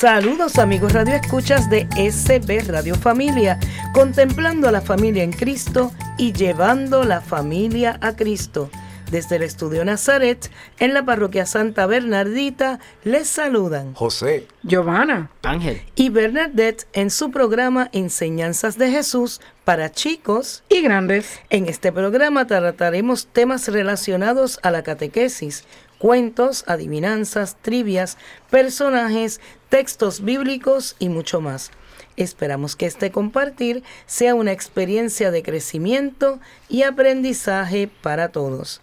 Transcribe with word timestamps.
Saludos 0.00 0.58
amigos 0.58 0.94
Radio 0.94 1.14
Escuchas 1.14 1.68
de 1.68 1.86
SB 1.94 2.66
Radio 2.68 2.94
Familia, 2.94 3.60
contemplando 3.92 4.66
a 4.66 4.72
la 4.72 4.80
familia 4.80 5.22
en 5.22 5.30
Cristo 5.30 5.92
y 6.16 6.32
llevando 6.32 7.04
la 7.04 7.20
familia 7.20 7.98
a 8.00 8.16
Cristo. 8.16 8.70
Desde 9.10 9.36
el 9.36 9.42
Estudio 9.42 9.84
Nazaret, 9.84 10.50
en 10.78 10.94
la 10.94 11.04
parroquia 11.04 11.44
Santa 11.44 11.84
Bernardita, 11.84 12.78
les 13.04 13.28
saludan 13.28 13.92
José, 13.92 14.46
Giovanna, 14.62 15.32
Ángel 15.42 15.82
y 15.96 16.08
Bernadette 16.08 16.86
en 16.94 17.10
su 17.10 17.30
programa 17.30 17.90
Enseñanzas 17.92 18.78
de 18.78 18.90
Jesús 18.90 19.42
para 19.66 19.92
chicos 19.92 20.64
y 20.70 20.80
grandes. 20.80 21.40
En 21.50 21.66
este 21.66 21.92
programa 21.92 22.46
trataremos 22.46 23.26
temas 23.26 23.68
relacionados 23.68 24.60
a 24.62 24.70
la 24.70 24.82
catequesis, 24.82 25.66
cuentos, 25.98 26.64
adivinanzas, 26.66 27.58
trivias, 27.60 28.16
personajes, 28.48 29.40
textos 29.70 30.22
bíblicos 30.22 30.96
y 30.98 31.08
mucho 31.08 31.40
más. 31.40 31.70
Esperamos 32.16 32.76
que 32.76 32.84
este 32.84 33.10
compartir 33.10 33.82
sea 34.04 34.34
una 34.34 34.52
experiencia 34.52 35.30
de 35.30 35.42
crecimiento 35.42 36.40
y 36.68 36.82
aprendizaje 36.82 37.88
para 38.02 38.28
todos. 38.28 38.82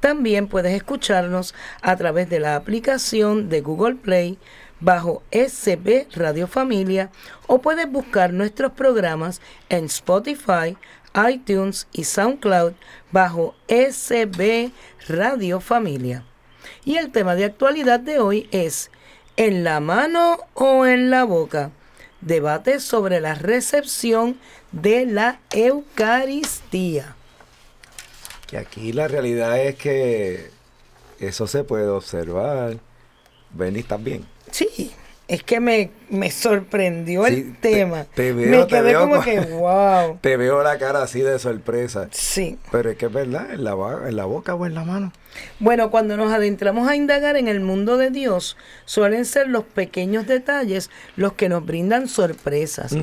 También 0.00 0.46
puedes 0.46 0.74
escucharnos 0.74 1.54
a 1.82 1.96
través 1.96 2.30
de 2.30 2.40
la 2.40 2.56
aplicación 2.56 3.48
de 3.48 3.60
Google 3.60 3.96
Play 3.96 4.38
bajo 4.80 5.22
SB 5.30 6.06
Radio 6.14 6.46
Familia 6.46 7.10
o 7.46 7.60
puedes 7.60 7.90
buscar 7.90 8.32
nuestros 8.32 8.72
programas 8.72 9.40
en 9.68 9.86
Spotify, 9.86 10.76
iTunes 11.30 11.86
y 11.92 12.04
SoundCloud 12.04 12.72
bajo 13.12 13.54
SB 13.68 14.70
Radio 15.08 15.60
Familia. 15.60 16.24
Y 16.84 16.96
el 16.96 17.10
tema 17.10 17.34
de 17.34 17.44
actualidad 17.44 18.00
de 18.00 18.18
hoy 18.18 18.48
es 18.52 18.90
¿en 19.36 19.64
la 19.64 19.80
mano 19.80 20.38
o 20.54 20.86
en 20.86 21.10
la 21.10 21.24
boca? 21.24 21.70
Debate 22.20 22.80
sobre 22.80 23.20
la 23.20 23.34
recepción 23.34 24.38
de 24.72 25.06
la 25.06 25.40
Eucaristía. 25.50 27.14
Que 28.46 28.58
aquí 28.58 28.92
la 28.92 29.08
realidad 29.08 29.58
es 29.60 29.76
que 29.76 30.50
eso 31.18 31.46
se 31.46 31.64
puede 31.64 31.88
observar. 31.88 32.78
Benny 33.50 33.82
también. 33.82 34.26
Sí, 34.50 34.92
es 35.28 35.42
que 35.42 35.58
me, 35.58 35.90
me 36.08 36.30
sorprendió 36.30 37.26
el 37.26 37.56
tema. 37.56 38.04
Te, 38.14 38.32
veo, 38.32 38.60
me 38.60 38.66
quedé 38.68 38.94
como 38.94 39.20
que, 39.20 39.40
wow. 39.40 40.18
Te 40.22 40.36
veo 40.36 40.62
la 40.62 40.78
cara 40.78 41.02
así 41.02 41.20
de 41.20 41.38
sorpresa. 41.40 42.08
Sí. 42.12 42.58
Pero 42.70 42.90
es 42.90 42.96
que 42.96 43.06
es 43.06 43.12
verdad, 43.12 43.52
en 43.52 43.64
la, 43.64 43.72
en 44.06 44.16
la 44.16 44.24
boca 44.24 44.54
o 44.54 44.66
en 44.66 44.74
la 44.74 44.84
mano. 44.84 45.12
Bueno, 45.58 45.90
cuando 45.90 46.16
nos 46.16 46.32
adentramos 46.32 46.88
a 46.88 46.96
indagar 46.96 47.36
en 47.36 47.48
el 47.48 47.60
mundo 47.60 47.98
de 47.98 48.10
Dios, 48.10 48.56
suelen 48.84 49.24
ser 49.24 49.48
los 49.48 49.64
pequeños 49.64 50.26
detalles 50.26 50.90
los 51.16 51.32
que 51.32 51.48
nos 51.48 51.66
brindan 51.66 52.08
sorpresas. 52.08 52.96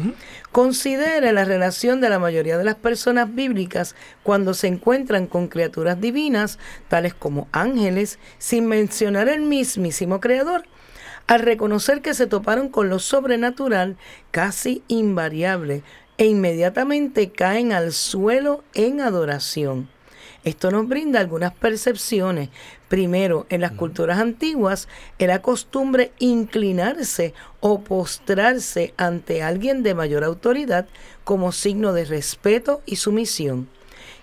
Considere 0.51 1.31
la 1.33 1.45
relación 1.45 2.01
de 2.01 2.09
la 2.09 2.19
mayoría 2.19 2.57
de 2.57 2.63
las 2.63 2.75
personas 2.75 3.35
bíblicas 3.35 3.95
cuando 4.23 4.53
se 4.53 4.67
encuentran 4.67 5.27
con 5.27 5.47
criaturas 5.47 5.99
divinas, 5.99 6.57
tales 6.87 7.13
como 7.13 7.47
ángeles, 7.51 8.17
sin 8.39 8.65
mencionar 8.67 9.27
el 9.27 9.41
mismísimo 9.41 10.19
Creador 10.19 10.63
al 11.27 11.41
reconocer 11.41 12.01
que 12.01 12.13
se 12.13 12.27
toparon 12.27 12.69
con 12.69 12.89
lo 12.89 12.99
sobrenatural 12.99 13.97
casi 14.31 14.83
invariable 14.87 15.83
e 16.17 16.25
inmediatamente 16.25 17.31
caen 17.31 17.73
al 17.73 17.91
suelo 17.93 18.63
en 18.73 19.01
adoración. 19.01 19.89
Esto 20.43 20.71
nos 20.71 20.87
brinda 20.87 21.21
algunas 21.21 21.53
percepciones. 21.53 22.49
Primero, 22.89 23.45
en 23.49 23.61
las 23.61 23.71
culturas 23.71 24.19
antiguas 24.19 24.89
era 25.17 25.41
costumbre 25.41 26.11
inclinarse 26.19 27.33
o 27.61 27.81
postrarse 27.81 28.93
ante 28.97 29.41
alguien 29.41 29.83
de 29.83 29.95
mayor 29.95 30.23
autoridad 30.25 30.85
como 31.23 31.53
signo 31.53 31.93
de 31.93 32.05
respeto 32.05 32.81
y 32.85 32.97
sumisión 32.97 33.69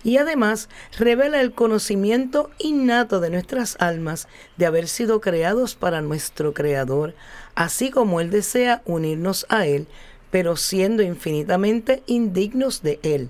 y 0.02 0.16
además 0.16 0.68
revela 0.98 1.40
el 1.40 1.52
conocimiento 1.52 2.50
innato 2.58 3.20
de 3.20 3.30
nuestras 3.30 3.76
almas 3.80 4.28
de 4.56 4.66
haber 4.66 4.88
sido 4.88 5.20
creados 5.20 5.74
para 5.74 6.00
nuestro 6.00 6.54
Creador, 6.54 7.14
así 7.54 7.90
como 7.90 8.20
Él 8.20 8.30
desea 8.30 8.82
unirnos 8.86 9.46
a 9.48 9.66
Él, 9.66 9.86
pero 10.30 10.56
siendo 10.56 11.02
infinitamente 11.02 12.02
indignos 12.06 12.82
de 12.82 12.98
Él. 13.02 13.28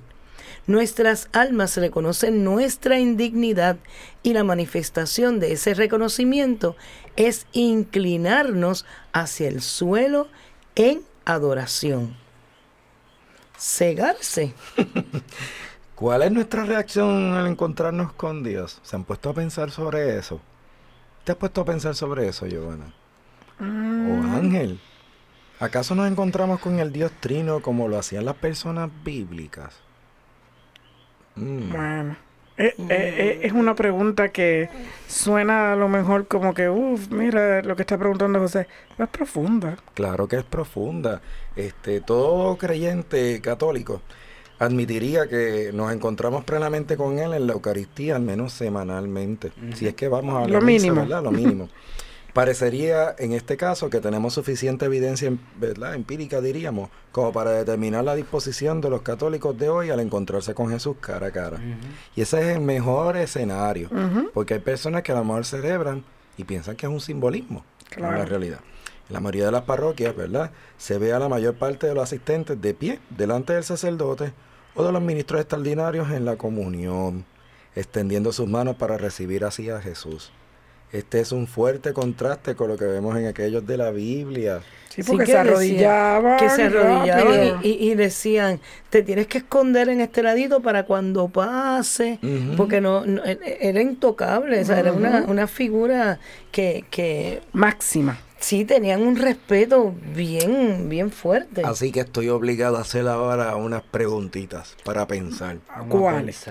Nuestras 0.66 1.28
almas 1.32 1.76
reconocen 1.76 2.44
nuestra 2.44 3.00
indignidad 3.00 3.78
y 4.22 4.34
la 4.34 4.44
manifestación 4.44 5.41
de 5.41 5.52
ese 5.52 5.75
reconocimiento 5.75 6.76
es 7.16 7.47
inclinarnos 7.52 8.84
hacia 9.12 9.48
el 9.48 9.62
suelo 9.62 10.28
en 10.76 11.02
adoración. 11.25 12.16
Cegarse. 13.58 14.54
¿Cuál 16.00 16.22
es 16.22 16.33
nuestra 16.33 16.65
reacción 16.65 17.34
al 17.34 17.47
encontrarnos 17.47 18.12
con 18.15 18.43
Dios? 18.43 18.81
¿Se 18.83 18.97
han 18.97 19.05
puesto 19.05 19.31
a 19.31 19.34
pensar 19.34 19.71
sobre 19.71 20.16
eso? 20.19 20.41
¿Te 21.25 21.33
has 21.33 21.38
puesto 21.38 21.62
a 21.62 21.65
pensar 21.66 21.94
sobre 21.94 22.28
eso, 22.28 22.47
Giovanna? 22.47 22.94
¿O 24.03 24.22
Mm. 24.22 24.34
Ángel? 24.34 24.81
¿Acaso 25.61 25.94
nos 25.94 26.11
encontramos 26.11 26.61
con 26.61 26.81
el 26.81 26.93
Dios 26.93 27.12
Trino 27.21 27.62
como 27.62 27.88
lo 27.88 27.99
hacían 27.99 28.25
las 28.27 28.37
personas 28.37 28.91
bíblicas? 29.05 29.84
Mm. 31.37 31.72
Bueno, 31.72 32.17
eh, 32.56 32.75
eh, 32.78 32.84
eh, 32.88 33.41
es 33.44 33.53
una 33.53 33.75
pregunta 33.75 34.31
que 34.31 34.71
suena 35.06 35.72
a 35.72 35.77
lo 35.77 35.88
mejor 35.88 36.27
como 36.28 36.55
que, 36.55 36.69
uff, 36.69 37.09
mira 37.11 37.62
lo 37.62 37.77
que 37.77 37.82
está 37.82 37.99
preguntando 37.99 38.38
José. 38.41 38.69
Es 38.99 39.09
profunda. 39.09 39.77
Claro 39.94 40.28
que 40.28 40.37
es 40.37 40.44
profunda. 40.44 41.22
Este, 41.56 42.00
todo 42.00 42.56
creyente 42.59 43.41
católico 43.41 44.03
admitiría 44.60 45.26
que 45.26 45.71
nos 45.75 45.91
encontramos 45.93 46.44
plenamente 46.44 46.97
con 46.97 47.19
Él 47.19 47.32
en 47.34 47.47
la 47.48 47.54
Eucaristía, 47.54 48.15
al 48.16 48.22
menos 48.22 48.53
semanalmente. 48.53 49.53
Si 49.75 49.88
es 49.88 49.94
que 49.94 50.06
vamos 50.06 50.37
a 50.37 50.41
la 50.47 50.60
Lo 50.60 50.60
misa, 50.60 50.84
mínimo. 50.87 51.00
¿verdad? 51.00 51.22
Lo 51.25 51.32
mínimo. 51.32 51.69
Parecería 52.32 53.16
en 53.19 53.32
este 53.32 53.56
caso 53.56 53.91
que 53.91 53.99
tenemos 54.00 54.34
suficiente 54.34 54.84
evidencia 54.84 55.32
¿verdad? 55.59 55.94
empírica, 55.94 56.41
diríamos, 56.41 56.88
como 57.10 57.32
para 57.32 57.50
determinar 57.50 58.04
la 58.04 58.15
disposición 58.15 58.81
de 58.81 58.88
los 58.88 59.03
católicos 59.03 59.59
de 59.59 59.69
hoy 59.69 59.91
al 59.91 59.99
encontrarse 59.99 60.54
con 60.54 60.70
Jesús 60.70 60.97
cara 61.00 61.26
a 61.28 61.31
cara. 61.32 61.59
Y 62.15 62.20
ese 62.20 62.41
es 62.41 62.56
el 62.56 62.60
mejor 62.62 63.16
escenario, 63.16 63.91
porque 64.32 64.54
hay 64.54 64.60
personas 64.60 65.03
que 65.03 65.10
a 65.10 65.16
lo 65.16 65.25
mejor 65.25 65.44
celebran 65.44 66.04
y 66.37 66.44
piensan 66.44 66.76
que 66.76 66.87
es 66.87 66.93
un 66.93 67.00
simbolismo, 67.00 67.65
no 67.65 67.97
es 67.97 68.00
la 68.03 68.09
Claro. 68.10 68.25
realidad. 68.26 68.60
En 69.09 69.15
la 69.15 69.20
mayoría 69.20 69.47
de 69.47 69.53
las 69.53 69.62
parroquias, 69.62 70.15
¿verdad? 70.15 70.53
Se 70.78 70.99
ve 70.99 71.12
a 71.12 71.19
la 71.19 71.28
mayor 71.28 71.54
parte 71.54 71.88
de 71.88 71.94
los 71.94 72.04
asistentes 72.04 72.60
de 72.60 72.75
pie 72.75 73.00
delante 73.10 73.54
del 73.54 73.65
sacerdote 73.65 74.32
o 74.81 74.87
de 74.87 74.93
los 74.93 75.03
ministros 75.03 75.41
extraordinarios 75.41 76.11
en 76.11 76.25
la 76.25 76.37
comunión, 76.37 77.25
extendiendo 77.75 78.32
sus 78.32 78.49
manos 78.49 78.77
para 78.77 78.97
recibir 78.99 79.44
así 79.44 79.71
a 79.71 79.81
Jesús. 79.81 80.32
Este 80.93 81.21
es 81.21 81.31
un 81.31 81.47
fuerte 81.47 81.93
contraste 81.93 82.56
con 82.56 82.67
lo 82.69 82.77
que 82.77 82.85
vemos 82.85 83.17
en 83.17 83.27
aquellos 83.27 83.65
de 83.65 83.77
la 83.77 83.93
Biblia. 83.93 84.61
Sí, 84.88 85.03
Sí, 85.05 85.09
porque 85.09 85.25
que 85.27 85.31
se 85.32 85.38
arrodillaban. 85.38 86.37
que 86.37 86.49
se 86.50 86.62
arrodillaban 86.65 87.61
y, 87.62 87.69
y- 87.69 87.91
y 87.91 87.94
decían, 87.94 88.59
te 88.91 89.03
tienes 89.05 89.29
que 89.29 89.38
esconder 89.38 89.88
en 89.88 90.00
este 90.00 90.21
ladito 90.25 90.61
para 90.62 90.85
cuando 90.87 91.29
pase, 91.29 92.19
porque 92.56 92.81
no, 92.81 93.06
no- 93.06 93.25
e- 93.25 93.38
e- 93.44 93.59
era 93.69 93.81
intocable, 93.81 94.61
o 94.61 94.65
sea, 94.65 94.81
era 94.81 94.93
una, 94.93 95.25
una 95.29 95.47
figura 95.47 96.19
que, 96.50 96.85
que 96.91 97.41
Máxima. 97.53 98.19
Sí 98.40 98.64
tenían 98.64 99.02
un 99.02 99.16
respeto 99.16 99.94
bien, 100.14 100.88
bien 100.88 101.10
fuerte. 101.10 101.62
Así 101.64 101.92
que 101.92 102.00
estoy 102.00 102.28
obligado 102.28 102.76
a 102.76 102.81
hacer 102.81 103.06
ahora 103.06 103.54
unas 103.56 103.82
preguntitas 103.82 104.76
para 104.84 105.06
pensar. 105.06 105.58
¿Cuáles? 105.88 106.46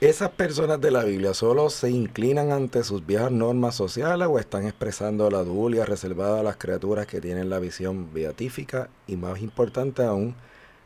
¿Esas 0.00 0.30
personas 0.30 0.80
de 0.80 0.90
la 0.90 1.04
Biblia 1.04 1.32
solo 1.32 1.70
se 1.70 1.90
inclinan 1.90 2.52
ante 2.52 2.82
sus 2.82 3.06
viejas 3.06 3.30
normas 3.30 3.74
sociales 3.74 4.28
o 4.28 4.38
están 4.38 4.66
expresando 4.66 5.30
la 5.30 5.44
dulia 5.44 5.86
reservada 5.86 6.40
a 6.40 6.42
las 6.42 6.56
criaturas 6.56 7.06
que 7.06 7.20
tienen 7.20 7.48
la 7.48 7.58
visión 7.58 8.12
beatífica 8.12 8.90
y 9.06 9.16
más 9.16 9.40
importante 9.40 10.02
aún, 10.02 10.34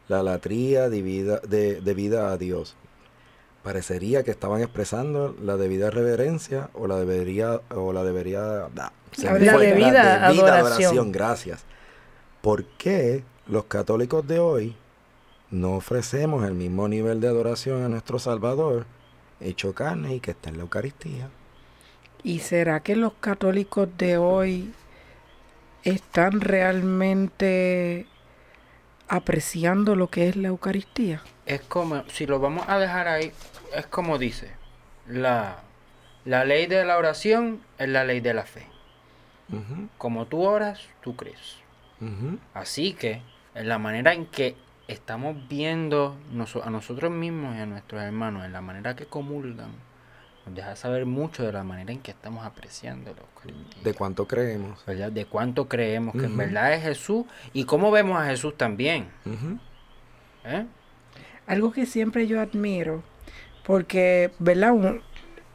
la 0.06 0.22
latría 0.22 0.88
debida, 0.88 1.40
de, 1.40 1.80
debida 1.80 2.30
a 2.30 2.38
Dios. 2.38 2.76
Parecería 3.62 4.22
que 4.22 4.30
estaban 4.30 4.62
expresando 4.62 5.34
la 5.42 5.56
debida 5.56 5.90
reverencia 5.90 6.70
o 6.74 6.86
la 6.86 6.96
debería 6.96 7.60
o 7.70 7.92
la 7.92 8.04
debería 8.04 8.68
la, 8.74 8.92
debida, 9.58 10.26
adoración. 10.26 11.12
Gracias. 11.12 11.64
¿Por 12.40 12.64
qué 12.64 13.24
los 13.46 13.64
católicos 13.64 14.26
de 14.26 14.38
hoy 14.38 14.76
no 15.50 15.76
ofrecemos 15.76 16.46
el 16.46 16.54
mismo 16.54 16.88
nivel 16.88 17.20
de 17.20 17.28
adoración 17.28 17.82
a 17.82 17.88
nuestro 17.88 18.18
Salvador 18.18 18.86
hecho 19.40 19.74
carne 19.74 20.14
y 20.14 20.20
que 20.20 20.32
está 20.32 20.50
en 20.50 20.58
la 20.58 20.62
Eucaristía? 20.62 21.28
¿Y 22.22 22.40
será 22.40 22.80
que 22.80 22.96
los 22.96 23.12
católicos 23.14 23.88
de 23.96 24.18
hoy 24.18 24.72
están 25.84 26.40
realmente 26.40 28.06
apreciando 29.08 29.96
lo 29.96 30.08
que 30.08 30.28
es 30.28 30.36
la 30.36 30.48
Eucaristía? 30.48 31.22
Es 31.48 31.62
como, 31.62 32.04
si 32.08 32.26
lo 32.26 32.38
vamos 32.40 32.64
a 32.68 32.78
dejar 32.78 33.08
ahí, 33.08 33.32
es 33.74 33.86
como 33.86 34.18
dice, 34.18 34.50
la, 35.06 35.60
la 36.24 36.44
ley 36.44 36.66
de 36.66 36.84
la 36.84 36.98
oración 36.98 37.60
es 37.78 37.88
la 37.88 38.04
ley 38.04 38.20
de 38.20 38.34
la 38.34 38.44
fe. 38.44 38.66
Como 39.96 40.26
tú 40.26 40.42
oras, 40.42 40.80
tú 41.00 41.16
crees. 41.16 41.56
Así 42.52 42.92
que, 42.92 43.22
en 43.54 43.68
la 43.68 43.78
manera 43.78 44.12
en 44.12 44.26
que 44.26 44.54
estamos 44.88 45.48
viendo 45.48 46.16
a 46.62 46.70
nosotros 46.70 47.10
mismos 47.10 47.56
y 47.56 47.60
a 47.60 47.66
nuestros 47.66 48.02
hermanos, 48.02 48.44
en 48.44 48.52
la 48.52 48.60
manera 48.60 48.94
que 48.94 49.06
comulgan, 49.06 49.70
nos 50.44 50.54
deja 50.54 50.76
saber 50.76 51.06
mucho 51.06 51.44
de 51.44 51.52
la 51.52 51.64
manera 51.64 51.92
en 51.92 52.00
que 52.00 52.10
estamos 52.10 52.44
apreciando 52.44 53.14
De 53.82 53.94
cuánto 53.94 54.28
creemos. 54.28 54.84
De 54.86 55.24
cuánto 55.24 55.66
creemos 55.66 56.14
que 56.14 56.26
en 56.26 56.36
verdad 56.36 56.74
es 56.74 56.82
Jesús 56.82 57.24
y 57.54 57.64
cómo 57.64 57.90
vemos 57.90 58.20
a 58.20 58.26
Jesús 58.26 58.54
también. 58.56 59.08
¿Eh? 60.44 60.66
Algo 61.48 61.72
que 61.72 61.86
siempre 61.86 62.28
yo 62.28 62.40
admiro, 62.40 63.02
porque, 63.66 64.30
¿verdad? 64.38 65.00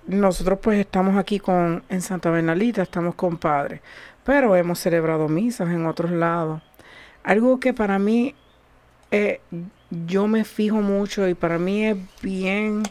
nosotros 0.06 0.60
pues 0.62 0.78
estamos 0.80 1.18
aquí 1.18 1.40
con, 1.40 1.84
en 1.88 2.02
Santa 2.02 2.30
Bernalita, 2.30 2.82
estamos 2.82 3.16
con 3.16 3.38
padres, 3.38 3.80
pero 4.26 4.58
hemos 4.58 4.80
celebrado 4.80 5.30
misas 5.30 5.70
en 5.70 5.86
otros 5.86 6.12
lados. 6.12 6.62
Algo 7.24 7.62
que 7.62 7.74
para 7.74 7.98
mí, 7.98 8.36
eh, 9.12 9.40
yo 9.90 10.28
me 10.28 10.44
fijo 10.44 10.82
mucho 10.82 11.30
y 11.30 11.34
para 11.34 11.58
mí 11.58 11.86
es 11.86 11.98
bien 12.22 12.84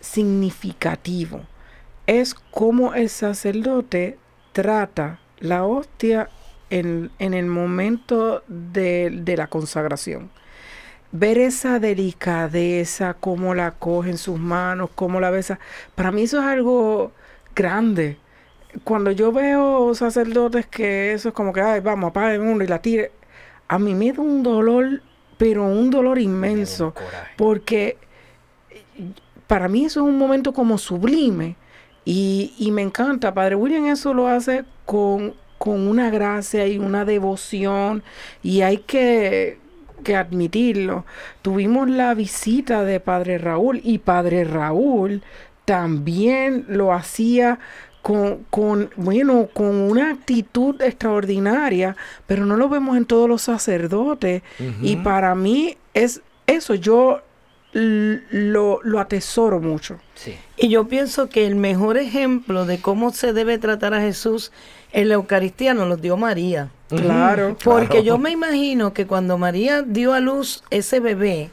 significativo 0.00 1.42
es 2.08 2.34
cómo 2.34 2.94
el 2.94 3.10
sacerdote 3.10 4.18
trata 4.52 5.20
la 5.40 5.64
hostia 5.64 6.30
en, 6.70 7.10
el 7.18 7.46
momento 7.46 8.42
de, 8.48 9.34
la 9.36 9.46
consagración. 9.48 10.30
Ver 11.10 11.38
esa 11.38 11.78
delicadeza, 11.78 13.14
cómo 13.14 13.54
la 13.54 13.72
coge 13.72 14.10
en 14.10 14.18
sus 14.18 14.38
manos, 14.38 14.90
cómo 14.94 15.20
la 15.20 15.30
besa. 15.30 15.58
Para 15.94 16.10
mí 16.12 16.22
eso 16.22 16.38
es 16.38 16.44
algo 16.44 17.12
grande. 17.54 18.18
Cuando 18.84 19.10
yo 19.10 19.32
veo 19.32 19.94
sacerdotes 19.94 20.66
que 20.66 21.12
eso 21.12 21.30
es 21.30 21.34
como 21.34 21.52
que, 21.52 21.60
ay, 21.60 21.80
vamos, 21.80 22.10
apague 22.10 22.38
uno 22.38 22.62
y 22.62 22.66
la 22.66 22.80
tire. 22.80 23.12
A 23.68 23.78
mí 23.78 23.94
me 23.94 24.12
da 24.12 24.20
un 24.22 24.42
dolor, 24.42 25.02
pero 25.38 25.64
un 25.66 25.90
dolor 25.90 26.18
inmenso. 26.18 26.94
Porque 27.36 27.96
para 29.46 29.66
mí 29.66 29.86
eso 29.86 30.00
es 30.00 30.06
un 30.06 30.18
momento 30.18 30.52
como 30.52 30.78
sublime 30.78 31.56
y, 32.04 32.70
me 32.72 32.82
encanta. 32.82 33.34
Padre 33.34 33.54
William 33.56 33.86
eso 33.86 34.14
lo 34.14 34.28
hace 34.28 34.64
con, 34.84 35.34
una 35.64 36.08
gracia 36.08 36.66
y 36.66 36.78
una 36.78 37.04
devoción 37.04 38.02
y 38.42 38.62
hay 38.62 38.78
que, 38.78 39.58
que 40.02 40.16
admitirlo. 40.16 41.04
Tuvimos 41.42 41.88
la 41.88 42.14
visita 42.14 42.84
de 42.84 43.00
Padre 43.00 43.38
Raúl 43.38 43.80
y 43.82 43.98
Padre 43.98 44.44
Raúl 44.44 45.22
también 45.64 46.64
lo 46.68 46.92
hacía 46.92 47.58
con, 48.02 48.44
con, 48.50 48.90
bueno, 48.96 49.48
con 49.52 49.66
una 49.66 50.10
actitud 50.10 50.80
extraordinaria, 50.80 51.96
pero 52.26 52.46
no 52.46 52.56
lo 52.56 52.68
vemos 52.68 52.96
en 52.96 53.04
todos 53.04 53.28
los 53.28 53.42
sacerdotes. 53.42 54.42
Y 54.80 54.96
para 54.96 55.34
mí 55.34 55.76
es 55.92 56.22
eso, 56.46 56.74
yo 56.74 57.20
lo, 57.72 58.80
lo 58.82 59.00
atesoro 59.00 59.60
mucho. 59.60 59.98
Y 60.56 60.68
yo 60.68 60.88
pienso 60.88 61.28
que 61.28 61.46
el 61.46 61.54
mejor 61.54 61.98
ejemplo 61.98 62.64
de 62.64 62.80
cómo 62.80 63.12
se 63.12 63.32
debe 63.32 63.58
tratar 63.58 63.94
a 63.94 64.00
Jesús 64.00 64.52
en 64.92 65.08
la 65.08 65.14
Eucaristía 65.14 65.74
nos 65.74 65.88
lo 65.88 65.96
dio 65.96 66.16
María. 66.16 66.70
Claro. 66.88 67.56
Porque 67.62 68.02
yo 68.02 68.18
me 68.18 68.30
imagino 68.30 68.92
que 68.92 69.06
cuando 69.06 69.38
María 69.38 69.82
dio 69.82 70.14
a 70.14 70.20
luz 70.20 70.62
ese 70.70 71.00
bebé, 71.00 71.50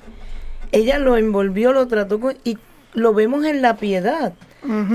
ella 0.71 0.99
lo 0.99 1.17
envolvió, 1.17 1.73
lo 1.73 1.87
trató 1.87 2.19
y 2.43 2.57
lo 2.93 3.13
vemos 3.13 3.45
en 3.45 3.61
la 3.61 3.77
piedad. 3.77 4.33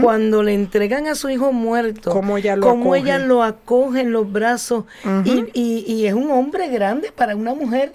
Cuando 0.02 0.42
le 0.42 0.52
entregan 0.52 1.06
a 1.06 1.14
su 1.14 1.30
hijo 1.30 1.52
muerto, 1.52 2.10
como 2.10 2.36
ella 2.36 2.56
lo, 2.56 2.70
acoge. 2.70 2.98
ella 2.98 3.18
lo 3.18 3.44
acoge 3.44 4.00
en 4.00 4.10
los 4.10 4.32
brazos. 4.32 4.84
Y, 5.24 5.44
y, 5.54 5.84
y 5.86 6.06
es 6.06 6.14
un 6.14 6.28
hombre 6.32 6.68
grande 6.70 7.12
para 7.12 7.36
una 7.36 7.54
mujer 7.54 7.92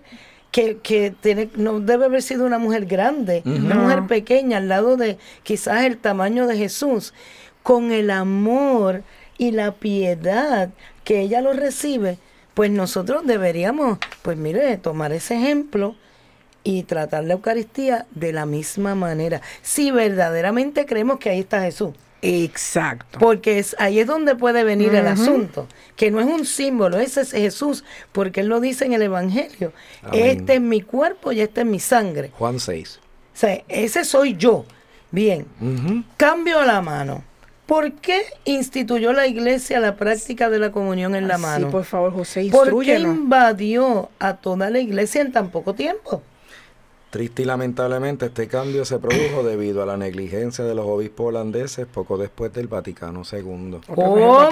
que, 0.81 1.13
tiene, 1.19 1.49
no 1.55 1.81
debe 1.81 2.05
haber 2.05 2.21
sido 2.21 2.45
una 2.45 2.57
mujer 2.57 2.85
grande, 2.85 3.41
una 3.45 3.75
mujer 3.75 4.07
pequeña 4.07 4.57
al 4.57 4.69
lado 4.69 4.95
de 4.95 5.17
quizás 5.43 5.83
el 5.83 5.97
tamaño 5.97 6.47
de 6.47 6.55
Jesús, 6.55 7.13
con 7.61 7.91
el 7.91 8.09
amor 8.09 9.03
y 9.37 9.51
la 9.51 9.73
piedad 9.73 10.69
que 11.03 11.19
ella 11.19 11.41
lo 11.41 11.51
recibe, 11.51 12.19
pues 12.55 12.71
nosotros 12.71 13.27
deberíamos, 13.27 13.99
pues 14.23 14.37
mire, 14.37 14.77
tomar 14.77 15.11
ese 15.11 15.35
ejemplo 15.35 15.95
y 16.63 16.83
tratar 16.83 17.23
la 17.25 17.33
Eucaristía 17.33 18.07
de 18.11 18.33
la 18.33 18.47
misma 18.47 18.95
manera. 18.95 19.41
Si 19.61 19.91
verdaderamente 19.91 20.87
creemos 20.87 21.19
que 21.19 21.29
ahí 21.29 21.41
está 21.41 21.61
Jesús. 21.61 21.93
Exacto. 22.21 23.19
Porque 23.19 23.59
es, 23.59 23.75
ahí 23.77 23.99
es 23.99 24.07
donde 24.07 24.35
puede 24.35 24.63
venir 24.63 24.95
el 24.95 25.05
asunto, 25.05 25.67
que 25.95 26.09
no 26.09 26.19
es 26.19 26.25
un 26.25 26.45
símbolo, 26.45 26.97
ese 26.97 27.21
es 27.21 27.31
Jesús, 27.31 27.83
porque 28.11 28.39
Él 28.39 28.47
lo 28.47 28.59
dice 28.59 28.85
en 28.85 28.93
el 28.93 29.03
Evangelio. 29.03 29.73
Este 30.11 30.55
es 30.55 30.61
mi 30.61 30.81
cuerpo 30.81 31.31
y 31.31 31.41
este 31.41 31.61
es 31.61 31.67
mi 31.67 31.79
sangre. 31.79 32.31
Juan 32.35 32.59
6. 32.59 32.99
O 33.35 33.37
sea, 33.37 33.61
ese 33.67 34.05
soy 34.05 34.35
yo. 34.37 34.65
Bien, 35.11 35.45
cambio 36.17 36.63
la 36.63 36.81
mano. 36.81 37.23
¿Por 37.65 37.93
qué 37.93 38.21
instituyó 38.45 39.11
la 39.11 39.25
iglesia 39.25 39.79
la 39.79 39.95
práctica 39.95 40.49
de 40.49 40.59
la 40.59 40.71
comunión 40.71 41.15
en 41.15 41.27
la 41.27 41.37
mano? 41.39 41.67
Sí, 41.67 41.71
por 41.71 41.83
favor, 41.83 42.13
José, 42.13 42.49
¿Por 42.51 42.83
qué 42.83 42.99
invadió 42.99 44.09
a 44.19 44.35
toda 44.35 44.69
la 44.69 44.79
iglesia 44.79 45.21
en 45.21 45.31
tan 45.31 45.49
poco 45.49 45.73
tiempo? 45.73 46.21
Triste 47.09 47.43
y 47.43 47.45
lamentablemente 47.45 48.25
este 48.25 48.47
cambio 48.47 48.83
se 48.83 48.99
produjo 48.99 49.41
debido 49.43 49.81
a 49.81 49.85
la 49.85 49.95
negligencia 49.95 50.65
de 50.65 50.75
los 50.75 50.85
obispos 50.85 51.27
holandeses 51.27 51.87
poco 51.87 52.17
después 52.17 52.51
del 52.53 52.67
Vaticano 52.67 53.23
II. 53.31 53.79
¿Cómo? 53.95 54.49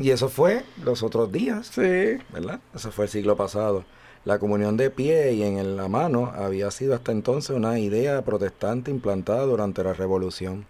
Y 0.00 0.10
eso 0.10 0.28
fue 0.28 0.64
los 0.84 1.02
otros 1.02 1.32
días. 1.32 1.68
Sí. 1.68 2.18
¿Verdad? 2.32 2.60
Eso 2.74 2.92
fue 2.92 3.06
el 3.06 3.10
siglo 3.10 3.36
pasado. 3.36 3.84
La 4.24 4.38
comunión 4.38 4.76
de 4.76 4.90
pie 4.90 5.32
y 5.32 5.42
en 5.42 5.76
la 5.76 5.88
mano 5.88 6.30
había 6.36 6.70
sido 6.70 6.94
hasta 6.94 7.10
entonces 7.10 7.56
una 7.56 7.78
idea 7.80 8.22
protestante 8.22 8.90
implantada 8.90 9.44
durante 9.44 9.82
la 9.82 9.94
Revolución. 9.94 10.66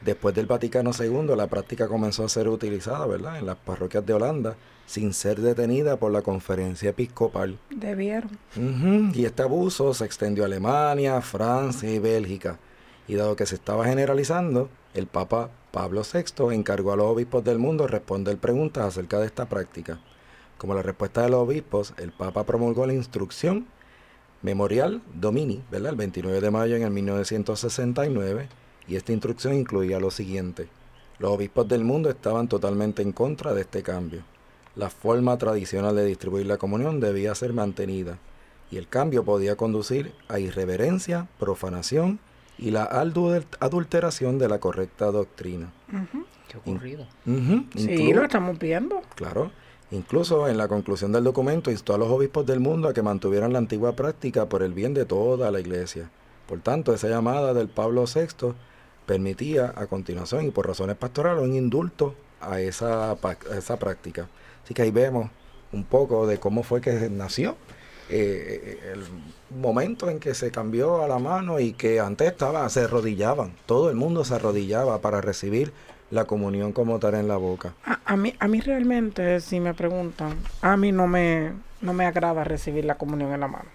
Después 0.00 0.34
del 0.34 0.46
Vaticano 0.46 0.90
II, 0.98 1.34
la 1.36 1.46
práctica 1.46 1.88
comenzó 1.88 2.24
a 2.24 2.28
ser 2.28 2.48
utilizada, 2.48 3.06
¿verdad?, 3.06 3.38
en 3.38 3.46
las 3.46 3.56
parroquias 3.56 4.04
de 4.04 4.12
Holanda 4.12 4.56
sin 4.86 5.12
ser 5.12 5.40
detenida 5.40 5.96
por 5.96 6.12
la 6.12 6.22
conferencia 6.22 6.90
episcopal. 6.90 7.58
Debieron. 7.70 8.30
Y 9.14 9.24
este 9.24 9.42
abuso 9.42 9.92
se 9.94 10.04
extendió 10.04 10.44
a 10.44 10.46
Alemania, 10.46 11.20
Francia 11.20 11.90
y 11.90 11.98
Bélgica. 11.98 12.58
Y 13.08 13.14
dado 13.14 13.36
que 13.36 13.46
se 13.46 13.56
estaba 13.56 13.84
generalizando, 13.84 14.68
el 14.94 15.06
Papa 15.06 15.50
Pablo 15.70 16.02
VI 16.02 16.54
encargó 16.54 16.92
a 16.92 16.96
los 16.96 17.06
obispos 17.06 17.44
del 17.44 17.58
mundo 17.58 17.86
responder 17.86 18.38
preguntas 18.38 18.84
acerca 18.84 19.18
de 19.18 19.26
esta 19.26 19.46
práctica. 19.46 20.00
Como 20.56 20.74
la 20.74 20.82
respuesta 20.82 21.22
de 21.22 21.30
los 21.30 21.40
obispos, 21.40 21.92
el 21.98 22.12
Papa 22.12 22.44
promulgó 22.44 22.86
la 22.86 22.94
instrucción 22.94 23.66
Memorial 24.42 25.02
Domini, 25.14 25.62
¿verdad? 25.70 25.90
El 25.90 25.96
29 25.96 26.40
de 26.40 26.50
mayo 26.50 26.76
en 26.76 26.82
el 26.82 26.90
1969, 26.90 28.48
y 28.88 28.96
esta 28.96 29.12
instrucción 29.12 29.54
incluía 29.54 30.00
lo 30.00 30.10
siguiente. 30.10 30.68
Los 31.18 31.32
obispos 31.32 31.66
del 31.68 31.84
mundo 31.84 32.10
estaban 32.10 32.48
totalmente 32.48 33.02
en 33.02 33.12
contra 33.12 33.54
de 33.54 33.62
este 33.62 33.82
cambio 33.82 34.22
la 34.76 34.90
forma 34.90 35.36
tradicional 35.38 35.96
de 35.96 36.04
distribuir 36.04 36.46
la 36.46 36.58
comunión 36.58 37.00
debía 37.00 37.34
ser 37.34 37.52
mantenida 37.52 38.18
y 38.70 38.76
el 38.76 38.88
cambio 38.88 39.24
podía 39.24 39.56
conducir 39.56 40.12
a 40.28 40.38
irreverencia, 40.38 41.28
profanación 41.38 42.20
y 42.58 42.70
la 42.70 42.84
adulteración 42.84 44.38
de 44.38 44.48
la 44.48 44.58
correcta 44.58 45.06
doctrina. 45.06 45.72
¿Qué 46.48 46.58
ocurrido? 46.58 47.06
sí, 47.74 48.12
lo 48.12 48.22
estamos 48.22 48.58
viendo. 48.58 49.00
Claro. 49.14 49.50
Incluso 49.90 50.48
en 50.48 50.58
la 50.58 50.68
conclusión 50.68 51.12
del 51.12 51.24
documento 51.24 51.70
instó 51.70 51.94
a 51.94 51.98
los 51.98 52.08
obispos 52.08 52.44
del 52.44 52.60
mundo 52.60 52.88
a 52.88 52.94
que 52.94 53.02
mantuvieran 53.02 53.52
la 53.52 53.58
antigua 53.58 53.94
práctica 53.94 54.46
por 54.48 54.62
el 54.62 54.74
bien 54.74 54.94
de 54.94 55.04
toda 55.04 55.50
la 55.50 55.60
iglesia. 55.60 56.10
Por 56.48 56.60
tanto, 56.60 56.92
esa 56.92 57.08
llamada 57.08 57.54
del 57.54 57.68
Pablo 57.68 58.04
VI 58.12 58.54
permitía 59.06 59.72
a 59.76 59.86
continuación 59.86 60.46
y 60.46 60.50
por 60.50 60.66
razones 60.66 60.96
pastorales 60.96 61.42
un 61.42 61.54
indulto 61.54 62.14
a 62.40 62.60
esa, 62.60 63.12
a 63.12 63.56
esa 63.56 63.78
práctica. 63.78 64.28
Así 64.64 64.74
que 64.74 64.82
ahí 64.82 64.90
vemos 64.90 65.30
un 65.72 65.84
poco 65.84 66.26
de 66.26 66.38
cómo 66.38 66.62
fue 66.62 66.80
que 66.80 67.08
nació 67.10 67.56
eh, 68.08 68.78
el 68.92 69.04
momento 69.58 70.08
en 70.08 70.20
que 70.20 70.34
se 70.34 70.50
cambió 70.50 71.02
a 71.02 71.08
la 71.08 71.18
mano 71.18 71.58
y 71.58 71.72
que 71.72 71.98
antes 71.98 72.28
estaba, 72.28 72.68
se 72.68 72.82
arrodillaban, 72.82 73.52
todo 73.66 73.90
el 73.90 73.96
mundo 73.96 74.24
se 74.24 74.34
arrodillaba 74.34 75.00
para 75.00 75.20
recibir 75.20 75.72
la 76.10 76.24
comunión 76.24 76.72
como 76.72 77.00
tal 77.00 77.14
en 77.14 77.26
la 77.26 77.36
boca. 77.36 77.74
A, 78.04 78.16
mí, 78.16 78.34
a 78.38 78.46
mí 78.46 78.60
realmente, 78.60 79.40
si 79.40 79.58
me 79.58 79.74
preguntan, 79.74 80.36
a 80.62 80.76
mí 80.76 80.92
no 80.92 81.08
me, 81.08 81.52
no 81.80 81.92
me 81.92 82.06
agrada 82.06 82.44
recibir 82.44 82.84
la 82.84 82.94
comunión 82.96 83.32
en 83.32 83.40
la 83.40 83.48
mano. 83.48 83.68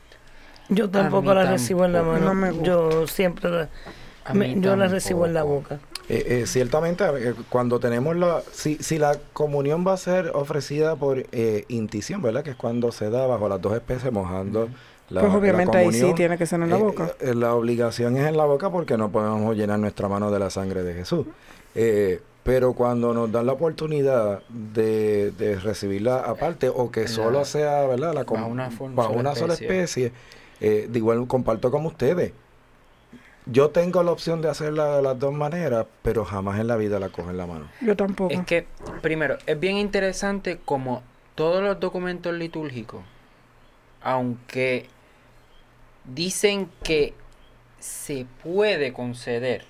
Yo 0.69 0.89
tampoco 0.89 1.33
la 1.33 1.51
recibo 1.51 1.83
en 1.83 1.91
la 1.91 2.01
mano. 2.01 2.63
Yo 2.63 3.05
siempre 3.05 3.51
la, 3.51 3.69
yo 4.57 4.75
la 4.75 4.87
recibo 4.87 5.25
en 5.25 5.33
la 5.33 5.43
boca. 5.43 5.79
Eh, 6.09 6.41
eh, 6.41 6.45
ciertamente, 6.45 7.05
eh, 7.05 7.33
cuando 7.47 7.79
tenemos 7.79 8.17
la... 8.17 8.41
Si, 8.51 8.75
si 8.81 8.97
la 8.97 9.17
comunión 9.31 9.87
va 9.87 9.93
a 9.93 9.97
ser 9.97 10.31
ofrecida 10.33 10.97
por 10.97 11.25
eh, 11.31 11.63
intición, 11.69 12.21
¿verdad? 12.21 12.43
Que 12.43 12.49
es 12.49 12.55
cuando 12.57 12.91
se 12.91 13.09
da 13.09 13.25
bajo 13.27 13.47
las 13.47 13.61
dos 13.61 13.73
especies 13.73 14.11
mojando... 14.11 14.67
La, 15.09 15.21
pues 15.21 15.33
obviamente 15.33 15.77
ahí 15.77 15.91
sí 15.91 16.13
tiene 16.13 16.37
que 16.37 16.45
ser 16.45 16.61
en 16.61 16.69
la 16.69 16.77
boca. 16.77 17.13
la 17.21 17.53
obligación 17.53 18.15
es 18.15 18.25
en 18.27 18.37
la 18.37 18.45
boca 18.45 18.69
porque 18.69 18.95
no 18.95 19.11
podemos 19.11 19.57
llenar 19.57 19.77
nuestra 19.77 20.07
mano 20.07 20.31
de 20.31 20.39
la 20.39 20.49
sangre 20.49 20.83
de 20.83 20.93
Jesús. 20.93 21.25
pero 22.43 22.71
cuando 22.71 23.13
nos 23.13 23.29
dan 23.29 23.45
la 23.45 23.51
oportunidad 23.51 24.41
de, 24.47 25.31
de 25.31 25.59
recibirla 25.59 26.19
aparte 26.19 26.69
o 26.69 26.91
que 26.91 27.09
solo 27.09 27.43
sea, 27.43 27.85
¿verdad? 27.87 28.13
La, 28.13 28.23
bajo 28.23 28.45
una, 28.45 28.69
bajo 28.95 29.11
una 29.11 29.35
sola 29.35 29.53
especie, 29.53 30.13
de 30.61 30.91
igual 30.93 31.27
comparto 31.27 31.71
como 31.71 31.89
ustedes 31.89 32.31
yo 33.51 33.69
tengo 33.69 34.01
la 34.03 34.11
opción 34.11 34.41
de 34.41 34.49
hacerla 34.49 34.97
de 34.97 35.01
las 35.01 35.19
dos 35.19 35.33
maneras, 35.33 35.85
pero 36.01 36.25
jamás 36.25 36.59
en 36.59 36.67
la 36.67 36.77
vida 36.77 36.99
la 36.99 37.09
cojo 37.09 37.29
en 37.29 37.37
la 37.37 37.45
mano. 37.45 37.69
Yo 37.81 37.95
tampoco. 37.95 38.33
Es 38.33 38.45
que, 38.45 38.65
primero, 39.01 39.37
es 39.45 39.59
bien 39.59 39.77
interesante 39.77 40.59
como 40.63 41.03
todos 41.35 41.61
los 41.61 41.79
documentos 41.79 42.33
litúrgicos, 42.33 43.01
aunque 44.01 44.87
dicen 46.05 46.69
que 46.83 47.13
se 47.79 48.25
puede 48.43 48.93
conceder, 48.93 49.65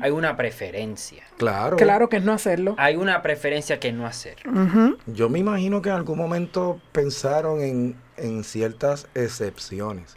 hay 0.00 0.10
una 0.10 0.34
preferencia. 0.36 1.24
Claro. 1.36 1.76
Claro 1.76 2.08
que 2.08 2.16
es 2.16 2.24
no 2.24 2.32
hacerlo. 2.32 2.74
Hay 2.78 2.96
una 2.96 3.20
preferencia 3.20 3.78
que 3.78 3.92
no 3.92 4.06
hacer. 4.06 4.36
Yo 5.06 5.28
me 5.28 5.40
imagino 5.40 5.82
que 5.82 5.90
en 5.90 5.96
algún 5.96 6.16
momento 6.16 6.80
pensaron 6.92 7.60
en, 7.60 7.96
en 8.16 8.44
ciertas 8.44 9.08
excepciones. 9.14 10.16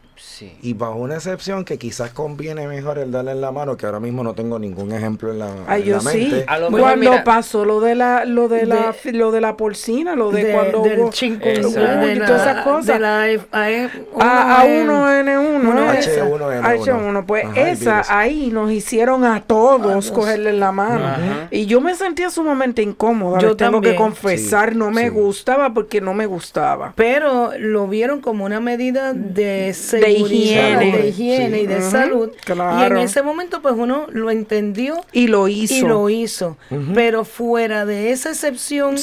Y 0.61 0.73
bajo 0.73 0.95
una 0.95 1.15
excepción 1.15 1.65
que 1.65 1.77
quizás 1.77 2.11
conviene 2.11 2.67
mejor 2.67 2.97
el 2.97 3.11
darle 3.11 3.31
en 3.31 3.41
la 3.41 3.51
mano, 3.51 3.77
que 3.77 3.85
ahora 3.85 3.99
mismo 3.99 4.23
no 4.23 4.33
tengo 4.33 4.57
ningún 4.59 4.91
ejemplo 4.91 5.31
en 5.31 5.39
la, 5.39 5.51
Ay, 5.67 5.83
yo 5.83 5.99
Sí. 5.99 6.31
cuando 6.69 7.23
pasó 7.23 7.63
lo 7.65 7.79
de 7.79 7.95
la 7.95 8.25
lo 8.25 8.47
de, 8.47 8.65
la 8.65 8.95
lo 9.11 9.31
de 9.31 9.41
la 9.41 9.55
porcina, 9.55 10.15
lo 10.15 10.31
de, 10.31 10.51
cuando 10.51 10.81
del 10.81 10.99
hubo 10.99 11.09
de 11.11 12.21
todas 12.25 12.41
esas 12.41 12.63
cosas. 12.63 12.99
la 12.99 13.23
A, 13.23 14.63
1 14.65 15.11
n 15.19 15.37
1 15.37 15.91
H1N1. 15.91 17.25
Pues 17.25 17.45
esa 17.55 18.03
ahí 18.07 18.49
nos 18.51 18.71
hicieron 18.71 19.23
a 19.25 19.41
todos 19.41 20.11
cogerle 20.11 20.51
en 20.51 20.59
la 20.59 20.71
mano. 20.71 21.05
Y 21.51 21.65
yo 21.65 21.81
me 21.81 21.95
sentía 21.95 22.29
sumamente 22.29 22.81
incómoda. 22.81 23.39
Yo 23.39 23.55
tengo 23.55 23.81
que 23.81 23.95
confesar, 23.95 24.75
no 24.75 24.91
me 24.91 25.09
gustaba 25.09 25.73
porque 25.73 26.01
no 26.01 26.13
me 26.13 26.25
gustaba. 26.25 26.93
Pero 26.95 27.51
lo 27.57 27.87
vieron 27.87 28.21
como 28.21 28.45
una 28.45 28.59
medida 28.59 29.13
de 29.13 29.73
higiene, 30.13 30.97
de 30.97 31.09
higiene 31.09 31.61
y 31.61 31.67
de 31.67 31.81
salud. 31.81 32.31
Y 32.47 32.83
en 32.83 32.97
ese 32.97 33.21
momento 33.21 33.61
pues 33.61 33.75
uno 33.77 34.07
lo 34.11 34.31
entendió 34.31 35.03
y 35.11 35.27
lo 35.27 35.47
hizo. 35.47 35.73
Y 35.73 35.81
lo 35.81 36.09
hizo. 36.09 36.57
Pero 36.93 37.25
fuera 37.25 37.85
de 37.85 38.11
esa 38.11 38.29
excepción, 38.29 38.95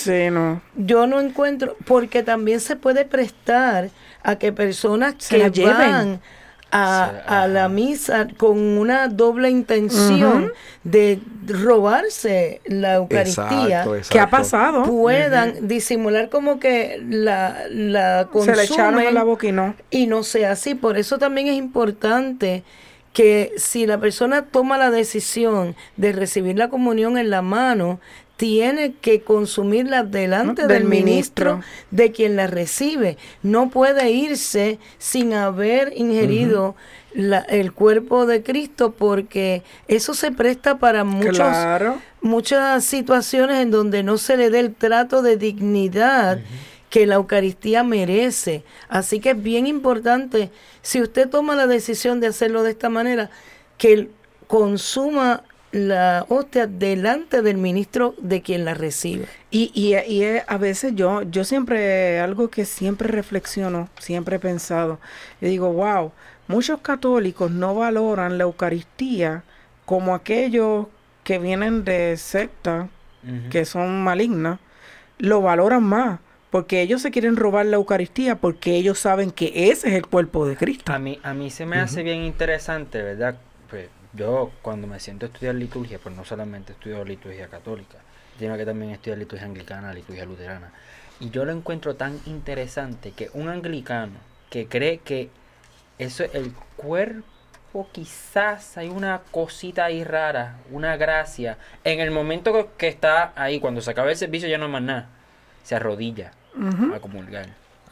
yo 0.76 1.06
no 1.06 1.20
encuentro, 1.20 1.76
porque 1.84 2.22
también 2.22 2.60
se 2.60 2.76
puede 2.76 3.04
prestar 3.04 3.90
a 4.22 4.36
que 4.36 4.52
personas 4.52 5.14
que 5.28 5.48
van 5.64 6.20
a, 6.70 7.46
la 7.48 7.68
misa 7.68 8.28
con 8.36 8.58
una 8.58 9.08
doble 9.08 9.50
intención 9.50 10.52
de 10.84 11.20
robarse 11.46 12.60
la 12.66 12.94
Eucaristía 12.96 13.86
que 14.10 14.20
ha 14.20 14.28
pasado 14.28 14.82
puedan 14.82 15.66
disimular 15.66 16.28
como 16.28 16.60
que 16.60 17.00
la, 17.08 17.64
la 17.70 18.28
consumen 18.30 18.56
se 18.56 18.60
le 18.60 18.66
echaron 18.66 19.06
a 19.06 19.10
la 19.10 19.22
boca 19.22 19.46
y 19.46 19.52
no. 19.52 19.74
y 19.90 20.06
no 20.06 20.22
sea 20.22 20.52
así. 20.52 20.74
Por 20.74 20.98
eso 20.98 21.18
también 21.18 21.48
es 21.48 21.56
importante 21.56 22.64
que 23.12 23.52
si 23.56 23.86
la 23.86 23.98
persona 23.98 24.42
toma 24.42 24.78
la 24.78 24.90
decisión 24.90 25.74
de 25.96 26.12
recibir 26.12 26.56
la 26.58 26.68
comunión 26.68 27.16
en 27.18 27.30
la 27.30 27.42
mano 27.42 27.98
tiene 28.38 28.94
que 28.94 29.22
consumirla 29.22 30.04
delante 30.04 30.68
del, 30.68 30.84
ministro, 30.84 31.60
de 31.90 32.12
quien 32.12 32.36
la 32.36 32.46
recibe. 32.46 33.18
No 33.42 33.68
puede 33.68 34.12
irse 34.12 34.78
sin 34.98 35.34
haber 35.34 35.92
ingerido 35.96 36.76
el 37.14 37.72
cuerpo 37.72 38.26
de 38.26 38.44
Cristo 38.44 38.94
porque 38.96 39.64
eso 39.88 40.14
se 40.14 40.30
presta 40.30 40.78
para 40.78 41.02
muchos, 41.02 41.48
muchas 42.20 42.84
situaciones 42.84 43.58
en 43.58 43.72
donde 43.72 44.04
no 44.04 44.18
se 44.18 44.36
le 44.36 44.50
dé 44.50 44.60
el 44.60 44.72
trato 44.72 45.20
de 45.20 45.36
dignidad. 45.36 46.38
que 46.90 47.06
la 47.06 47.16
Eucaristía 47.16 47.84
merece. 47.84 48.64
Así 48.88 49.20
que 49.20 49.32
es 49.32 49.42
bien 49.42 49.66
importante, 49.66 50.50
si 50.80 51.02
usted 51.02 51.28
toma 51.28 51.54
la 51.54 51.66
decisión 51.66 52.18
de 52.18 52.28
hacerlo 52.28 52.62
de 52.62 52.70
esta 52.70 52.88
manera, 52.88 53.28
que 53.76 54.08
consuma 54.46 55.42
la 55.70 56.24
hostia 56.28 56.66
delante 56.66 57.42
del 57.42 57.58
ministro 57.58 58.14
de 58.18 58.42
quien 58.42 58.64
la 58.64 58.74
recibe. 58.74 59.26
Y, 59.50 59.70
y, 59.74 59.94
y 59.96 60.38
a 60.46 60.58
veces 60.58 60.94
yo, 60.94 61.22
yo 61.22 61.44
siempre, 61.44 62.20
algo 62.20 62.48
que 62.48 62.64
siempre 62.64 63.08
reflexiono, 63.08 63.88
siempre 63.98 64.36
he 64.36 64.40
pensado, 64.40 64.98
y 65.40 65.46
digo, 65.46 65.72
wow, 65.72 66.12
muchos 66.46 66.80
católicos 66.80 67.50
no 67.50 67.74
valoran 67.74 68.38
la 68.38 68.44
Eucaristía 68.44 69.42
como 69.84 70.14
aquellos 70.14 70.86
que 71.24 71.38
vienen 71.38 71.84
de 71.84 72.16
secta, 72.16 72.88
que 73.50 73.64
son 73.64 74.02
malignas, 74.02 74.58
lo 75.18 75.42
valoran 75.42 75.82
más. 75.82 76.20
Porque 76.50 76.80
ellos 76.80 77.02
se 77.02 77.10
quieren 77.10 77.36
robar 77.36 77.66
la 77.66 77.76
Eucaristía 77.76 78.36
porque 78.36 78.74
ellos 78.76 78.98
saben 78.98 79.30
que 79.30 79.70
ese 79.70 79.88
es 79.88 79.94
el 79.94 80.06
cuerpo 80.06 80.46
de 80.46 80.56
Cristo. 80.56 80.90
A 80.90 80.98
mí, 80.98 81.18
a 81.22 81.34
mí 81.34 81.50
se 81.50 81.66
me 81.66 81.78
hace 81.78 82.02
bien 82.02 82.22
interesante, 82.22 83.02
¿verdad? 83.02 83.36
Pues 83.68 83.88
yo 84.18 84.50
cuando 84.60 84.86
me 84.86 85.00
siento 85.00 85.26
a 85.26 85.28
estudiar 85.28 85.54
liturgia, 85.54 85.98
pues 85.98 86.14
no 86.14 86.24
solamente 86.24 86.72
estudio 86.72 87.04
liturgia 87.04 87.48
católica, 87.48 87.98
sino 88.38 88.56
que 88.56 88.66
también 88.66 88.90
estudio 88.90 89.16
liturgia 89.16 89.46
anglicana, 89.46 89.94
liturgia 89.94 90.24
luterana. 90.24 90.72
Y 91.20 91.30
yo 91.30 91.44
lo 91.44 91.52
encuentro 91.52 91.96
tan 91.96 92.20
interesante 92.26 93.12
que 93.12 93.30
un 93.32 93.48
anglicano 93.48 94.18
que 94.50 94.66
cree 94.66 94.98
que 94.98 95.30
eso 95.98 96.24
es 96.24 96.34
el 96.34 96.52
cuerpo, 96.76 97.88
quizás 97.92 98.76
hay 98.76 98.88
una 98.88 99.22
cosita 99.30 99.86
ahí 99.86 100.04
rara, 100.04 100.58
una 100.70 100.96
gracia. 100.96 101.58
En 101.84 102.00
el 102.00 102.10
momento 102.10 102.76
que 102.76 102.88
está 102.88 103.32
ahí, 103.36 103.60
cuando 103.60 103.80
se 103.80 103.90
acaba 103.90 104.10
el 104.10 104.16
servicio 104.16 104.48
ya 104.48 104.58
no 104.58 104.66
hay 104.66 104.72
más 104.72 104.82
nada, 104.82 105.08
se 105.62 105.74
arrodilla 105.74 106.32
a 106.94 107.00
comulgar 107.00 107.48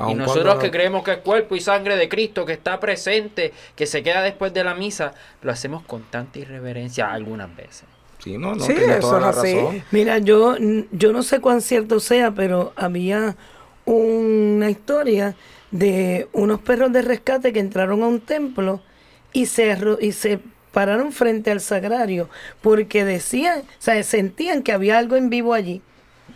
y 0.08 0.14
nosotros 0.14 0.56
que 0.56 0.70
creemos 0.70 1.02
que 1.02 1.12
es 1.12 1.18
cuerpo 1.18 1.56
y 1.56 1.60
sangre 1.60 1.96
de 1.96 2.08
Cristo, 2.08 2.44
que 2.44 2.52
está 2.52 2.78
presente, 2.80 3.52
que 3.74 3.86
se 3.86 4.02
queda 4.02 4.22
después 4.22 4.52
de 4.52 4.64
la 4.64 4.74
misa, 4.74 5.12
lo 5.42 5.52
hacemos 5.52 5.82
con 5.84 6.02
tanta 6.02 6.38
irreverencia 6.38 7.10
algunas 7.12 7.54
veces. 7.56 7.84
Sí, 8.18 8.38
no, 8.38 8.54
no 8.54 8.64
tiene 8.64 8.96
toda 8.96 9.20
la 9.20 9.32
razón. 9.32 9.82
Mira, 9.90 10.18
yo, 10.18 10.56
yo 10.90 11.12
no 11.12 11.22
sé 11.22 11.40
cuán 11.40 11.60
cierto 11.60 12.00
sea, 12.00 12.32
pero 12.32 12.72
había 12.76 13.36
una 13.84 14.68
historia 14.68 15.36
de 15.70 16.28
unos 16.32 16.60
perros 16.60 16.92
de 16.92 17.02
rescate 17.02 17.52
que 17.52 17.60
entraron 17.60 18.02
a 18.02 18.08
un 18.08 18.20
templo 18.20 18.80
y 19.32 19.46
se, 19.46 19.78
y 20.00 20.12
se 20.12 20.40
pararon 20.72 21.12
frente 21.12 21.50
al 21.50 21.60
sagrario 21.60 22.28
porque 22.60 23.04
decían, 23.04 23.60
o 23.60 23.64
sea, 23.78 24.02
sentían 24.02 24.62
que 24.62 24.72
había 24.72 24.98
algo 24.98 25.16
en 25.16 25.30
vivo 25.30 25.54
allí. 25.54 25.82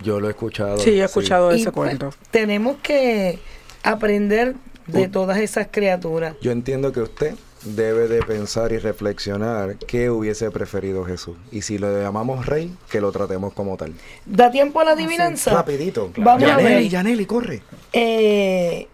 Yo 0.03 0.21
lo 0.21 0.29
he 0.29 0.31
escuchado. 0.31 0.79
Sí, 0.79 1.01
he 1.01 1.05
escuchado 1.05 1.51
ese 1.51 1.71
pues, 1.73 1.99
cuento. 1.99 2.15
tenemos 2.31 2.77
que 2.83 3.39
aprender 3.83 4.55
de 4.87 5.09
todas 5.09 5.39
esas 5.39 5.69
criaturas. 5.71 6.35
Yo 6.41 6.51
entiendo 6.51 6.93
que 6.93 7.01
usted 7.01 7.35
debe 7.65 8.09
de 8.09 8.23
pensar 8.23 8.73
y 8.73 8.79
reflexionar 8.79 9.77
qué 9.77 10.11
hubiese 10.11 10.51
preferido 10.51 11.05
Jesús. 11.05 11.37
Y 11.53 11.63
si 11.63 11.79
lo 11.79 12.01
llamamos 12.01 12.47
rey, 12.47 12.75
que 12.91 13.01
lo 13.01 13.13
tratemos 13.13 13.53
como 13.53 13.77
tal. 13.77 13.93
¿Da 14.25 14.51
tiempo 14.51 14.81
a 14.81 14.85
la 14.85 14.93
adivinanza? 14.93 15.53
Rapidito. 15.53 16.11
Vamos 16.17 16.49
a 16.51 16.57
ver. 16.57 16.89
Yaneli, 16.89 17.27
corre. 17.27 17.63
Eh, 17.93 18.89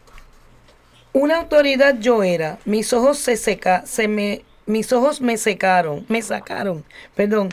una 1.13 1.39
autoridad 1.39 1.99
yo 2.01 2.23
era. 2.23 2.59
Mis 2.65 2.93
ojos 2.93 3.19
se 3.19 3.37
seca, 3.37 3.87
se 3.87 4.09
me, 4.09 4.45
mis 4.67 4.93
ojos 4.93 5.21
me 5.21 5.39
secaron, 5.39 6.05
me 6.09 6.21
sacaron, 6.23 6.85
perdón. 7.15 7.51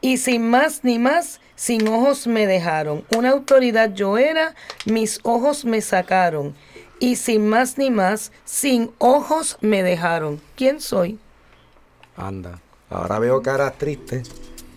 Y 0.00 0.18
sin 0.18 0.48
más 0.48 0.84
ni 0.84 0.98
más, 0.98 1.40
sin 1.56 1.88
ojos 1.88 2.26
me 2.26 2.46
dejaron. 2.46 3.04
Una 3.16 3.30
autoridad 3.30 3.92
yo 3.94 4.18
era, 4.18 4.54
mis 4.84 5.18
ojos 5.24 5.64
me 5.64 5.80
sacaron. 5.80 6.54
Y 7.00 7.16
sin 7.16 7.48
más 7.48 7.76
ni 7.76 7.90
más, 7.90 8.32
sin 8.44 8.90
ojos 8.98 9.58
me 9.60 9.82
dejaron. 9.82 10.40
¿Quién 10.54 10.80
soy? 10.80 11.18
Anda, 12.16 12.60
ahora 12.88 13.18
veo 13.18 13.42
caras 13.42 13.76
tristes. 13.76 14.30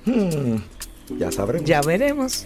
Hmm, 0.06 0.58
ya 1.18 1.32
sabremos. 1.32 1.70
Ya 1.70 1.82
veremos. 1.82 2.46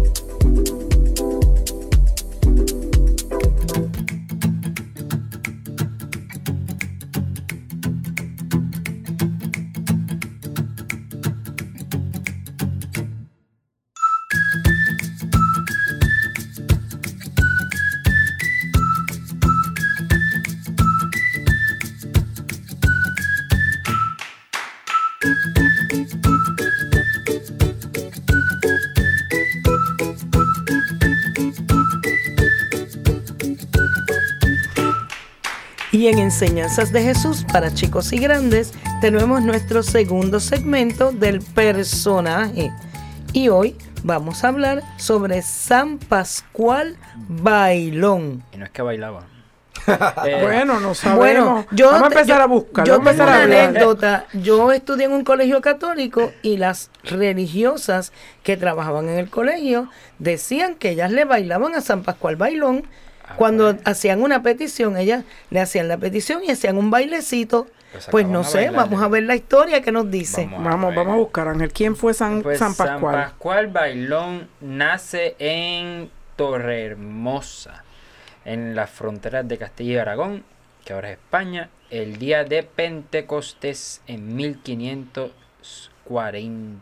Y 36.01 36.07
en 36.07 36.17
Enseñanzas 36.17 36.91
de 36.91 37.03
Jesús 37.03 37.45
para 37.53 37.71
chicos 37.75 38.11
y 38.11 38.17
grandes 38.17 38.73
tenemos 39.01 39.43
nuestro 39.43 39.83
segundo 39.83 40.39
segmento 40.39 41.11
del 41.11 41.41
personaje. 41.41 42.71
Y 43.33 43.49
hoy 43.49 43.75
vamos 44.01 44.43
a 44.43 44.47
hablar 44.47 44.81
sobre 44.97 45.43
San 45.43 45.99
Pascual 45.99 46.97
Bailón. 47.27 48.43
Y 48.51 48.57
no 48.57 48.65
es 48.65 48.71
que 48.71 48.81
bailaba. 48.81 49.27
Eh, 50.25 50.39
bueno, 50.41 50.79
no 50.79 50.95
sabemos. 50.95 51.19
Bueno, 51.19 51.65
yo 51.69 51.91
vamos 51.91 52.01
a 52.01 52.05
empezar 52.07 52.37
yo- 52.37 52.43
a 52.43 52.47
buscar. 52.47 52.87
Yo 52.87 52.99
tengo 52.99 53.23
una 53.23 53.43
anécdota. 53.43 54.25
Yo 54.33 54.71
estudié 54.71 55.05
en 55.05 55.11
un 55.11 55.23
colegio 55.23 55.61
católico 55.61 56.31
y 56.41 56.57
las 56.57 56.89
religiosas 57.03 58.11
que 58.41 58.57
trabajaban 58.57 59.07
en 59.07 59.19
el 59.19 59.29
colegio 59.29 59.87
decían 60.17 60.73
que 60.73 60.89
ellas 60.89 61.11
le 61.11 61.25
bailaban 61.25 61.75
a 61.75 61.81
San 61.81 62.01
Pascual 62.01 62.37
Bailón. 62.37 62.87
Ah, 63.31 63.35
Cuando 63.37 63.73
pues. 63.73 63.87
hacían 63.87 64.21
una 64.21 64.43
petición, 64.43 64.97
ellas 64.97 65.23
le 65.49 65.59
hacían 65.59 65.87
la 65.87 65.97
petición 65.97 66.43
y 66.43 66.51
hacían 66.51 66.77
un 66.77 66.91
bailecito. 66.91 67.67
Pues 67.91 68.07
Pues 68.09 68.25
no 68.27 68.39
a 68.39 68.43
sé, 68.45 68.57
bailarle. 68.57 68.77
vamos 68.77 69.03
a 69.03 69.07
ver 69.09 69.23
la 69.23 69.35
historia 69.35 69.81
que 69.81 69.91
nos 69.91 70.09
dice. 70.09 70.45
Vamos. 70.45 70.63
Vamos, 70.63 70.89
ver. 70.91 70.97
vamos 70.97 71.13
a 71.13 71.17
buscar, 71.17 71.47
Ángel. 71.49 71.73
¿Quién 71.73 71.95
fue 71.97 72.13
San, 72.13 72.41
Pues 72.41 72.57
San 72.59 72.73
Pascual? 72.75 73.15
San 73.15 73.23
Pascual 73.25 73.67
Bailón 73.67 74.47
nace 74.61 75.35
en 75.39 76.09
Torrehermosa, 76.37 77.83
en 78.45 78.75
las 78.75 78.89
fronteras 78.89 79.45
de 79.47 79.57
Castilla 79.57 79.93
y 79.93 79.97
Aragón, 79.97 80.43
que 80.85 80.93
ahora 80.93 81.09
es 81.11 81.17
España, 81.17 81.69
el 81.89 82.17
día 82.17 82.45
de 82.45 82.63
Pentecostés 82.63 84.01
en 84.07 84.35
1540. 84.37 86.81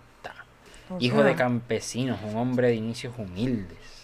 O 0.91 0.97
Hijo 0.99 1.17
sea, 1.17 1.25
de 1.25 1.35
campesinos, 1.35 2.19
un 2.23 2.35
hombre 2.37 2.67
de 2.69 2.75
inicios 2.75 3.13
humildes. 3.17 3.98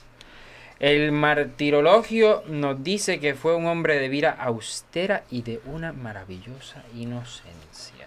El 0.79 1.12
martirologio 1.12 2.44
nos 2.48 2.84
dice 2.84 3.20
que 3.20 3.34
fue 3.34 3.55
un 3.55 3.65
hombre 3.65 4.00
de 4.00 4.10
vida 4.10 4.32
austera 4.32 5.24
y 5.31 5.42
de 5.42 5.61
una 5.66 5.94
maravillosa 5.94 6.83
inocencia. 6.94 8.05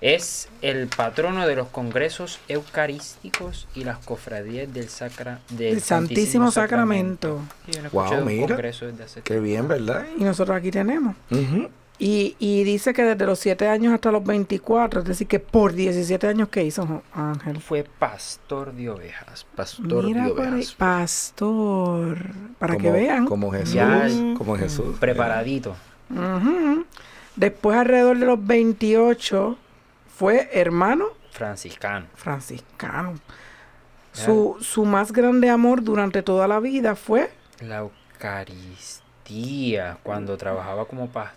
Es 0.00 0.48
el 0.62 0.88
patrono 0.88 1.48
de 1.48 1.56
los 1.56 1.68
congresos 1.68 2.38
eucarísticos 2.48 3.66
y 3.74 3.84
las 3.84 3.98
cofradías 3.98 4.72
del, 4.72 4.88
sacra, 4.88 5.40
del 5.48 5.76
El 5.76 5.80
Santísimo 5.80 6.50
Sacramento. 6.50 7.40
Wow, 7.92 8.24
mira. 8.24 8.48
congreso 8.48 8.86
desde 8.86 9.04
hace 9.04 9.22
Qué 9.22 9.40
bien, 9.40 9.66
¿verdad? 9.66 10.06
Y 10.18 10.22
nosotros 10.22 10.56
aquí 10.56 10.70
tenemos. 10.70 11.16
Y, 11.98 12.36
y 12.38 12.62
dice 12.64 12.92
que 12.92 13.02
desde 13.04 13.24
los 13.24 13.38
7 13.38 13.66
años 13.68 13.94
hasta 13.94 14.12
los 14.12 14.22
24, 14.22 15.00
es 15.00 15.06
decir, 15.06 15.26
que 15.26 15.40
por 15.40 15.72
17 15.72 16.26
años 16.28 16.50
que 16.50 16.62
hizo 16.62 17.02
Ángel. 17.14 17.58
Fue 17.60 17.84
pastor 17.98 18.74
de 18.74 18.90
ovejas. 18.90 19.46
Pastor 19.56 20.04
Mira 20.04 20.26
de 20.26 20.32
ovejas. 20.32 20.74
pastor, 20.74 22.18
para 22.58 22.74
Como- 22.74 22.84
que 22.84 22.90
vean. 22.92 23.24
Como 23.26 23.50
Jesús. 23.50 23.72
Ya, 23.72 24.06
como 24.36 24.56
Jesús. 24.56 24.98
Preparadito. 25.00 25.74
Después, 27.34 27.76
alrededor 27.78 28.18
de 28.18 28.26
los 28.26 28.46
28, 28.46 29.56
fue 30.16 30.48
hermano 30.52 31.06
Franciscano. 31.30 32.06
franciscano. 32.14 33.14
Su, 34.12 34.56
su 34.60 34.84
más 34.86 35.12
grande 35.12 35.48
amor 35.50 35.82
durante 35.82 36.22
toda 36.22 36.46
la 36.48 36.58
vida 36.60 36.94
fue 36.94 37.30
La 37.60 37.78
Eucaristía, 37.78 39.98
cuando 40.02 40.36
trabajaba 40.38 40.86
como 40.86 41.08
pastor, 41.08 41.36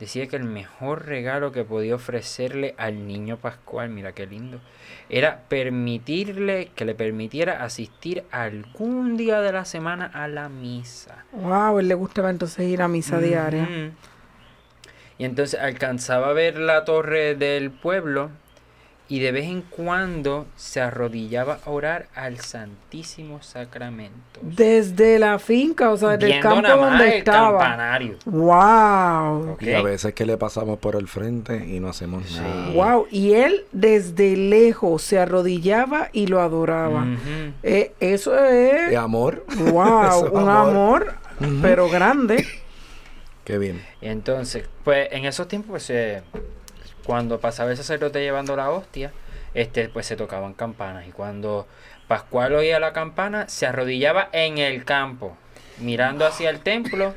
decía 0.00 0.26
que 0.26 0.36
el 0.36 0.44
mejor 0.44 1.06
regalo 1.06 1.52
que 1.52 1.64
podía 1.64 1.94
ofrecerle 1.94 2.74
al 2.78 3.06
niño 3.06 3.36
Pascual, 3.36 3.90
mira 3.90 4.12
qué 4.12 4.26
lindo, 4.26 4.60
era 5.08 5.42
permitirle, 5.48 6.70
que 6.74 6.84
le 6.84 6.94
permitiera 6.94 7.64
asistir 7.64 8.24
algún 8.30 9.16
día 9.16 9.40
de 9.40 9.52
la 9.52 9.64
semana 9.64 10.06
a 10.12 10.28
la 10.28 10.48
misa. 10.48 11.24
Wow, 11.32 11.78
él 11.78 11.88
le 11.88 11.94
gustaba 11.94 12.30
entonces 12.30 12.66
ir 12.66 12.82
a 12.82 12.88
misa 12.88 13.18
diaria. 13.18 13.68
Y 15.16 15.24
entonces 15.24 15.60
alcanzaba 15.60 16.30
a 16.30 16.32
ver 16.32 16.58
la 16.58 16.84
torre 16.84 17.36
del 17.36 17.70
pueblo 17.70 18.30
y 19.06 19.18
de 19.20 19.32
vez 19.32 19.44
en 19.44 19.60
cuando 19.62 20.46
se 20.56 20.80
arrodillaba 20.80 21.58
a 21.66 21.70
orar 21.70 22.06
al 22.14 22.38
Santísimo 22.40 23.42
Sacramento. 23.42 24.40
Desde 24.40 25.18
la 25.18 25.38
finca, 25.38 25.90
o 25.90 25.96
sea, 25.98 26.16
desde 26.16 26.36
el 26.36 26.40
campo 26.42 26.62
nada 26.62 26.76
más 26.76 26.90
donde 26.90 27.08
el 27.08 27.18
estaba. 27.18 27.58
campanario. 27.58 28.16
Wow. 28.24 29.56
Y 29.60 29.72
a 29.72 29.82
veces 29.82 30.14
que 30.14 30.24
le 30.24 30.36
pasamos 30.38 30.78
por 30.78 30.96
el 30.96 31.06
frente 31.08 31.66
y 31.66 31.80
no 31.80 31.88
hacemos 31.88 32.24
Sí. 32.26 32.38
nada. 32.40 32.70
Wow, 32.72 33.06
y 33.10 33.32
él 33.34 33.66
desde 33.72 34.36
lejos 34.36 35.02
se 35.02 35.18
arrodillaba 35.18 36.08
y 36.12 36.26
lo 36.26 36.40
adoraba. 36.40 37.06
Eh, 37.62 37.92
eso 38.00 38.38
es, 38.42 38.90
¿Y 38.92 38.94
amor? 38.94 39.44
wow, 39.70 40.30
un 40.32 40.48
amor, 40.48 41.14
pero 41.60 41.88
grande. 41.90 42.46
Qué 43.44 43.58
bien. 43.58 43.82
Y 44.00 44.06
entonces, 44.08 44.64
pues 44.82 45.08
en 45.12 45.26
esos 45.26 45.46
tiempos, 45.48 45.70
pues, 45.72 45.90
eh, 45.90 46.22
cuando 47.04 47.38
pasaba 47.40 47.70
el 47.70 47.76
sacerdote 47.76 48.20
llevando 48.20 48.56
la 48.56 48.70
hostia, 48.70 49.12
este, 49.54 49.88
pues 49.88 50.06
se 50.06 50.16
tocaban 50.16 50.54
campanas. 50.54 51.06
Y 51.06 51.12
cuando 51.12 51.66
Pascual 52.08 52.54
oía 52.54 52.78
la 52.80 52.92
campana, 52.92 53.48
se 53.48 53.66
arrodillaba 53.66 54.28
en 54.32 54.58
el 54.58 54.84
campo, 54.84 55.36
mirando 55.78 56.26
hacia 56.26 56.50
el 56.50 56.60
templo, 56.60 57.14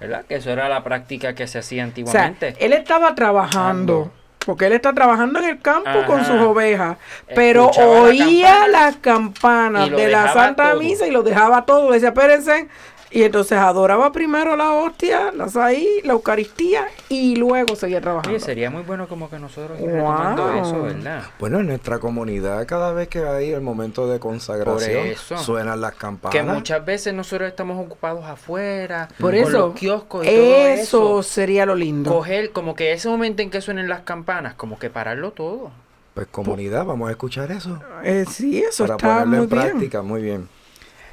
¿verdad? 0.00 0.24
Que 0.26 0.36
eso 0.36 0.50
era 0.50 0.68
la 0.68 0.82
práctica 0.82 1.34
que 1.34 1.46
se 1.46 1.58
hacía 1.58 1.82
O 1.82 1.86
sea, 1.86 1.88
antiguamente. 1.88 2.56
él 2.58 2.72
estaba 2.72 3.14
trabajando. 3.14 4.12
Porque 4.44 4.66
él 4.66 4.74
está 4.74 4.92
trabajando 4.92 5.40
en 5.40 5.46
el 5.46 5.60
campo 5.60 6.04
con 6.06 6.24
sus 6.24 6.40
ovejas. 6.40 6.98
Pero 7.34 7.64
Escuchaba 7.64 8.02
oía 8.02 8.68
las 8.68 8.96
campanas 8.96 9.90
de 9.90 10.08
la 10.08 10.32
Santa 10.32 10.70
todo. 10.70 10.80
Misa 10.80 11.06
y 11.08 11.10
lo 11.10 11.24
dejaba 11.24 11.66
todo. 11.66 11.88
Le 11.88 11.94
decía, 11.94 12.10
espérense. 12.10 12.68
Y 13.10 13.22
entonces 13.22 13.56
adoraba 13.58 14.10
primero 14.12 14.56
la 14.56 14.72
hostia, 14.72 15.30
la 15.32 15.48
saí, 15.48 15.86
la 16.04 16.14
Eucaristía 16.14 16.86
y 17.08 17.36
luego 17.36 17.76
seguía 17.76 18.00
trabajando. 18.00 18.30
Oye, 18.36 18.40
sería 18.44 18.68
muy 18.70 18.82
bueno 18.82 19.06
como 19.08 19.30
que 19.30 19.38
nosotros 19.38 19.78
Wow. 19.78 20.60
eso, 20.60 20.82
¿verdad? 20.82 21.22
Bueno, 21.38 21.60
en 21.60 21.66
nuestra 21.68 21.98
comunidad, 21.98 22.66
cada 22.66 22.92
vez 22.92 23.08
que 23.08 23.20
hay 23.24 23.50
el 23.52 23.60
momento 23.60 24.08
de 24.08 24.18
consagración, 24.18 25.06
eso. 25.06 25.38
suenan 25.38 25.80
las 25.80 25.94
campanas. 25.94 26.32
Que 26.34 26.42
muchas 26.42 26.84
veces 26.84 27.14
nosotros 27.14 27.48
estamos 27.48 27.84
ocupados 27.84 28.24
afuera, 28.24 29.08
Por 29.20 29.32
con 29.32 29.34
eso, 29.34 29.50
los 29.58 29.74
kioscos 29.74 30.24
y 30.26 30.28
todo 30.28 30.36
eso, 30.66 31.20
eso. 31.20 31.22
sería 31.22 31.64
lo 31.66 31.74
lindo. 31.74 32.10
coger 32.12 32.50
como 32.50 32.74
que 32.74 32.92
ese 32.92 33.08
momento 33.08 33.42
en 33.42 33.50
que 33.50 33.60
suenen 33.60 33.88
las 33.88 34.00
campanas, 34.00 34.54
como 34.54 34.78
que 34.78 34.90
pararlo 34.90 35.30
todo. 35.30 35.70
Pues 36.14 36.26
comunidad, 36.28 36.84
vamos 36.86 37.08
a 37.08 37.12
escuchar 37.12 37.52
eso. 37.52 37.78
Eh, 38.02 38.24
sí, 38.28 38.58
eso 38.58 38.84
para 38.84 38.96
está 38.96 39.08
ponerlo 39.24 39.26
muy 39.36 39.44
en 39.44 39.48
bien. 39.50 39.62
práctica, 39.62 40.02
muy 40.02 40.22
bien. 40.22 40.48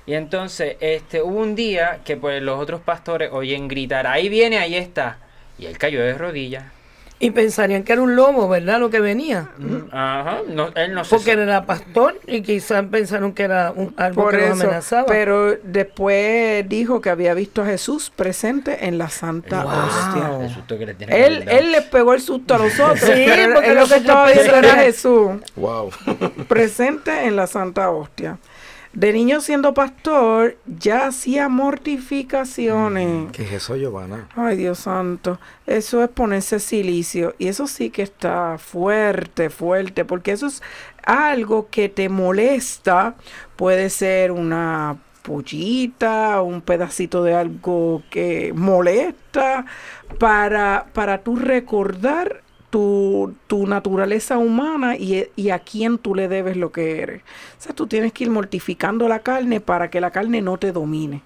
Y 0.06 0.14
entonces, 0.16 0.76
este, 0.82 1.22
hubo 1.22 1.40
un 1.40 1.56
día 1.56 2.00
que 2.04 2.18
pues 2.18 2.42
los 2.42 2.60
otros 2.60 2.82
pastores 2.82 3.30
oyen 3.32 3.68
gritar, 3.68 4.06
ahí 4.08 4.28
viene, 4.30 4.58
ahí 4.58 4.76
está. 4.76 5.18
Y 5.58 5.66
él 5.66 5.78
cayó 5.78 6.02
de 6.02 6.14
rodillas. 6.18 6.66
Y 7.20 7.32
pensarían 7.32 7.84
que 7.84 7.94
era 7.94 8.02
un 8.02 8.18
lobo, 8.18 8.50
¿verdad? 8.50 8.82
Lo 8.82 8.90
que 8.90 9.00
venía. 9.00 9.48
Ajá, 9.94 10.40
no, 10.50 10.70
él 10.76 10.94
no 10.94 11.06
se 11.06 11.16
Porque 11.16 11.32
él 11.32 11.40
era 11.40 11.66
pastor 11.66 12.20
y 12.28 12.42
quizás 12.42 12.84
pensaron 12.92 13.32
que 13.32 13.44
era 13.44 13.72
un, 13.74 13.94
algo 13.96 14.24
Por 14.24 14.32
que 14.32 14.42
los 14.42 14.58
eso, 14.58 14.64
amenazaba. 14.68 15.06
pero 15.06 15.56
después 15.64 16.68
dijo 16.68 17.00
que 17.00 17.10
había 17.10 17.34
visto 17.34 17.62
a 17.62 17.66
Jesús 17.66 18.12
presente 18.14 18.88
en 18.88 18.98
la 18.98 19.08
Santa 19.08 19.64
Wow. 19.64 19.74
Hostia. 19.86 20.46
El 20.48 20.54
susto 20.54 20.78
que 20.78 20.86
le 20.86 20.94
tiene 20.96 21.14
que 21.14 21.26
Él, 21.26 21.46
él 21.48 21.72
le 21.72 21.82
pegó 21.84 22.14
el 22.14 22.20
susto 22.20 22.56
a 22.56 22.58
nosotros, 22.58 23.00
Sí, 23.00 23.26
porque 23.54 23.72
él 23.72 23.76
lo 23.78 23.88
que 23.88 23.96
estaba 23.96 24.30
era 24.30 24.58
era- 24.60 24.76
Jesús 24.84 25.32
Wow. 25.56 25.92
presente 26.50 27.26
en 27.26 27.38
la 27.38 27.48
Santa 27.48 27.90
Hostia. 27.90 28.38
De 28.94 29.12
niño 29.12 29.42
siendo 29.42 29.74
pastor, 29.74 30.56
ya 30.68 31.08
hacía 31.08 31.50
mortificaciones. 31.50 33.32
¿Qué 33.32 33.42
es 33.44 33.54
eso, 33.54 33.76
Giovanna? 33.76 34.28
Ay, 34.36 34.56
Dios 34.56 34.80
santo, 34.80 35.40
eso 35.66 36.04
es 36.04 36.10
ponerse 36.10 36.60
silicio. 36.60 37.34
Y 37.40 37.48
eso 37.48 37.66
sí 37.66 37.90
que 37.90 38.04
está 38.04 38.60
fuerte, 38.60 39.50
fuerte, 39.50 40.06
porque 40.06 40.32
eso 40.32 40.46
es 40.46 40.62
algo 41.04 41.70
que 41.72 41.90
te 41.90 42.08
molesta. 42.08 43.16
Puede 43.56 43.90
ser 43.90 44.32
una 44.32 44.98
pollita, 45.24 46.44
un 46.44 46.62
pedacito 46.62 47.24
de 47.24 47.34
algo 47.34 48.04
que 48.12 48.54
molesta, 48.56 49.66
para, 50.20 50.86
para 50.94 51.24
tú 51.24 51.36
recordar 51.36 52.43
tu, 52.74 53.36
tu 53.46 53.68
naturaleza 53.68 54.40
humana 54.40 54.96
y, 54.96 55.28
y 55.36 55.52
a 55.52 55.60
quién 55.60 56.00
tú 56.00 56.16
le 56.16 56.28
debes 56.28 56.58
lo 56.58 56.72
que 56.72 57.02
eres. 57.02 57.22
O 57.22 57.62
sea, 57.62 57.76
tú 57.76 57.86
tienes 57.86 58.14
que 58.14 58.24
ir 58.24 58.32
mortificando 58.32 59.08
la 59.08 59.20
carne 59.20 59.62
para 59.62 59.92
que 59.92 60.02
la 60.02 60.10
carne 60.10 60.42
no 60.42 60.58
te 60.58 60.72
domine. 60.72 61.22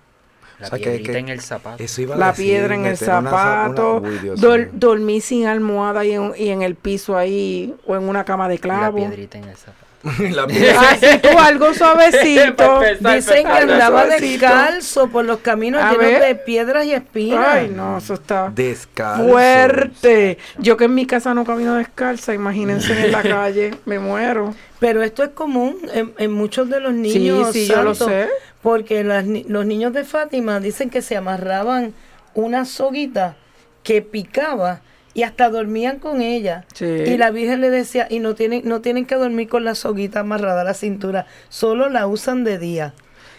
La 0.59 0.67
O 0.67 0.69
sea, 0.71 0.79
piedrita 0.79 1.11
que- 1.11 1.17
en 1.19 1.29
el 1.29 1.41
zapato. 1.41 1.83
Eso 1.83 2.01
iba 2.01 2.15
a 2.15 2.17
la 2.17 2.31
decir, 2.31 2.45
piedra 2.45 2.73
en 2.75 2.81
el 2.85 2.93
una 2.93 2.95
zapato, 2.97 3.97
una- 3.97 4.09
Uy, 4.09 4.17
Dios 4.19 4.41
dol- 4.41 4.69
dormir 4.73 5.21
sin 5.21 5.45
almohada 5.45 6.03
y 6.03 6.13
en, 6.13 6.33
y 6.37 6.49
en 6.49 6.61
el 6.63 6.75
piso 6.75 7.15
ahí 7.17 7.75
o 7.85 7.95
en 7.95 8.09
una 8.09 8.23
cama 8.23 8.47
de 8.49 8.55
La 8.55 8.61
clavo. 8.61 8.97
piedrita 8.97 9.37
en 9.37 9.43
el 9.45 9.55
zapato. 9.55 9.85
La 10.35 10.47
piedra- 10.47 10.79
Ah, 10.79 10.95
sí, 10.99 11.19
tú 11.21 11.37
algo 11.37 11.73
suavecito. 11.73 12.83
Empezar. 12.83 13.15
Dicen 13.15 13.43
que 13.45 13.51
andaba 13.51 14.05
descalzo 14.05 15.07
por 15.09 15.25
los 15.25 15.39
caminos 15.39 15.81
A 15.83 15.91
llenos 15.91 16.05
ver. 16.05 16.21
de 16.23 16.35
piedras 16.35 16.85
y 16.85 16.93
espinas. 16.93 17.45
Ay, 17.47 17.69
no, 17.75 17.97
eso 17.97 18.13
está 18.15 18.49
Descalzo. 18.53 19.27
fuerte. 19.27 20.37
Yo 20.59 20.77
que 20.77 20.85
en 20.85 20.95
mi 20.95 21.05
casa 21.05 21.33
no 21.33 21.45
camino 21.45 21.75
descalza, 21.75 22.33
imagínense 22.33 23.05
en 23.05 23.11
la 23.11 23.21
calle, 23.23 23.75
me 23.85 23.99
muero. 23.99 24.53
Pero 24.79 25.01
esto 25.01 25.23
es 25.23 25.29
común 25.29 25.77
en, 25.93 26.13
en 26.17 26.31
muchos 26.31 26.69
de 26.69 26.79
los 26.79 26.93
niños. 26.93 27.51
sí, 27.51 27.67
yo 27.67 27.81
lo 27.83 27.95
santos, 27.95 28.07
sé. 28.15 28.29
Porque 28.67 29.01
las 29.05 29.25
los 29.25 29.65
niños 29.65 29.93
de 29.93 30.03
Fátima 30.03 30.59
dicen 30.59 30.89
que 30.89 31.01
se 31.01 31.15
amarraban 31.15 31.93
una 32.33 32.65
soguita 32.65 33.37
que 33.81 34.01
picaba 34.01 34.81
y 35.13 35.23
hasta 35.23 35.49
dormían 35.49 35.99
con 35.99 36.21
ella. 36.21 36.65
Sí. 36.73 36.83
Y 36.83 37.15
la 37.15 37.31
Virgen 37.31 37.61
le 37.61 37.69
decía, 37.69 38.07
y 38.09 38.19
no 38.19 38.35
tienen, 38.35 38.63
no 38.65 38.81
tienen 38.81 39.05
que 39.05 39.15
dormir 39.15 39.47
con 39.47 39.63
la 39.63 39.73
soguita 39.73 40.19
amarrada 40.19 40.59
a 40.59 40.63
la 40.65 40.73
cintura, 40.73 41.27
solo 41.47 41.87
la 41.87 42.07
usan 42.07 42.43
de 42.43 42.57
día. 42.57 42.93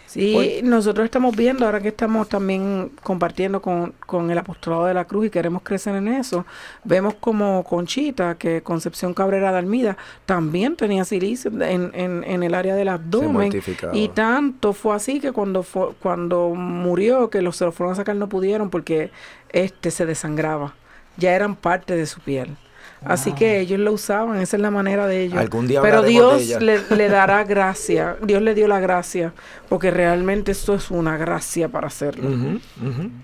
Sí, 0.08 0.60
nosotros 0.64 1.04
estamos 1.04 1.36
viendo, 1.36 1.66
ahora 1.66 1.80
que 1.80 1.88
estamos 1.88 2.28
también 2.30 2.90
compartiendo 3.02 3.60
con, 3.60 3.92
con 4.06 4.30
el 4.30 4.38
apostolado 4.38 4.86
de 4.86 4.94
la 4.94 5.04
cruz 5.04 5.26
y 5.26 5.30
queremos 5.30 5.62
crecer 5.62 5.94
en 5.96 6.08
eso, 6.08 6.46
vemos 6.82 7.14
como 7.20 7.62
Conchita, 7.62 8.36
que 8.36 8.62
Concepción 8.62 9.12
Cabrera 9.12 9.52
de 9.52 9.58
Almida, 9.58 9.98
también 10.24 10.76
tenía 10.76 11.04
silicio 11.04 11.50
en, 11.60 11.90
en, 11.94 12.24
en 12.24 12.42
el 12.42 12.54
área 12.54 12.74
del 12.74 12.88
abdomen. 12.88 13.52
Y 13.92 14.08
tanto 14.08 14.72
fue 14.72 14.96
así 14.96 15.20
que 15.20 15.32
cuando 15.32 15.62
fue, 15.62 15.90
cuando 16.00 16.54
murió, 16.54 17.28
que 17.28 17.42
los 17.42 17.56
se 17.56 17.66
lo 17.66 17.72
fueron 17.72 17.92
a 17.92 17.96
sacar 17.96 18.16
no 18.16 18.28
pudieron 18.30 18.70
porque 18.70 19.10
este 19.50 19.90
se 19.90 20.06
desangraba. 20.06 20.74
Ya 21.18 21.34
eran 21.34 21.54
parte 21.54 21.96
de 21.96 22.06
su 22.06 22.20
piel. 22.20 22.56
Así 23.04 23.32
que 23.32 23.60
ellos 23.60 23.78
lo 23.78 23.92
usaban, 23.92 24.40
esa 24.40 24.56
es 24.56 24.62
la 24.62 24.70
manera 24.70 25.06
de 25.06 25.22
ellos. 25.22 25.38
Algún 25.38 25.66
día 25.66 25.80
Pero 25.82 26.02
Dios 26.02 26.42
ella. 26.42 26.60
le, 26.60 26.80
le 26.90 27.08
dará 27.08 27.44
gracia, 27.44 28.16
Dios 28.22 28.42
le 28.42 28.54
dio 28.54 28.66
la 28.68 28.80
gracia, 28.80 29.32
porque 29.68 29.90
realmente 29.90 30.52
esto 30.52 30.74
es 30.74 30.90
una 30.90 31.16
gracia 31.16 31.68
para 31.68 31.86
hacerlo. 31.86 32.28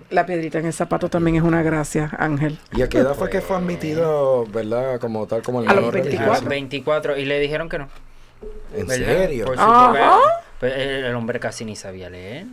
La 0.09 0.25
piedrita 0.25 0.59
en 0.59 0.67
el 0.67 0.73
zapato 0.73 1.09
también 1.09 1.37
es 1.37 1.43
una 1.43 1.61
gracia, 1.61 2.09
Ángel. 2.17 2.57
¿Y 2.73 2.81
a 2.81 2.89
qué 2.89 2.99
edad 2.99 3.15
fue 3.15 3.29
que 3.29 3.41
fue 3.41 3.57
admitido, 3.57 4.45
verdad, 4.45 4.99
como 4.99 5.27
tal, 5.27 5.41
como 5.41 5.61
el 5.61 5.67
A 5.67 5.73
los 5.73 5.81
menor 5.81 5.93
24. 5.93 6.25
religioso? 6.25 6.49
24. 6.49 7.17
Y 7.17 7.25
le 7.25 7.39
dijeron 7.39 7.69
que 7.69 7.79
no. 7.79 7.89
¿En 8.75 8.87
¿verdad? 8.87 9.05
serio? 9.05 9.45
Por 9.45 9.55
pues 10.59 10.73
el, 10.73 11.05
el 11.05 11.15
hombre 11.15 11.39
casi 11.39 11.65
ni 11.65 11.75
sabía 11.75 12.09
leer. 12.09 12.45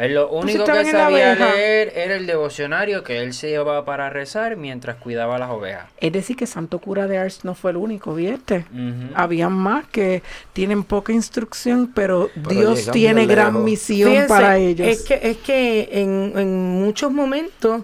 Él 0.00 0.14
lo 0.14 0.30
único 0.30 0.64
que 0.64 0.84
sabía 0.86 1.34
leer 1.34 1.92
era 1.94 2.16
el 2.16 2.26
devocionario 2.26 3.04
que 3.04 3.18
él 3.22 3.34
se 3.34 3.50
llevaba 3.50 3.84
para 3.84 4.08
rezar 4.08 4.56
mientras 4.56 4.96
cuidaba 4.96 5.38
las 5.38 5.50
ovejas. 5.50 5.90
Es 5.98 6.12
decir, 6.12 6.36
que 6.36 6.46
Santo 6.46 6.78
Cura 6.78 7.06
de 7.06 7.18
Ars 7.18 7.44
no 7.44 7.54
fue 7.54 7.72
el 7.72 7.76
único, 7.76 8.14
¿viste? 8.14 8.64
Ujú. 8.72 9.12
Habían 9.14 9.52
más 9.52 9.86
que 9.88 10.22
tienen 10.54 10.84
poca 10.84 11.12
instrucción, 11.12 11.92
pero, 11.94 12.30
Pero 12.34 12.48
Dios 12.48 12.90
tiene 12.90 13.26
gran 13.26 13.62
misión 13.62 14.10
Fíjense, 14.10 14.28
para 14.28 14.56
ellos. 14.56 14.88
Es 14.88 15.02
que, 15.02 15.20
es 15.22 15.36
que 15.36 15.88
en, 15.92 16.32
en 16.34 16.80
muchos 16.80 17.12
momentos 17.12 17.82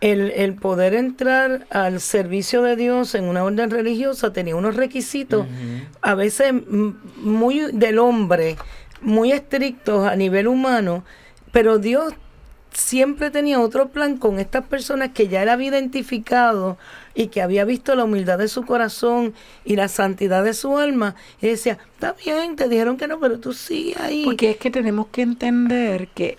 el, 0.00 0.30
el 0.30 0.54
poder 0.54 0.94
entrar 0.94 1.66
al 1.70 2.00
servicio 2.00 2.62
de 2.62 2.76
Dios 2.76 3.14
en 3.14 3.24
una 3.24 3.44
orden 3.44 3.70
religiosa 3.70 4.32
tenía 4.32 4.56
unos 4.56 4.76
requisitos, 4.76 5.46
a 6.00 6.14
veces 6.14 6.54
muy 7.16 7.70
del 7.72 7.98
hombre, 7.98 8.56
muy 9.02 9.32
estrictos 9.32 10.08
a 10.08 10.16
nivel 10.16 10.48
humano, 10.48 11.04
pero 11.52 11.78
Dios 11.78 12.14
siempre 12.72 13.30
tenía 13.30 13.60
otro 13.60 13.88
plan 13.88 14.16
con 14.16 14.38
estas 14.38 14.64
personas 14.64 15.10
que 15.10 15.28
ya 15.28 15.42
él 15.42 15.48
había 15.48 15.68
identificado 15.68 16.78
y 17.14 17.28
que 17.28 17.42
había 17.42 17.64
visto 17.64 17.94
la 17.94 18.04
humildad 18.04 18.38
de 18.38 18.48
su 18.48 18.64
corazón 18.64 19.34
y 19.64 19.76
la 19.76 19.88
santidad 19.88 20.44
de 20.44 20.54
su 20.54 20.78
alma 20.78 21.16
y 21.40 21.48
decía, 21.48 21.78
está 21.94 22.14
bien, 22.24 22.56
te 22.56 22.68
dijeron 22.68 22.96
que 22.96 23.08
no, 23.08 23.18
pero 23.18 23.40
tú 23.40 23.52
sigue 23.52 23.96
ahí. 23.98 24.24
Porque 24.24 24.50
es 24.50 24.56
que 24.56 24.70
tenemos 24.70 25.08
que 25.08 25.22
entender 25.22 26.08
que 26.08 26.38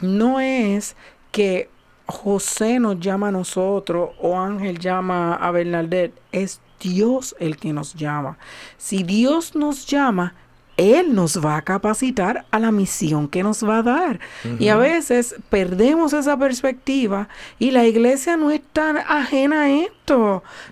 no 0.00 0.40
es 0.40 0.96
que 1.30 1.70
José 2.06 2.80
nos 2.80 2.98
llama 3.00 3.28
a 3.28 3.32
nosotros 3.32 4.10
o 4.20 4.38
Ángel 4.38 4.78
llama 4.78 5.34
a 5.34 5.50
Bernadette, 5.50 6.14
es 6.32 6.60
Dios 6.80 7.36
el 7.38 7.56
que 7.56 7.72
nos 7.72 7.94
llama. 7.94 8.38
Si 8.76 9.02
Dios 9.02 9.54
nos 9.54 9.86
llama, 9.86 10.34
Él 10.78 11.14
nos 11.14 11.44
va 11.44 11.56
a 11.56 11.62
capacitar 11.62 12.46
a 12.50 12.58
la 12.58 12.70
misión 12.70 13.28
que 13.28 13.42
nos 13.42 13.62
va 13.68 13.78
a 13.78 13.82
dar. 13.82 14.20
Y 14.58 14.68
a 14.68 14.76
veces 14.76 15.34
perdemos 15.50 16.14
esa 16.14 16.38
perspectiva 16.38 17.28
y 17.58 17.72
la 17.72 17.84
iglesia 17.84 18.36
no 18.36 18.50
es 18.50 18.62
tan 18.72 18.96
ajena 18.96 19.62
a 19.62 19.70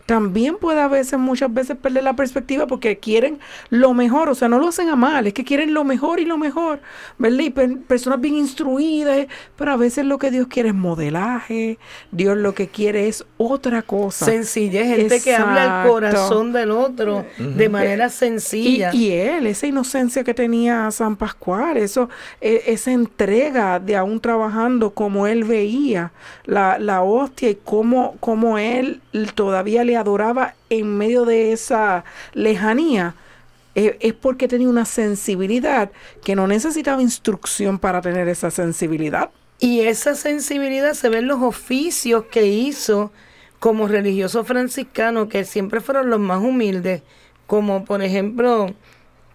También 0.06 0.56
puede 0.56 0.80
a 0.80 0.88
veces, 0.88 1.18
muchas 1.18 1.52
veces, 1.52 1.76
perder 1.76 2.04
la 2.04 2.14
perspectiva 2.16 2.66
porque 2.66 2.98
quieren 2.98 3.38
lo 3.70 3.94
mejor. 3.94 4.28
O 4.28 4.34
sea, 4.34 4.48
no 4.48 4.58
lo 4.58 4.68
hacen 4.68 4.88
a 4.88 4.96
mal, 4.96 5.26
es 5.26 5.34
que 5.34 5.44
quieren 5.44 5.74
lo 5.74 5.84
mejor 5.84 6.20
y 6.20 6.24
lo 6.24 6.38
mejor. 6.38 6.80
¿Verdad? 7.18 7.38
Y 7.40 7.50
per- 7.50 7.78
personas 7.82 8.20
bien 8.20 8.34
instruidas, 8.36 9.26
pero 9.56 9.72
a 9.72 9.76
veces 9.76 10.04
lo 10.04 10.18
que 10.18 10.30
Dios 10.30 10.46
quiere 10.48 10.70
es 10.70 10.74
modelaje. 10.74 11.78
Dios 12.12 12.36
lo 12.36 12.54
que 12.54 12.68
quiere 12.68 13.08
es 13.08 13.24
otra 13.36 13.82
cosa. 13.82 14.24
Sencillez, 14.26 14.96
gente 14.96 15.20
que 15.20 15.34
habla 15.34 15.62
al 15.62 15.68
Exacto. 15.68 15.92
corazón 15.92 16.52
del 16.52 16.70
otro 16.70 17.24
de 17.38 17.68
manera 17.68 18.06
Y, 18.06 18.10
sencilla. 18.10 18.90
y 18.94 19.10
él, 19.12 19.46
esa 19.46 19.66
inocencia 19.66 20.24
que 20.24 20.34
tenía 20.34 20.90
San 20.90 21.16
Pascual, 21.16 21.76
eso, 21.76 22.08
e- 22.40 22.62
esa 22.66 22.92
entrega 22.92 23.78
de 23.80 23.96
aún 23.96 24.20
trabajando 24.20 24.90
como 24.90 25.26
él 25.26 25.44
veía 25.44 26.12
la, 26.44 26.78
la 26.78 27.02
hostia 27.02 27.50
y 27.50 27.58
cómo, 27.64 28.16
cómo 28.20 28.58
él 28.58 29.00
todavía 29.26 29.84
le 29.84 29.96
adoraba 29.96 30.54
en 30.70 30.96
medio 30.98 31.24
de 31.24 31.52
esa 31.52 32.04
lejanía, 32.32 33.14
eh, 33.74 33.96
es 34.00 34.14
porque 34.14 34.48
tenía 34.48 34.68
una 34.68 34.84
sensibilidad 34.84 35.90
que 36.24 36.34
no 36.34 36.46
necesitaba 36.46 37.02
instrucción 37.02 37.78
para 37.78 38.00
tener 38.00 38.28
esa 38.28 38.50
sensibilidad. 38.50 39.30
Y 39.58 39.80
esa 39.80 40.14
sensibilidad 40.14 40.94
se 40.94 41.08
ve 41.08 41.18
en 41.18 41.28
los 41.28 41.42
oficios 41.42 42.24
que 42.30 42.46
hizo 42.46 43.10
como 43.58 43.88
religioso 43.88 44.44
franciscano, 44.44 45.28
que 45.28 45.44
siempre 45.44 45.80
fueron 45.80 46.10
los 46.10 46.20
más 46.20 46.42
humildes, 46.42 47.02
como 47.46 47.84
por 47.84 48.02
ejemplo 48.02 48.74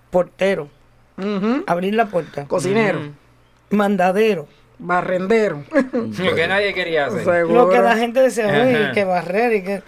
portero, 0.09 0.69
abrir 1.67 1.93
la 1.93 2.07
puerta, 2.07 2.47
Cocinero, 2.47 2.99
mandadero, 3.69 4.47
barrendero. 4.81 5.63
Lo 5.93 6.35
que 6.35 6.47
nadie 6.47 6.73
quería 6.73 7.05
hacer. 7.05 7.23
Seguro. 7.23 7.65
lo 7.65 7.69
que 7.69 7.79
la 7.79 7.95
gente 7.95 8.19
decía, 8.19 8.47
uy, 8.47 8.93
que 8.93 9.05
barrer 9.05 9.53
y 9.53 9.63
que... 9.63 9.83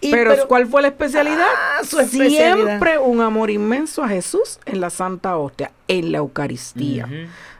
y 0.00 0.10
pero, 0.10 0.48
¿cuál 0.48 0.66
fue 0.66 0.82
la 0.82 0.88
especialidad? 0.88 1.46
Ah, 1.46 1.84
su 1.84 2.00
especialidad. 2.00 2.56
Siempre 2.56 2.98
un 2.98 3.20
amor 3.20 3.50
inmenso 3.50 4.02
a 4.02 4.08
Jesús 4.08 4.58
en 4.64 4.80
la 4.80 4.90
Santa 4.90 5.36
Hostia, 5.36 5.70
en 5.86 6.10
la 6.10 6.18
Eucaristía. 6.18 7.08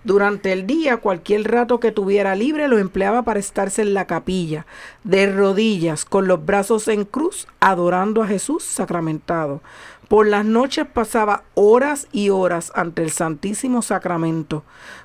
Durante 0.04 0.52
el 0.52 0.66
día, 0.66 0.98
cualquier 0.98 1.50
rato 1.50 1.80
que 1.80 1.90
tuviera 1.90 2.34
libre 2.34 2.68
lo 2.68 2.76
empleaba 2.76 3.22
para 3.22 3.40
estarse 3.40 3.80
en 3.80 3.94
la 3.94 4.06
capilla, 4.06 4.66
de 5.02 5.32
rodillas, 5.32 6.04
con 6.04 6.28
los 6.28 6.44
brazos 6.44 6.88
en 6.88 7.06
cruz, 7.06 7.48
adorando 7.58 8.22
a 8.22 8.26
Jesús 8.26 8.64
sacramentado. 8.64 9.62
Por 10.08 10.26
las 10.26 10.44
noches 10.44 10.86
pasaba 10.86 11.44
horas 11.54 12.06
y 12.12 12.28
horas 12.28 12.70
ante 12.74 13.02
el 13.02 13.10
Santísimo 13.10 13.80
Sacramento, 13.80 14.62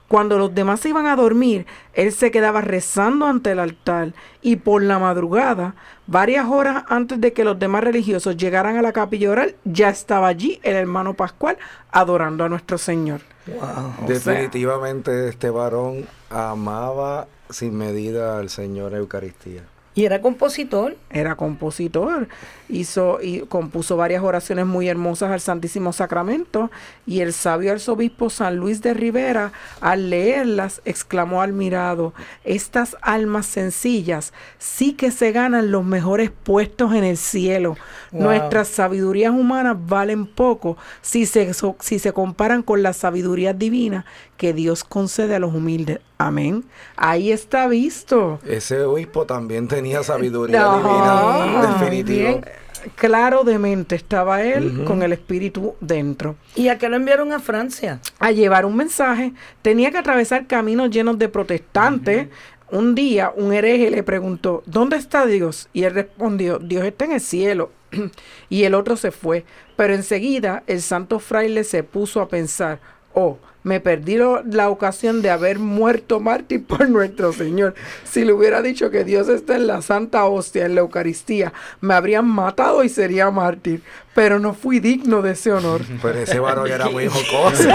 Cuando 0.09 0.37
los 0.37 0.53
demás 0.53 0.85
iban 0.85 1.05
a 1.05 1.15
dormir, 1.15 1.65
él 1.93 2.11
se 2.11 2.31
quedaba 2.31 2.59
rezando 2.59 3.25
ante 3.25 3.51
el 3.51 3.59
altar 3.59 4.13
y 4.41 4.57
por 4.57 4.83
la 4.83 4.99
madrugada, 4.99 5.75
varias 6.07 6.47
horas 6.47 6.83
antes 6.89 7.21
de 7.21 7.31
que 7.31 7.45
los 7.45 7.57
demás 7.57 7.83
religiosos 7.83 8.35
llegaran 8.35 8.75
a 8.75 8.81
la 8.81 8.91
capilla 8.91 9.31
oral, 9.31 9.55
ya 9.63 9.89
estaba 9.89 10.27
allí 10.27 10.59
el 10.63 10.75
hermano 10.75 11.13
Pascual 11.13 11.57
adorando 11.91 12.43
a 12.43 12.49
nuestro 12.49 12.77
Señor. 12.77 13.21
Definitivamente 14.07 15.29
este 15.29 15.49
varón 15.49 16.05
amaba 16.29 17.27
sin 17.49 17.77
medida 17.77 18.39
al 18.39 18.49
Señor 18.49 18.93
Eucaristía. 18.93 19.63
Y 19.95 20.05
era 20.05 20.21
compositor. 20.21 20.95
Era 21.09 21.35
compositor. 21.35 22.27
Hizo 22.69 23.19
y 23.21 23.39
compuso 23.41 23.97
varias 23.97 24.23
oraciones 24.23 24.65
muy 24.65 24.87
hermosas 24.87 25.31
al 25.31 25.41
Santísimo 25.41 25.91
Sacramento. 25.91 26.69
Y 27.05 27.21
el 27.21 27.33
sabio 27.33 27.71
arzobispo 27.71 28.29
San 28.29 28.57
Luis 28.57 28.81
de 28.81 28.93
Rivera, 28.93 29.51
al 29.81 30.09
leerlas, 30.09 30.81
exclamó 30.85 31.41
admirado: 31.41 32.13
Estas 32.43 32.95
almas 33.01 33.47
sencillas 33.47 34.33
sí 34.59 34.93
que 34.93 35.11
se 35.11 35.31
ganan 35.31 35.71
los 35.71 35.83
mejores 35.83 36.31
puestos 36.31 36.93
en 36.93 37.03
el 37.03 37.17
cielo. 37.17 37.75
Nuestras 38.11 38.67
sabidurías 38.67 39.31
humanas 39.31 39.77
valen 39.87 40.25
poco 40.25 40.77
si 41.01 41.25
se, 41.25 41.51
si 41.79 41.99
se 41.99 42.13
comparan 42.13 42.63
con 42.63 42.83
la 42.83 42.93
sabiduría 42.93 43.53
divina 43.53 44.05
que 44.37 44.53
Dios 44.53 44.83
concede 44.83 45.35
a 45.35 45.39
los 45.39 45.53
humildes. 45.53 45.99
Amén. 46.17 46.65
Ahí 46.95 47.31
está 47.31 47.67
visto. 47.67 48.39
Ese 48.45 48.81
obispo 48.81 49.25
también 49.25 49.67
tenía 49.67 50.03
sabiduría 50.03 50.75
divina, 50.75 51.77
definitivo. 51.79 52.41
Claro 52.95 53.43
de 53.43 53.59
mente 53.59 53.95
estaba 53.95 54.43
él 54.43 54.83
con 54.85 55.03
el 55.03 55.13
espíritu 55.13 55.75
dentro. 55.81 56.35
¿Y 56.55 56.67
a 56.69 56.77
qué 56.77 56.89
lo 56.89 56.95
enviaron 56.95 57.31
a 57.31 57.39
Francia? 57.39 57.99
A 58.19 58.31
llevar 58.31 58.65
un 58.65 58.75
mensaje. 58.75 59.33
Tenía 59.61 59.91
que 59.91 59.97
atravesar 59.97 60.47
caminos 60.47 60.89
llenos 60.89 61.17
de 61.19 61.29
protestantes. 61.29 62.27
Un 62.71 62.95
día 62.95 63.33
un 63.35 63.53
hereje 63.53 63.89
le 63.89 64.03
preguntó, 64.03 64.63
¿dónde 64.65 64.97
está 64.97 65.25
Dios? 65.25 65.69
Y 65.73 65.83
él 65.83 65.93
respondió, 65.93 66.59
Dios 66.59 66.85
está 66.85 67.05
en 67.05 67.13
el 67.13 67.21
cielo. 67.21 67.71
y 68.49 68.63
el 68.63 68.75
otro 68.75 68.95
se 68.95 69.11
fue. 69.11 69.45
Pero 69.75 69.93
enseguida 69.93 70.63
el 70.67 70.81
santo 70.81 71.19
fraile 71.19 71.63
se 71.63 71.83
puso 71.83 72.21
a 72.21 72.29
pensar, 72.29 72.79
oh, 73.13 73.39
me 73.63 73.79
perdí 73.79 74.17
la 74.17 74.69
ocasión 74.69 75.21
de 75.21 75.29
haber 75.29 75.59
muerto 75.59 76.19
mártir 76.19 76.63
por 76.67 76.89
nuestro 76.89 77.33
Señor. 77.33 77.75
Si 78.03 78.25
le 78.25 78.33
hubiera 78.33 78.61
dicho 78.61 78.89
que 78.89 79.03
Dios 79.03 79.29
está 79.29 79.55
en 79.55 79.67
la 79.67 79.81
Santa 79.81 80.25
Hostia, 80.25 80.65
en 80.65 80.75
la 80.75 80.81
Eucaristía, 80.81 81.53
me 81.81 81.93
habrían 81.93 82.25
matado 82.25 82.83
y 82.83 82.89
sería 82.89 83.29
mártir. 83.31 83.81
Pero 84.15 84.39
no 84.39 84.53
fui 84.53 84.79
digno 84.79 85.21
de 85.21 85.31
ese 85.31 85.51
honor. 85.51 85.81
Pero 86.01 86.19
ese 86.19 86.39
varón 86.39 86.69
era 86.69 86.89
muy 86.89 87.07
jocoso. 87.09 87.69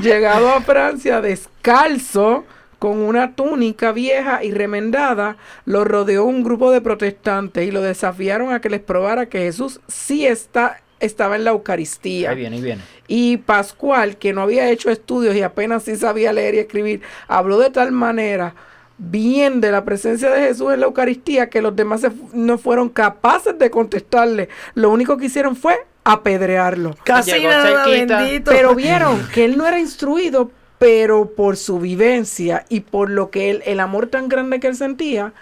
Llegado 0.00 0.50
a 0.50 0.60
Francia 0.60 1.20
descalzo, 1.20 2.44
con 2.78 2.98
una 2.98 3.34
túnica 3.34 3.92
vieja 3.92 4.42
y 4.42 4.52
remendada, 4.52 5.36
lo 5.66 5.84
rodeó 5.84 6.24
un 6.24 6.42
grupo 6.42 6.70
de 6.70 6.80
protestantes 6.80 7.68
y 7.68 7.70
lo 7.70 7.82
desafiaron 7.82 8.54
a 8.54 8.60
que 8.62 8.70
les 8.70 8.80
probara 8.80 9.26
que 9.26 9.40
Jesús 9.40 9.80
sí 9.86 10.26
está 10.26 10.80
estaba 11.00 11.36
en 11.36 11.44
la 11.44 11.50
Eucaristía. 11.50 12.30
Ahí 12.30 12.36
viene, 12.36 12.56
ahí 12.56 12.62
viene. 12.62 12.82
Y 13.08 13.38
Pascual, 13.38 14.16
que 14.16 14.32
no 14.32 14.42
había 14.42 14.70
hecho 14.70 14.90
estudios 14.90 15.34
y 15.34 15.42
apenas 15.42 15.82
sí 15.82 15.96
sabía 15.96 16.32
leer 16.32 16.54
y 16.54 16.58
escribir, 16.58 17.02
habló 17.26 17.58
de 17.58 17.70
tal 17.70 17.92
manera 17.92 18.54
bien 18.98 19.60
de 19.60 19.72
la 19.72 19.84
presencia 19.84 20.30
de 20.30 20.42
Jesús 20.42 20.72
en 20.72 20.80
la 20.80 20.86
Eucaristía 20.86 21.48
que 21.48 21.62
los 21.62 21.74
demás 21.74 22.06
no 22.32 22.58
fueron 22.58 22.88
capaces 22.88 23.58
de 23.58 23.70
contestarle. 23.70 24.48
Lo 24.74 24.90
único 24.90 25.16
que 25.16 25.26
hicieron 25.26 25.56
fue 25.56 25.86
apedrearlo. 26.04 26.94
Casi 27.04 27.42
nada, 27.42 27.86
bendito. 27.86 28.50
Pero 28.50 28.74
vieron 28.74 29.26
que 29.32 29.44
él 29.44 29.56
no 29.56 29.66
era 29.66 29.78
instruido, 29.78 30.50
pero 30.78 31.30
por 31.30 31.56
su 31.56 31.78
vivencia 31.78 32.64
y 32.68 32.80
por 32.80 33.10
lo 33.10 33.30
que 33.30 33.50
él, 33.50 33.62
el 33.64 33.80
amor 33.80 34.08
tan 34.08 34.28
grande 34.28 34.60
que 34.60 34.68
él 34.68 34.76
sentía, 34.76 35.32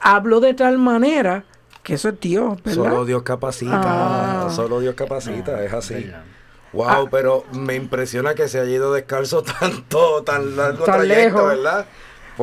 habló 0.00 0.40
de 0.40 0.54
tal 0.54 0.78
manera 0.78 1.44
que 1.82 1.94
eso 1.94 2.08
es 2.10 2.20
Dios, 2.20 2.62
¿verdad? 2.62 2.84
Solo 2.84 3.04
Dios 3.04 3.22
capacita, 3.22 4.46
ah. 4.46 4.50
solo 4.50 4.80
Dios 4.80 4.94
capacita, 4.94 5.62
es 5.64 5.72
así. 5.72 6.10
Wow, 6.72 6.88
ah. 6.88 7.08
pero 7.10 7.44
me 7.52 7.74
impresiona 7.74 8.34
que 8.34 8.48
se 8.48 8.60
haya 8.60 8.70
ido 8.70 8.92
descalzo 8.92 9.42
tanto, 9.60 10.22
tan 10.22 10.56
largo 10.56 10.84
tan 10.84 11.06
trayecto, 11.06 11.46
¿verdad? 11.46 11.86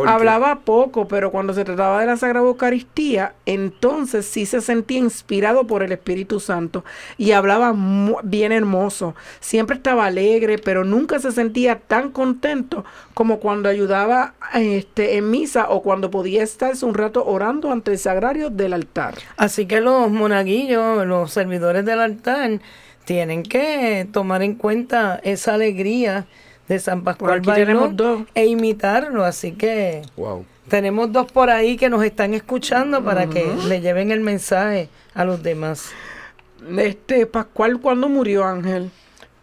Hablaba 0.06 0.60
poco, 0.60 1.08
pero 1.08 1.32
cuando 1.32 1.54
se 1.54 1.64
trataba 1.64 2.00
de 2.00 2.06
la 2.06 2.18
Sagrada 2.18 2.46
Eucaristía, 2.46 3.34
entonces 3.46 4.26
sí 4.26 4.46
se 4.46 4.62
sentía 4.62 5.00
inspirado 5.00 5.66
por 5.66 5.84
el 5.84 5.92
Espíritu 5.92 6.40
Santo 6.40 6.84
y 7.18 7.32
hablaba 7.32 7.74
bien 8.24 8.52
hermoso. 8.52 9.16
Siempre 9.40 9.78
estaba 9.78 10.06
alegre, 10.06 10.58
pero 10.58 10.84
nunca 10.84 11.20
se 11.20 11.32
sentía 11.32 11.80
tan 11.80 12.12
contento 12.12 12.86
como 13.14 13.40
cuando 13.40 13.70
ayudaba 13.70 14.34
este, 14.54 15.18
en 15.18 15.32
misa 15.32 15.70
o 15.70 15.82
cuando 15.82 16.12
podía 16.12 16.44
estarse 16.44 16.86
un 16.86 16.94
rato 16.94 17.26
orando 17.26 17.72
ante 17.72 17.92
el 17.92 17.98
sagrario 17.98 18.50
del 18.50 18.74
altar. 18.74 19.16
Así 19.38 19.66
que 19.66 19.82
los 19.82 20.12
monaguillos, 20.12 21.06
los 21.06 21.32
servidores 21.32 21.86
del 21.86 22.00
altar, 22.00 22.60
tienen 23.06 23.44
que 23.44 24.08
tomar 24.12 24.44
en 24.44 24.56
cuenta 24.56 25.20
esa 25.24 25.54
alegría 25.54 26.28
de 26.68 26.80
San 26.80 27.04
Pascual 27.04 27.42
tenemos 27.42 27.96
dos. 27.96 28.24
e 28.36 28.46
imitarlo. 28.46 29.24
Así 29.24 29.54
que 29.54 30.02
tenemos 30.68 31.12
dos 31.12 31.32
por 31.32 31.50
ahí 31.50 31.78
que 31.78 31.90
nos 31.90 32.04
están 32.04 32.34
escuchando 32.34 33.04
para 33.04 33.28
que 33.28 33.46
le 33.68 33.82
lleven 33.82 34.12
el 34.12 34.20
mensaje 34.20 34.90
a 35.14 35.24
los 35.26 35.42
demás. 35.42 35.92
Este 36.78 37.26
Pascual, 37.26 37.80
¿cuándo 37.80 38.10
murió 38.10 38.44
Ángel? 38.44 38.92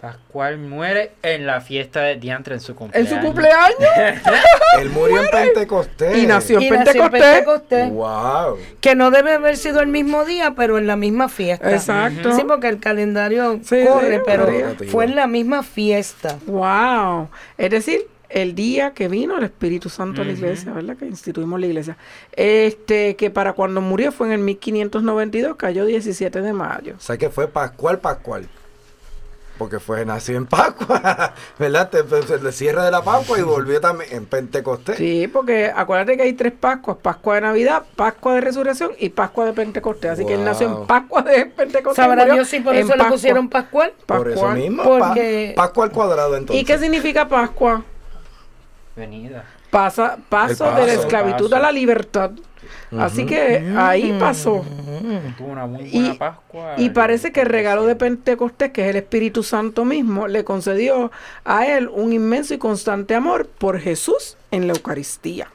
Pascual 0.05 0.59
muere 0.59 1.13
en 1.23 1.47
la 1.47 1.63
fiesta 1.63 2.03
de 2.03 2.17
Diantre 2.17 2.57
en 2.57 2.61
su 2.61 2.75
cumpleaños. 2.75 3.11
¿En 3.11 3.17
su 3.17 3.25
cumpleaños? 3.25 3.79
Él 4.79 4.91
murió 4.91 5.23
en 5.23 5.31
Pentecostés. 5.31 6.19
Y 6.19 6.27
nació 6.27 6.61
en, 6.61 6.69
Pentecostés. 6.69 7.91
Wow. 7.91 8.59
Que 8.83 8.95
no 8.95 9.11
debe 9.11 9.33
haber 9.33 9.57
sido 9.57 9.81
el 9.81 9.87
mismo 9.87 10.27
día, 10.27 10.53
pero 10.55 10.77
en 10.77 10.87
la 10.87 10.97
misma 10.97 11.31
fiesta. 11.31 11.73
Exacto. 11.73 12.37
Sí, 12.37 12.43
porque 12.47 12.69
el 12.69 12.81
calendario 12.81 13.59
corre, 13.67 14.21
pero 14.27 14.47
fue 14.91 15.07
en 15.07 15.17
la 15.17 15.27
misma 15.27 15.63
fiesta. 15.63 16.37
Wow. 16.45 17.31
Es 17.57 17.71
decir, 17.71 18.07
el 18.29 18.55
día 18.55 18.93
que 18.93 19.09
vino 19.09 19.39
el 19.39 19.45
Espíritu 19.45 19.89
Santo 19.89 20.21
a 20.21 20.27
la 20.27 20.33
iglesia, 20.33 20.71
¿verdad? 20.75 20.99
Que 20.99 21.07
instituimos 21.07 21.59
la 21.59 21.65
iglesia. 21.65 21.97
Este, 22.33 23.17
que 23.17 23.31
para 23.31 23.55
cuando 23.55 23.81
murió 23.81 24.13
fue 24.13 24.27
en 24.27 24.35
el 24.35 24.41
1592, 24.41 25.57
cayó 25.57 25.87
17 25.87 26.43
de 26.43 26.53
mayo. 26.53 26.95
O 26.99 27.01
sea 27.01 27.17
que 27.17 27.31
fue 27.31 27.49
Pascual, 27.49 28.01
Pascual 28.01 28.47
porque 29.59 29.79
fue 29.79 30.05
nació 30.05 30.37
en 30.37 30.47
Pascua, 30.47 31.35
¿verdad? 31.59 31.91
El 31.95 32.53
cierre 32.53 32.83
de 32.83 32.91
la 32.91 33.03
Pascua 33.03 33.39
y 33.39 33.43
volvió 33.43 33.81
también 33.81 34.13
en 34.13 34.27
Pentecostés. 34.27 34.97
Sí, 34.97 35.29
porque 35.29 35.73
acuérdate 35.75 36.17
que 36.17 36.25
hay 36.25 36.33
tres 36.33 36.53
Pascuas, 36.53 36.97
Pascua 36.97 37.37
de 37.37 37.41
Navidad, 37.43 37.85
Pascua 37.97 38.35
de 38.35 38.41
Resurrección 38.41 38.93
y 38.99 39.11
Pascua 39.11 39.47
de 39.47 39.53
Pentecostés. 39.53 40.13
Así 40.13 40.27
que 40.27 40.35
él 40.35 40.45
nació 40.45 40.67
en 40.67 40.87
Pascua 40.87 41.23
de 41.23 41.47
Pentecostés. 41.47 42.05
¿Sabrá 42.05 42.25
Dios 42.25 42.49
si 42.49 42.61
por 42.61 42.75
eso 42.75 42.95
le 42.97 43.05
pusieron 43.05 43.49
Pascual? 43.49 43.93
Por 44.07 44.29
eso 44.31 44.49
mismo, 44.51 44.83
Pascua 45.55 45.85
al 45.85 45.93
cuadrado 45.93 46.37
entonces. 46.37 46.63
¿Y 46.63 46.65
qué 46.65 46.79
significa 46.79 47.29
Pascua? 47.29 47.85
Venida. 48.97 49.45
Pasa, 49.71 50.19
paso, 50.29 50.71
de 50.73 50.87
la 50.87 50.93
esclavitud 50.93 51.53
a 51.53 51.59
la 51.59 51.73
libertad. 51.73 52.31
Así 52.99 53.27
que 53.27 53.75
ahí 53.77 54.17
pasó. 54.19 54.65
y, 56.77 56.91
parece 56.91 57.33
que 57.33 57.43
el 57.43 57.49
regalo 57.49 57.87
de 57.87 57.97
Pentecostés, 57.97 58.73
que 58.73 58.83
es 58.83 58.91
el 58.91 58.97
Espíritu 58.97 59.43
Santo 59.43 59.85
mismo, 59.85 60.29
le 60.29 60.45
concedió 60.45 61.11
a 61.45 61.67
él 61.67 61.89
un 61.89 62.13
inmenso 62.13 62.55
y 62.55 62.59
constante 62.59 63.15
amor 63.15 63.47
por 63.47 63.79
Jesús 63.79 64.37
en 64.51 64.67
la 64.67 64.75
Eucaristía. 64.75 65.49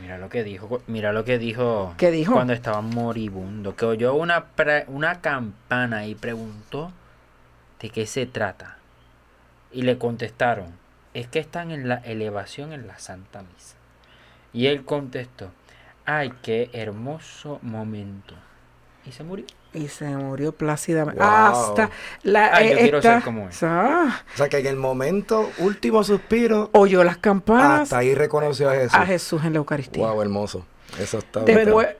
Mira 0.00 0.18
lo 0.18 0.28
que 0.28 0.44
dijo, 0.44 0.82
mira 0.86 1.12
lo 1.12 1.24
que 1.24 1.38
dijo, 1.38 1.94
¿Qué 1.96 2.10
dijo? 2.10 2.34
cuando 2.34 2.52
estaba 2.52 2.80
moribundo, 2.80 3.74
que 3.74 3.86
oyó 3.86 4.14
una, 4.14 4.46
una 4.86 5.20
campana 5.20 6.06
y 6.06 6.14
preguntó 6.14 6.92
de 7.80 7.90
qué 7.90 8.06
se 8.06 8.26
trata. 8.26 8.76
Y 9.72 9.82
le 9.82 9.98
contestaron, 9.98 10.72
es 11.14 11.26
que 11.26 11.38
están 11.38 11.70
en 11.70 11.88
la 11.88 11.96
elevación 11.96 12.72
en 12.72 12.86
la 12.86 12.98
Santa 12.98 13.42
Misa. 13.42 13.76
Y 14.52 14.66
él 14.66 14.84
contestó, 14.84 15.50
Ay, 16.04 16.32
qué 16.42 16.70
hermoso 16.72 17.58
momento. 17.62 18.34
Y 19.06 19.12
se 19.12 19.22
murió. 19.22 19.46
Y 19.72 19.88
se 19.88 20.04
murió 20.08 20.52
plácidamente. 20.52 21.22
Hasta 21.22 21.90
la. 22.22 22.54
Ay, 22.54 22.70
yo 22.70 22.76
eh, 22.76 22.78
quiero 22.80 23.02
ser 23.02 23.22
como 23.22 23.48
él. 23.48 23.54
Ah. 23.62 24.20
o 24.34 24.36
sea, 24.36 24.48
que 24.48 24.58
en 24.58 24.66
el 24.66 24.76
momento, 24.76 25.50
último 25.58 26.02
suspiro. 26.02 26.70
Oyó 26.72 27.04
las 27.04 27.18
campanas. 27.18 27.82
Hasta 27.82 27.98
ahí 27.98 28.14
reconoció 28.14 28.68
a 28.68 28.74
Jesús. 28.74 28.94
A 28.94 29.06
Jesús 29.06 29.44
en 29.44 29.52
la 29.52 29.58
Eucaristía. 29.58 30.06
Wow, 30.06 30.22
hermoso. 30.22 30.66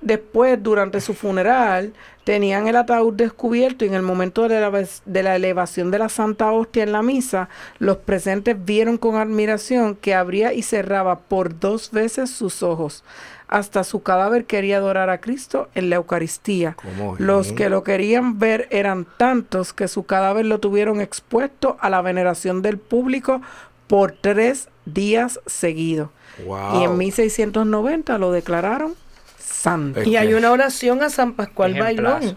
Después, 0.01 0.63
durante 0.63 1.01
su 1.01 1.15
funeral, 1.15 1.93
tenían 2.25 2.69
el 2.69 2.77
ataúd 2.77 3.15
descubierto 3.15 3.85
y 3.85 3.89
en 3.89 3.95
el 3.95 4.03
momento 4.03 4.49
de 4.49 4.61
la, 4.61 4.71
de 5.05 5.23
la 5.23 5.37
elevación 5.37 5.91
de 5.91 5.99
la 5.99 6.09
Santa 6.09 6.53
Hostia 6.53 6.83
en 6.83 6.93
la 6.93 7.03
misa, 7.03 7.49
los 7.79 7.99
presentes 7.99 8.57
vieron 8.65 8.99
con 8.99 9.17
admiración 9.17 9.97
que 9.97 10.15
abría 10.15 10.53
y 10.53 10.63
cerraba 10.63 11.21
por 11.21 11.59
dos 11.59 11.91
veces 11.91 12.31
sus 12.31 12.63
ojos 12.63 13.05
hasta 13.51 13.83
su 13.83 14.03
cadáver 14.03 14.45
quería 14.45 14.77
adorar 14.77 15.11
a 15.11 15.21
Cristo 15.21 15.69
en 15.75 15.91
la 15.91 15.97
Eucaristía. 15.97 16.77
Los 17.19 17.53
que 17.53 17.69
lo 17.69 17.83
querían 17.83 18.39
ver 18.39 18.69
eran 18.71 19.09
tantos 19.17 19.73
que 19.73 19.89
su 19.89 20.05
cadáver 20.05 20.47
lo 20.47 20.61
tuvieron 20.61 21.01
expuesto 21.01 21.77
a 21.81 21.91
la 21.91 22.01
veneración 22.01 22.63
del 22.63 22.79
público 22.79 23.43
por 23.89 24.13
tres 24.13 24.69
días 24.87 25.41
seguidos. 25.47 26.11
Y 26.39 26.85
en 26.85 26.97
1690 26.97 28.19
lo 28.19 28.33
declararon 28.33 28.95
santo. 29.39 30.03
Y 30.03 30.17
hay 30.17 30.35
una 30.35 30.53
oración 30.53 31.03
a 31.03 31.11
San 31.11 31.35
Pascual 31.35 31.79
Bailón. 31.79 32.37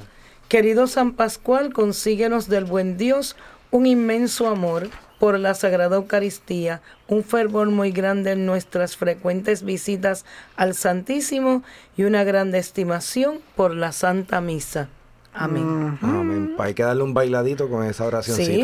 Querido 0.49 0.87
San 0.87 1.13
Pascual, 1.13 1.73
consíguenos 1.73 2.47
del 2.47 2.65
buen 2.65 2.97
Dios 2.97 3.35
un 3.71 3.87
inmenso 3.87 4.47
amor 4.47 4.89
por 5.19 5.39
la 5.39 5.53
Sagrada 5.53 5.95
Eucaristía, 5.95 6.81
un 7.07 7.23
fervor 7.23 7.69
muy 7.69 7.91
grande 7.91 8.33
en 8.33 8.45
nuestras 8.45 8.97
frecuentes 8.97 9.63
visitas 9.63 10.25
al 10.57 10.75
Santísimo 10.75 11.63
y 11.97 12.03
una 12.03 12.23
grande 12.23 12.59
estimación 12.59 13.39
por 13.55 13.73
la 13.73 13.93
Santa 13.93 14.41
Misa. 14.41 14.89
Amén. 15.33 15.97
Amén. 16.01 16.55
Hay 16.59 16.73
que 16.73 16.83
darle 16.83 17.03
un 17.03 17.13
bailadito 17.13 17.67
con 17.69 17.83
esa 17.85 18.05
oración. 18.05 18.37
Sí, 18.37 18.63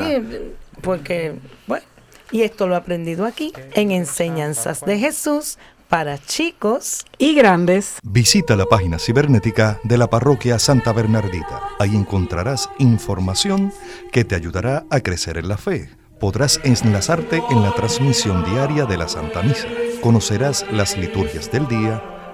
porque, 0.82 1.40
bueno, 1.66 1.86
y 2.32 2.42
esto 2.42 2.68
lo 2.68 2.76
he 2.76 2.78
aprendido 2.78 3.26
aquí 3.26 3.54
en 3.74 3.92
Enseñanzas 3.92 4.82
de 4.82 5.00
Jesús 5.00 5.58
para 5.88 6.20
chicos 6.20 7.06
y 7.18 7.34
grandes. 7.34 7.98
Visita 8.04 8.56
la 8.56 8.66
página 8.66 9.00
cibernética 9.00 9.80
de 9.84 9.98
la 9.98 10.10
parroquia 10.10 10.60
Santa 10.60 10.94
Bernardita. 10.94 11.62
Ahí 11.80 11.96
encontrarás 11.96 12.70
información 12.78 13.74
que 14.12 14.24
te 14.24 14.36
ayudará 14.36 14.86
a 14.90 15.00
crecer 15.02 15.38
en 15.38 15.50
la 15.50 15.58
fe. 15.58 15.90
Podrás 16.20 16.60
enlazarte 16.64 17.42
en 17.50 17.64
la 17.64 17.74
transmisión 17.74 18.44
diaria 18.44 18.86
de 18.86 18.98
la 18.98 19.08
Santa 19.08 19.42
Misa. 19.42 19.68
Conocerás 20.02 20.66
las 20.72 20.98
liturgias 20.98 21.52
del 21.52 21.68
día 21.68 22.19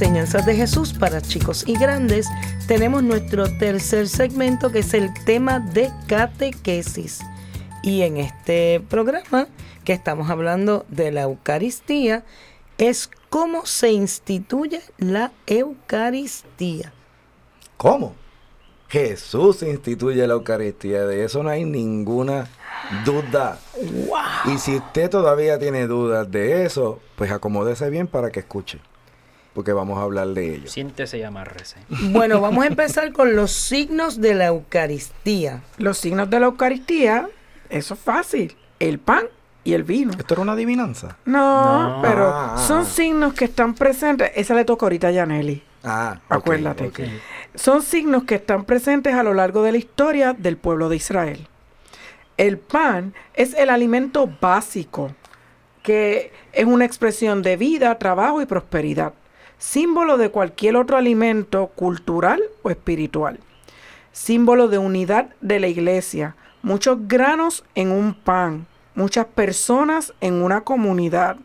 Enseñanzas 0.00 0.46
de 0.46 0.54
Jesús 0.54 0.92
para 0.92 1.20
chicos 1.20 1.64
y 1.66 1.76
grandes, 1.76 2.28
tenemos 2.68 3.02
nuestro 3.02 3.48
tercer 3.58 4.08
segmento 4.08 4.70
que 4.70 4.78
es 4.78 4.94
el 4.94 5.12
tema 5.24 5.58
de 5.58 5.90
catequesis. 6.06 7.18
Y 7.82 8.02
en 8.02 8.18
este 8.18 8.80
programa 8.88 9.48
que 9.82 9.92
estamos 9.92 10.30
hablando 10.30 10.86
de 10.88 11.10
la 11.10 11.22
Eucaristía, 11.22 12.24
es 12.78 13.10
cómo 13.28 13.66
se 13.66 13.90
instituye 13.90 14.82
la 14.98 15.32
Eucaristía. 15.48 16.92
¿Cómo? 17.76 18.14
Jesús 18.86 19.64
instituye 19.64 20.24
la 20.28 20.34
Eucaristía, 20.34 21.06
de 21.06 21.24
eso 21.24 21.42
no 21.42 21.50
hay 21.50 21.64
ninguna 21.64 22.46
duda. 23.04 23.58
Y 24.44 24.58
si 24.58 24.76
usted 24.76 25.10
todavía 25.10 25.58
tiene 25.58 25.88
dudas 25.88 26.30
de 26.30 26.64
eso, 26.66 27.00
pues 27.16 27.32
acomódese 27.32 27.90
bien 27.90 28.06
para 28.06 28.30
que 28.30 28.38
escuche 28.38 28.78
porque 29.58 29.72
vamos 29.72 29.98
a 29.98 30.02
hablar 30.02 30.28
de 30.28 30.54
ello. 30.54 30.70
Siéntese 30.70 31.18
y 31.18 31.24
amarrese. 31.24 31.78
Bueno, 32.12 32.40
vamos 32.40 32.62
a 32.62 32.68
empezar 32.68 33.12
con 33.12 33.34
los 33.34 33.50
signos 33.50 34.20
de 34.20 34.34
la 34.34 34.46
Eucaristía. 34.46 35.64
Los 35.78 35.98
signos 35.98 36.30
de 36.30 36.38
la 36.38 36.46
Eucaristía, 36.46 37.28
eso 37.68 37.94
es 37.94 37.98
fácil. 38.00 38.56
El 38.78 39.00
pan 39.00 39.24
y 39.64 39.72
el 39.72 39.82
vino. 39.82 40.12
¿Esto 40.16 40.34
era 40.34 40.42
una 40.42 40.52
adivinanza? 40.52 41.16
No, 41.24 41.98
pero 42.02 42.30
ah. 42.32 42.64
son 42.68 42.86
signos 42.86 43.34
que 43.34 43.46
están 43.46 43.74
presentes. 43.74 44.30
Esa 44.36 44.54
le 44.54 44.64
toca 44.64 44.86
ahorita 44.86 45.08
a 45.08 45.10
Yaneli. 45.10 45.60
Ah, 45.82 46.20
acuérdate. 46.28 46.92
Son 47.56 47.82
signos 47.82 48.22
que 48.22 48.36
están 48.36 48.64
presentes 48.64 49.12
a 49.14 49.24
lo 49.24 49.34
largo 49.34 49.64
de 49.64 49.72
la 49.72 49.78
historia 49.78 50.34
del 50.34 50.56
pueblo 50.56 50.88
de 50.88 50.94
Israel. 50.94 51.48
El 52.36 52.58
pan 52.58 53.12
es 53.34 53.54
el 53.54 53.70
alimento 53.70 54.30
básico, 54.40 55.10
que 55.82 56.30
es 56.52 56.64
una 56.64 56.84
expresión 56.84 57.42
de 57.42 57.56
vida, 57.56 57.98
trabajo 57.98 58.40
y 58.40 58.46
prosperidad 58.46 59.14
símbolo 59.58 60.16
de 60.16 60.30
cualquier 60.30 60.76
otro 60.76 60.96
alimento 60.96 61.68
cultural 61.68 62.40
o 62.62 62.70
espiritual, 62.70 63.40
símbolo 64.12 64.68
de 64.68 64.78
unidad 64.78 65.30
de 65.40 65.60
la 65.60 65.68
iglesia, 65.68 66.36
muchos 66.62 66.98
granos 67.06 67.64
en 67.74 67.90
un 67.90 68.14
pan, 68.14 68.66
muchas 68.94 69.26
personas 69.26 70.12
en 70.20 70.42
una 70.42 70.62
comunidad. 70.62 71.36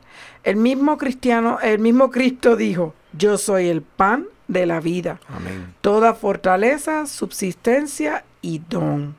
El 0.43 0.56
mismo 0.56 0.97
cristiano, 0.97 1.60
el 1.62 1.80
mismo 1.80 2.12
Cristo 2.12 2.56
dijo, 2.56 2.93
yo 3.17 3.38
soy 3.38 3.67
el 3.67 3.82
pan 3.82 4.26
de 4.47 4.65
la 4.65 4.80
vida. 4.80 5.19
Amén. 5.28 5.73
Toda 5.82 6.13
fortaleza, 6.13 7.06
subsistencia 7.06 8.26
y 8.41 8.60
don. 8.60 9.15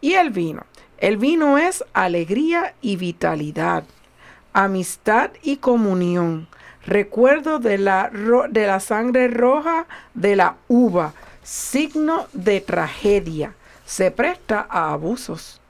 Y 0.00 0.14
el 0.14 0.30
vino. 0.30 0.64
El 0.98 1.16
vino 1.16 1.58
es 1.58 1.84
alegría 1.92 2.74
y 2.80 2.96
vitalidad, 2.96 3.84
amistad 4.52 5.30
y 5.42 5.58
comunión, 5.58 6.48
recuerdo 6.86 7.58
de 7.58 7.78
la, 7.78 8.10
de 8.50 8.66
la 8.66 8.80
sangre 8.80 9.28
roja 9.28 9.86
de 10.14 10.36
la 10.36 10.56
uva, 10.68 11.12
signo 11.42 12.26
de 12.32 12.60
tragedia, 12.60 13.54
se 13.84 14.10
presta 14.10 14.66
a 14.68 14.92
abusos. 14.92 15.60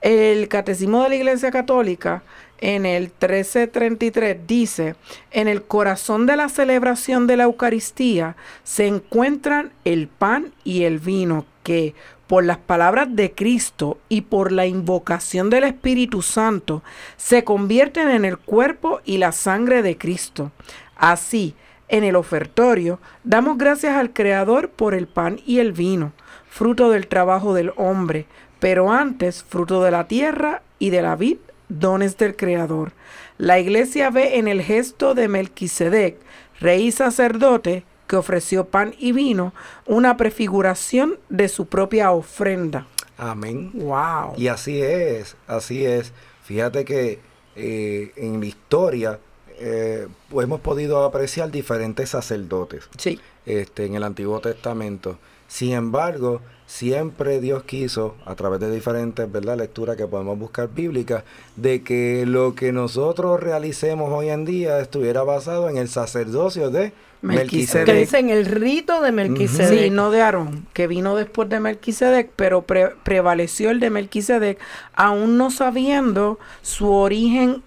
El 0.00 0.48
Catecismo 0.48 1.02
de 1.02 1.08
la 1.08 1.16
Iglesia 1.16 1.50
Católica 1.50 2.22
en 2.60 2.86
el 2.86 3.04
1333 3.04 4.46
dice, 4.46 4.94
en 5.30 5.48
el 5.48 5.62
corazón 5.62 6.26
de 6.26 6.36
la 6.36 6.48
celebración 6.48 7.26
de 7.26 7.36
la 7.36 7.44
Eucaristía 7.44 8.36
se 8.64 8.86
encuentran 8.86 9.72
el 9.84 10.08
pan 10.08 10.52
y 10.64 10.84
el 10.84 10.98
vino 10.98 11.46
que, 11.62 11.94
por 12.28 12.44
las 12.44 12.58
palabras 12.58 13.08
de 13.10 13.32
Cristo 13.32 13.98
y 14.08 14.20
por 14.20 14.52
la 14.52 14.66
invocación 14.66 15.50
del 15.50 15.64
Espíritu 15.64 16.22
Santo, 16.22 16.82
se 17.16 17.42
convierten 17.42 18.10
en 18.10 18.24
el 18.24 18.38
cuerpo 18.38 19.00
y 19.04 19.16
la 19.16 19.32
sangre 19.32 19.82
de 19.82 19.96
Cristo. 19.96 20.52
Así, 20.96 21.54
en 21.88 22.04
el 22.04 22.16
ofertorio, 22.16 23.00
damos 23.24 23.56
gracias 23.56 23.96
al 23.96 24.12
Creador 24.12 24.68
por 24.68 24.94
el 24.94 25.08
pan 25.08 25.40
y 25.46 25.58
el 25.58 25.72
vino, 25.72 26.12
fruto 26.48 26.90
del 26.90 27.08
trabajo 27.08 27.54
del 27.54 27.72
hombre, 27.76 28.26
pero 28.60 28.92
antes 28.92 29.42
fruto 29.42 29.82
de 29.82 29.90
la 29.90 30.06
tierra 30.06 30.62
y 30.78 30.90
de 30.90 31.00
la 31.00 31.16
vid, 31.16 31.38
dones 31.70 32.18
del 32.18 32.36
Creador. 32.36 32.92
La 33.38 33.58
iglesia 33.58 34.10
ve 34.10 34.36
en 34.36 34.48
el 34.48 34.62
gesto 34.62 35.14
de 35.14 35.28
Melquisedec, 35.28 36.18
rey 36.60 36.92
sacerdote, 36.92 37.84
que 38.08 38.16
ofreció 38.16 38.64
pan 38.64 38.94
y 38.98 39.12
vino, 39.12 39.52
una 39.86 40.16
prefiguración 40.16 41.18
de 41.28 41.48
su 41.48 41.66
propia 41.66 42.10
ofrenda. 42.10 42.86
Amén. 43.16 43.70
Wow. 43.74 44.34
Y 44.36 44.48
así 44.48 44.82
es, 44.82 45.36
así 45.46 45.84
es. 45.84 46.12
Fíjate 46.42 46.84
que 46.84 47.20
eh, 47.54 48.12
en 48.16 48.40
la 48.40 48.46
historia 48.46 49.20
eh, 49.60 50.08
hemos 50.32 50.60
podido 50.60 51.04
apreciar 51.04 51.50
diferentes 51.50 52.10
sacerdotes 52.10 52.88
sí. 52.96 53.20
este, 53.44 53.86
en 53.86 53.94
el 53.94 54.04
Antiguo 54.04 54.40
Testamento. 54.40 55.18
Sin 55.48 55.72
embargo, 55.72 56.40
siempre 56.68 57.40
Dios 57.40 57.64
quiso, 57.64 58.14
a 58.26 58.34
través 58.34 58.60
de 58.60 58.70
diferentes 58.70 59.32
¿verdad? 59.32 59.56
lecturas 59.56 59.96
que 59.96 60.06
podemos 60.06 60.38
buscar 60.38 60.68
bíblicas, 60.72 61.24
de 61.56 61.82
que 61.82 62.24
lo 62.26 62.54
que 62.54 62.72
nosotros 62.72 63.40
realicemos 63.40 64.12
hoy 64.12 64.28
en 64.28 64.44
día 64.44 64.78
estuviera 64.78 65.22
basado 65.22 65.70
en 65.70 65.78
el 65.78 65.88
sacerdocio 65.88 66.70
de 66.70 66.92
Melquisedec. 67.22 67.86
Que 67.86 67.94
dicen 67.94 68.28
el 68.28 68.44
rito 68.44 69.00
de 69.00 69.12
Melquisedec. 69.12 69.84
Sí, 69.84 69.90
no 69.90 70.10
de 70.10 70.20
Aarón, 70.20 70.66
que 70.74 70.86
vino 70.86 71.16
después 71.16 71.48
de 71.48 71.58
Melquisedec, 71.58 72.30
pero 72.36 72.62
prevaleció 72.62 73.70
el 73.70 73.80
de 73.80 73.88
Melquisedec, 73.88 74.58
aún 74.92 75.38
no 75.38 75.50
sabiendo 75.50 76.38
su 76.60 76.92
origen 76.92 77.62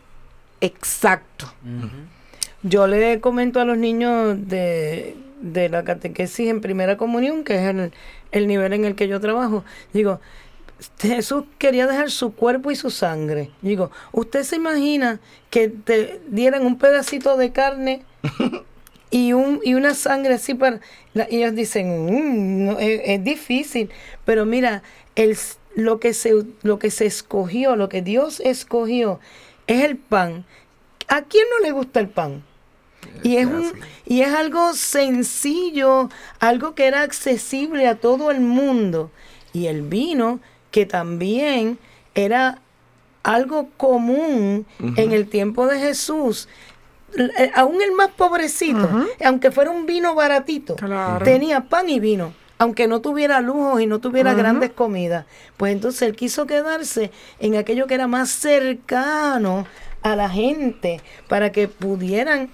exacto. 0.61 1.51
Yo 2.61 2.85
le 2.85 3.19
comento 3.19 3.59
a 3.59 3.65
los 3.65 3.79
niños 3.79 4.37
de, 4.47 5.15
de 5.41 5.69
la 5.69 5.83
catequesis 5.83 6.49
en 6.49 6.61
primera 6.61 6.97
comunión, 6.97 7.43
que 7.43 7.55
es 7.55 7.75
el 7.75 7.91
el 8.31 8.47
nivel 8.47 8.73
en 8.73 8.85
el 8.85 8.95
que 8.95 9.07
yo 9.07 9.19
trabajo, 9.19 9.63
digo, 9.93 10.19
Jesús 10.99 11.43
quería 11.57 11.87
dejar 11.87 12.09
su 12.09 12.33
cuerpo 12.33 12.71
y 12.71 12.75
su 12.75 12.89
sangre. 12.89 13.51
Digo, 13.61 13.91
¿usted 14.11 14.43
se 14.43 14.55
imagina 14.55 15.19
que 15.49 15.69
te 15.69 16.21
dieran 16.27 16.65
un 16.65 16.77
pedacito 16.77 17.37
de 17.37 17.51
carne 17.51 18.03
y, 19.11 19.33
un, 19.33 19.59
y 19.63 19.75
una 19.75 19.93
sangre 19.93 20.35
así 20.35 20.53
para... 20.53 20.79
y 21.13 21.37
ellos 21.37 21.55
dicen, 21.55 22.69
mm, 22.69 22.77
es, 22.79 23.23
difícil, 23.23 23.91
pero 24.25 24.45
mira, 24.45 24.81
el, 25.15 25.37
lo 25.75 25.99
que 25.99 26.13
se, 26.13 26.33
lo 26.63 26.79
que 26.79 26.89
se 26.89 27.05
escogió, 27.05 27.75
lo 27.75 27.89
que 27.89 28.01
Dios 28.01 28.39
escogió, 28.39 29.19
es 29.67 29.83
el 29.83 29.97
pan. 29.97 30.45
¿A 31.07 31.23
quién 31.23 31.45
no 31.51 31.63
le 31.63 31.71
gusta 31.71 31.99
el 31.99 32.09
pan? 32.09 32.43
Y 33.23 33.37
es, 33.37 33.45
un, 33.45 33.71
y 34.05 34.21
es 34.21 34.33
algo 34.33 34.73
sencillo, 34.73 36.09
algo 36.39 36.75
que 36.75 36.87
era 36.87 37.01
accesible 37.01 37.87
a 37.87 37.95
todo 37.95 38.31
el 38.31 38.41
mundo. 38.41 39.11
Y 39.53 39.67
el 39.67 39.81
vino, 39.83 40.39
que 40.71 40.85
también 40.85 41.77
era 42.15 42.59
algo 43.23 43.69
común 43.77 44.65
en 44.79 45.11
el 45.11 45.27
tiempo 45.27 45.67
de 45.67 45.79
Jesús. 45.79 46.47
Eh, 47.17 47.51
aún 47.53 47.81
el 47.81 47.91
más 47.91 48.09
pobrecito, 48.09 48.89
aunque 49.23 49.51
fuera 49.51 49.69
un 49.69 49.85
vino 49.85 50.15
baratito, 50.15 50.75
tenía 51.23 51.61
pan 51.61 51.89
y 51.89 51.99
vino 51.99 52.33
aunque 52.61 52.87
no 52.87 53.01
tuviera 53.01 53.41
lujos 53.41 53.81
y 53.81 53.87
no 53.87 53.97
tuviera 53.97 54.35
grandes 54.35 54.69
comidas, 54.69 55.25
pues 55.57 55.73
entonces 55.73 56.03
él 56.03 56.15
quiso 56.15 56.45
quedarse 56.45 57.09
en 57.39 57.55
aquello 57.55 57.87
que 57.87 57.95
era 57.95 58.05
más 58.05 58.29
cercano 58.29 59.65
a 60.03 60.15
la 60.15 60.29
gente 60.29 61.01
para 61.27 61.51
que 61.51 61.67
pudieran 61.67 62.51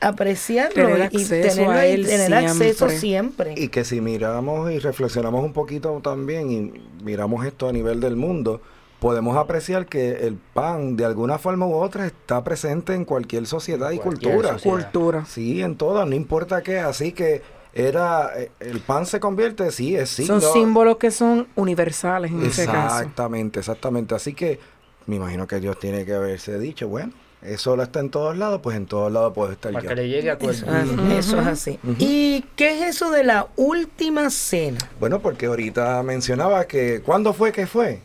apreciarlo 0.00 1.06
y 1.10 1.24
tener 1.24 2.34
acceso 2.34 2.88
siempre. 2.90 3.54
Y 3.56 3.68
que 3.68 3.84
si 3.84 4.00
miramos 4.00 4.70
y 4.70 4.78
reflexionamos 4.78 5.44
un 5.44 5.52
poquito 5.52 6.00
también 6.02 6.50
y 6.50 6.72
miramos 7.02 7.46
esto 7.46 7.68
a 7.68 7.72
nivel 7.72 8.00
del 8.00 8.16
mundo, 8.16 8.60
podemos 9.00 9.36
apreciar 9.36 9.86
que 9.86 10.26
el 10.26 10.36
pan 10.36 10.96
de 10.96 11.04
alguna 11.04 11.38
forma 11.38 11.66
u 11.66 11.74
otra 11.74 12.06
está 12.06 12.42
presente 12.42 12.94
en 12.94 13.04
cualquier 13.04 13.46
sociedad 13.46 13.90
y 13.90 13.98
cultura. 13.98 14.56
Cultura. 14.62 15.24
Sí, 15.26 15.62
en 15.62 15.76
todas, 15.76 16.06
no 16.08 16.14
importa 16.14 16.62
qué, 16.62 16.78
así 16.78 17.12
que 17.12 17.42
era 17.74 18.30
eh, 18.36 18.50
el 18.60 18.80
pan 18.80 19.04
se 19.04 19.18
convierte, 19.18 19.70
sí, 19.72 19.96
es 19.96 20.10
Son 20.10 20.40
símbolos 20.40 20.96
que 20.96 21.10
son 21.10 21.48
universales 21.56 22.30
en 22.30 22.46
ese 22.46 22.66
caso. 22.66 22.98
Exactamente, 22.98 23.58
exactamente. 23.58 24.14
Así 24.14 24.32
que 24.32 24.60
me 25.06 25.16
imagino 25.16 25.46
que 25.46 25.60
Dios 25.60 25.78
tiene 25.78 26.04
que 26.04 26.14
haberse 26.14 26.58
dicho, 26.58 26.88
bueno, 26.88 27.12
eso 27.44 27.76
lo 27.76 27.82
está 27.82 28.00
en 28.00 28.10
todos 28.10 28.36
lados, 28.36 28.60
pues 28.62 28.76
en 28.76 28.86
todos 28.86 29.12
lados 29.12 29.32
puede 29.34 29.52
estar 29.52 29.72
Para 29.72 29.88
que 29.88 29.94
le 29.94 30.08
llegue 30.08 30.30
a 30.30 30.34
eso 30.34 31.40
es 31.40 31.46
así. 31.46 31.78
¿Y 31.98 32.42
qué 32.56 32.78
es 32.78 32.96
eso 32.96 33.10
de 33.10 33.24
la 33.24 33.48
última 33.56 34.30
cena? 34.30 34.78
Bueno, 34.98 35.20
porque 35.20 35.46
ahorita 35.46 36.02
mencionaba 36.02 36.64
que 36.66 37.02
¿cuándo 37.02 37.32
fue 37.32 37.52
que 37.52 37.66
fue? 37.66 38.00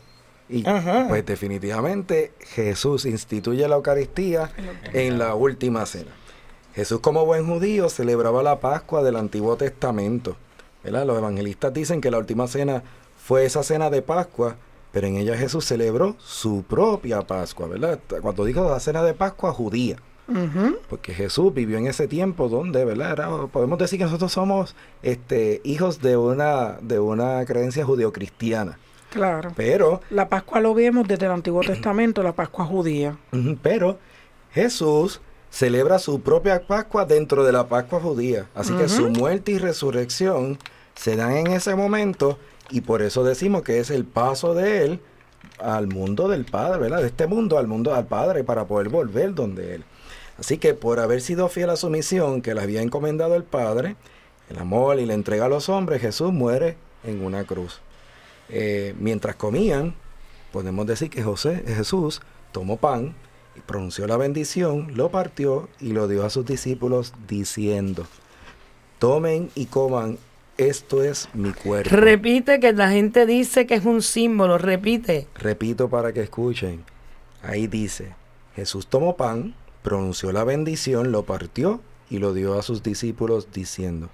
Y 0.48 0.64
pues 1.08 1.24
definitivamente 1.24 2.32
Jesús 2.40 3.06
instituye 3.06 3.66
la 3.68 3.76
Eucaristía 3.76 4.50
en 4.92 5.18
la 5.18 5.34
última 5.34 5.86
cena. 5.86 6.10
Jesús 6.74 7.00
como 7.00 7.24
buen 7.24 7.46
judío 7.46 7.88
celebraba 7.88 8.42
la 8.42 8.58
Pascua 8.58 9.02
del 9.02 9.16
Antiguo 9.16 9.56
Testamento. 9.56 10.36
Los 10.82 11.18
evangelistas 11.18 11.72
dicen 11.72 12.00
que 12.00 12.10
la 12.10 12.18
última 12.18 12.48
cena 12.48 12.82
fue 13.16 13.44
esa 13.44 13.62
cena 13.62 13.90
de 13.90 14.02
Pascua, 14.02 14.56
pero 14.92 15.06
en 15.06 15.16
ella 15.16 15.36
Jesús 15.36 15.64
celebró 15.64 16.16
su 16.18 16.62
propia 16.62 17.22
Pascua, 17.22 17.68
¿verdad? 17.68 18.00
Cuando 18.20 18.44
dijo 18.44 18.68
la 18.68 18.80
cena 18.80 19.02
de 19.02 19.14
Pascua 19.14 19.52
judía. 19.52 19.96
Porque 20.88 21.12
Jesús 21.12 21.52
vivió 21.52 21.76
en 21.78 21.88
ese 21.88 22.06
tiempo 22.06 22.48
donde, 22.48 22.84
¿verdad? 22.84 23.48
podemos 23.52 23.78
decir 23.78 23.98
que 23.98 24.04
nosotros 24.04 24.32
somos 24.32 24.76
este, 25.02 25.60
hijos 25.64 26.00
de 26.00 26.16
una, 26.16 26.78
de 26.80 27.00
una 27.00 27.44
creencia 27.44 27.84
judeocristiana. 27.84 28.78
Claro. 29.10 29.52
Pero. 29.56 30.00
La 30.10 30.28
Pascua 30.28 30.60
lo 30.60 30.72
vemos 30.72 31.08
desde 31.08 31.26
el 31.26 31.32
Antiguo 31.32 31.62
Testamento, 31.62 32.22
la 32.22 32.32
Pascua 32.32 32.64
judía. 32.64 33.16
Pero 33.60 33.98
Jesús 34.52 35.20
celebra 35.50 35.98
su 35.98 36.20
propia 36.20 36.64
Pascua 36.64 37.04
dentro 37.04 37.44
de 37.44 37.52
la 37.52 37.66
Pascua 37.68 38.00
judía. 38.00 38.46
Así 38.54 38.72
que 38.74 38.88
su 38.88 39.10
muerte 39.10 39.52
y 39.52 39.58
resurrección 39.58 40.58
se 40.94 41.16
dan 41.16 41.36
en 41.36 41.48
ese 41.48 41.74
momento 41.74 42.38
y 42.70 42.80
por 42.82 43.02
eso 43.02 43.24
decimos 43.24 43.62
que 43.62 43.80
es 43.80 43.90
el 43.90 44.04
paso 44.04 44.54
de 44.54 44.84
él 44.84 45.00
al 45.58 45.86
mundo 45.86 46.28
del 46.28 46.44
Padre, 46.44 46.80
¿verdad? 46.80 47.00
De 47.00 47.08
este 47.08 47.26
mundo 47.26 47.58
al 47.58 47.66
mundo 47.66 47.94
del 47.94 48.06
Padre 48.06 48.44
para 48.44 48.66
poder 48.66 48.88
volver 48.88 49.34
donde 49.34 49.76
él. 49.76 49.84
Así 50.38 50.58
que 50.58 50.74
por 50.74 51.00
haber 51.00 51.20
sido 51.20 51.48
fiel 51.48 51.70
a 51.70 51.76
su 51.76 51.90
misión 51.90 52.40
que 52.40 52.54
le 52.54 52.62
había 52.62 52.82
encomendado 52.82 53.34
el 53.34 53.44
Padre, 53.44 53.96
el 54.48 54.58
amor 54.58 54.98
y 54.98 55.06
la 55.06 55.14
entrega 55.14 55.46
a 55.46 55.48
los 55.48 55.68
hombres, 55.68 56.00
Jesús 56.00 56.32
muere 56.32 56.76
en 57.04 57.24
una 57.24 57.44
cruz. 57.44 57.80
Eh, 58.48 58.94
mientras 58.98 59.36
comían, 59.36 59.94
podemos 60.52 60.86
decir 60.86 61.10
que 61.10 61.22
José, 61.22 61.62
Jesús 61.66 62.20
tomó 62.52 62.78
pan, 62.78 63.14
pronunció 63.66 64.06
la 64.06 64.16
bendición, 64.16 64.92
lo 64.96 65.10
partió 65.10 65.68
y 65.78 65.92
lo 65.92 66.08
dio 66.08 66.24
a 66.24 66.30
sus 66.30 66.46
discípulos 66.46 67.12
diciendo, 67.28 68.06
tomen 68.98 69.50
y 69.54 69.66
coman, 69.66 70.18
esto 70.60 71.02
es 71.02 71.28
mi 71.32 71.52
cuerpo. 71.52 71.96
Repite 71.96 72.60
que 72.60 72.72
la 72.72 72.90
gente 72.90 73.24
dice 73.24 73.66
que 73.66 73.74
es 73.74 73.84
un 73.86 74.02
símbolo, 74.02 74.58
repite. 74.58 75.26
Repito 75.34 75.88
para 75.88 76.12
que 76.12 76.20
escuchen. 76.20 76.84
Ahí 77.42 77.66
dice, 77.66 78.14
Jesús 78.54 78.86
tomó 78.86 79.16
pan, 79.16 79.54
pronunció 79.82 80.32
la 80.32 80.44
bendición, 80.44 81.12
lo 81.12 81.22
partió 81.22 81.80
y 82.10 82.18
lo 82.18 82.34
dio 82.34 82.58
a 82.58 82.62
sus 82.62 82.82
discípulos 82.82 83.48
diciendo, 83.52 84.10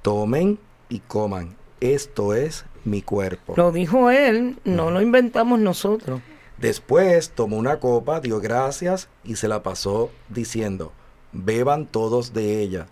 tomen 0.00 0.58
y 0.88 1.00
coman, 1.00 1.56
esto 1.80 2.32
es 2.32 2.64
mi 2.84 3.02
cuerpo. 3.02 3.52
Lo 3.58 3.70
dijo 3.70 4.10
él, 4.10 4.56
no 4.64 4.90
lo 4.90 5.02
inventamos 5.02 5.58
nosotros. 5.58 6.22
Después 6.56 7.30
tomó 7.30 7.58
una 7.58 7.80
copa, 7.80 8.20
dio 8.20 8.40
gracias 8.40 9.08
y 9.24 9.36
se 9.36 9.48
la 9.48 9.62
pasó 9.62 10.10
diciendo, 10.30 10.92
beban 11.32 11.86
todos 11.86 12.32
de 12.32 12.62
ella. 12.62 12.86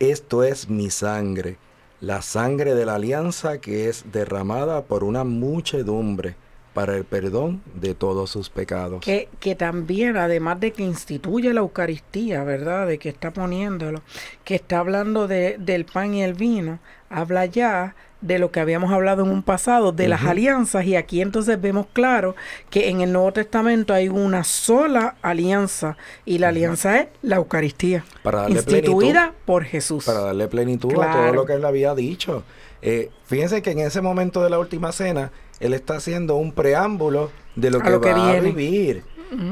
Esto 0.00 0.42
es 0.42 0.68
mi 0.68 0.90
sangre, 0.90 1.56
la 2.00 2.22
sangre 2.22 2.74
de 2.74 2.86
la 2.86 2.96
alianza 2.96 3.58
que 3.58 3.88
es 3.88 4.04
derramada 4.12 4.82
por 4.84 5.04
una 5.04 5.24
muchedumbre 5.24 6.36
para 6.76 6.94
el 6.94 7.04
perdón 7.04 7.62
de 7.74 7.94
todos 7.94 8.28
sus 8.28 8.50
pecados. 8.50 9.00
Que, 9.00 9.30
que 9.40 9.54
también, 9.54 10.18
además 10.18 10.60
de 10.60 10.72
que 10.72 10.82
instituye 10.82 11.54
la 11.54 11.60
Eucaristía, 11.60 12.44
¿verdad? 12.44 12.86
De 12.86 12.98
que 12.98 13.08
está 13.08 13.30
poniéndolo, 13.30 14.02
que 14.44 14.56
está 14.56 14.80
hablando 14.80 15.26
de, 15.26 15.56
del 15.58 15.86
pan 15.86 16.12
y 16.12 16.22
el 16.22 16.34
vino, 16.34 16.78
habla 17.08 17.46
ya 17.46 17.94
de 18.20 18.38
lo 18.38 18.50
que 18.50 18.60
habíamos 18.60 18.92
hablado 18.92 19.24
en 19.24 19.30
un 19.30 19.42
pasado, 19.42 19.92
de 19.92 20.08
las 20.08 20.24
alianzas, 20.24 20.84
y 20.86 20.96
aquí 20.96 21.20
entonces 21.20 21.60
vemos 21.60 21.86
claro 21.92 22.34
que 22.70 22.88
en 22.88 23.00
el 23.00 23.12
Nuevo 23.12 23.32
Testamento 23.32 23.92
hay 23.94 24.08
una 24.08 24.42
sola 24.44 25.16
alianza, 25.22 25.96
y 26.24 26.38
la 26.38 26.48
alianza 26.48 27.00
es 27.00 27.08
la 27.22 27.36
Eucaristía, 27.36 28.04
para 28.22 28.42
darle 28.42 28.56
instituida 28.56 29.32
por 29.44 29.64
Jesús. 29.64 30.04
Para 30.04 30.20
darle 30.20 30.48
plenitud 30.48 30.94
a 31.00 31.12
todo 31.12 31.32
lo 31.32 31.44
que 31.46 31.54
él 31.54 31.64
había 31.64 31.94
dicho. 31.94 32.42
Eh, 32.82 33.10
fíjense 33.24 33.62
que 33.62 33.70
en 33.70 33.80
ese 33.80 34.00
momento 34.00 34.42
de 34.42 34.50
la 34.50 34.58
última 34.58 34.92
cena, 34.92 35.30
él 35.60 35.74
está 35.74 35.96
haciendo 35.96 36.36
un 36.36 36.52
preámbulo 36.52 37.30
de 37.54 37.70
lo 37.70 37.80
que 37.80 37.96
va 37.96 38.30
a 38.30 38.40
vivir. 38.40 39.04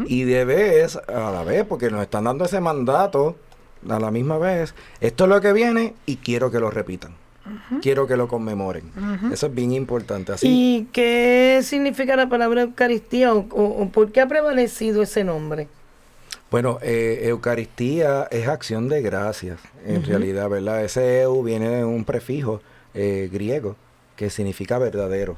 Y 0.07 0.23
de 0.23 0.45
vez, 0.45 0.97
a 0.97 1.33
la 1.33 1.43
vez, 1.43 1.65
porque 1.65 1.91
nos 1.91 2.03
están 2.03 2.25
dando 2.25 2.45
ese 2.45 2.61
mandato 2.61 3.37
a 3.89 3.99
la 3.99 4.11
misma 4.11 4.39
vez, 4.39 4.75
esto 5.01 5.25
es 5.25 5.31
lo 5.31 5.41
que 5.41 5.53
viene 5.53 5.95
y 6.07 6.17
quiero 6.17 6.51
que 6.51 6.61
lo 6.61 6.71
repitan. 6.71 7.17
Quiero 7.83 8.07
que 8.07 8.17
lo 8.17 8.29
conmemoren. 8.29 8.85
Eso 9.33 9.47
es 9.47 9.55
bien 9.55 9.73
importante. 9.73 10.33
Así. 10.33 10.47
¿Y 10.49 10.85
qué 10.93 11.61
significa 11.63 12.17
la 12.17 12.29
palabra 12.29 12.63
Eucaristía 12.63 13.35
o, 13.35 13.89
por 13.93 14.13
qué 14.13 14.21
ha 14.21 14.29
prevalecido 14.29 15.03
ese 15.03 15.25
nombre? 15.25 15.69
Bueno, 16.51 16.79
eh, 16.83 17.21
Eucaristía 17.25 18.29
es 18.31 18.47
acción 18.47 18.89
de 18.89 19.03
gracias, 19.03 19.59
en 19.85 20.05
realidad, 20.05 20.49
¿verdad? 20.49 20.85
Ese 20.85 21.23
eu 21.23 21.43
viene 21.43 21.69
de 21.69 21.85
un 21.85 22.05
prefijo 22.05 22.61
eh, 22.95 23.29
griego 23.33 23.75
que 24.15 24.31
significa 24.31 24.79
verdadero, 24.79 25.37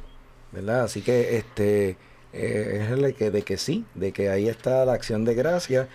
¿verdad? 0.53 0.85
Así 0.85 1.01
que 1.01 1.39
este 1.39 1.97
eh, 2.35 2.83
es 2.83 2.91
el 2.91 3.15
que, 3.15 3.31
de 3.31 3.43
que 3.43 3.57
sí, 3.57 3.87
de 3.95 4.13
que 4.13 4.29
ahí 4.29 4.49
está 4.49 4.85
la 4.85 4.93
acción 4.93 5.25
de 5.25 5.35
gracias. 5.35 5.89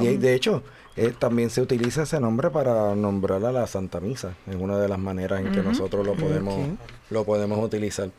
y 0.00 0.16
de 0.18 0.34
hecho, 0.34 0.62
eh, 0.96 1.12
también 1.18 1.50
se 1.50 1.60
utiliza 1.60 2.02
ese 2.02 2.20
nombre 2.20 2.50
para 2.50 2.94
nombrar 2.94 3.44
a 3.44 3.52
la 3.52 3.66
Santa 3.66 4.00
Misa, 4.00 4.34
es 4.46 4.56
una 4.56 4.78
de 4.78 4.88
las 4.88 4.98
maneras 4.98 5.40
en 5.40 5.52
que 5.52 5.62
nosotros 5.62 6.06
lo 6.06 6.14
podemos, 6.14 6.68
lo 7.10 7.24
podemos 7.24 7.64
utilizar. 7.64 8.10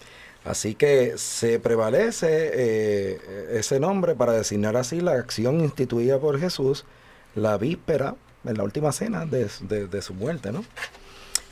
Así 0.43 0.75
que 0.75 1.17
se 1.17 1.59
prevalece 1.59 2.27
eh, 2.29 3.49
ese 3.53 3.79
nombre 3.79 4.13
para 4.13 4.33
designar 4.33 4.77
así 4.77 5.01
la 5.01 5.13
acción 5.13 5.59
instituida 5.59 6.19
por 6.19 6.39
Jesús 6.39 6.85
la 7.35 7.57
víspera, 7.57 8.15
en 8.45 8.57
la 8.57 8.63
última 8.63 8.91
cena 8.91 9.25
de, 9.25 9.49
su 10.01 10.13
muerte, 10.13 10.51
¿no? 10.51 10.63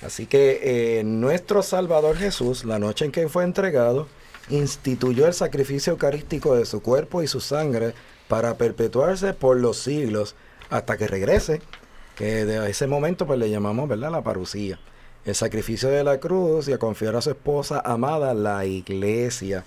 Así 0.01 0.26
que 0.26 0.99
eh, 0.99 1.03
nuestro 1.03 1.63
Salvador 1.63 2.17
Jesús, 2.17 2.65
la 2.65 2.78
noche 2.78 3.05
en 3.05 3.11
que 3.11 3.30
fue 3.30 3.43
entregado, 3.43 4.07
instituyó 4.49 5.28
el 5.28 5.34
sacrificio 5.34 5.93
eucarístico 5.93 6.55
de 6.55 6.65
su 6.65 6.82
cuerpo 6.82 7.24
y 7.24 7.28
su 7.28 7.39
sangre 7.39 7.93
para 8.28 8.57
perpetuarse 8.57 9.34
por 9.34 9.57
los 9.57 9.78
siglos 9.78 10.36
hasta 10.74 10.97
que 10.97 11.07
regrese, 11.07 11.61
que 12.15 12.45
de 12.45 12.69
ese 12.69 12.88
momento 12.88 13.28
pues 13.28 13.39
le 13.39 13.49
llamamos, 13.49 13.88
¿verdad? 13.88 14.11
La 14.11 14.24
parucía. 14.24 14.80
El 15.24 15.36
sacrificio 15.36 15.89
de 15.89 16.03
la 16.03 16.19
cruz 16.19 16.67
y 16.67 16.74
a 16.74 16.80
confiar 16.80 17.15
a 17.15 17.21
su 17.21 17.30
esposa 17.30 17.82
amada, 17.86 18.34
la 18.34 18.65
iglesia, 18.65 19.65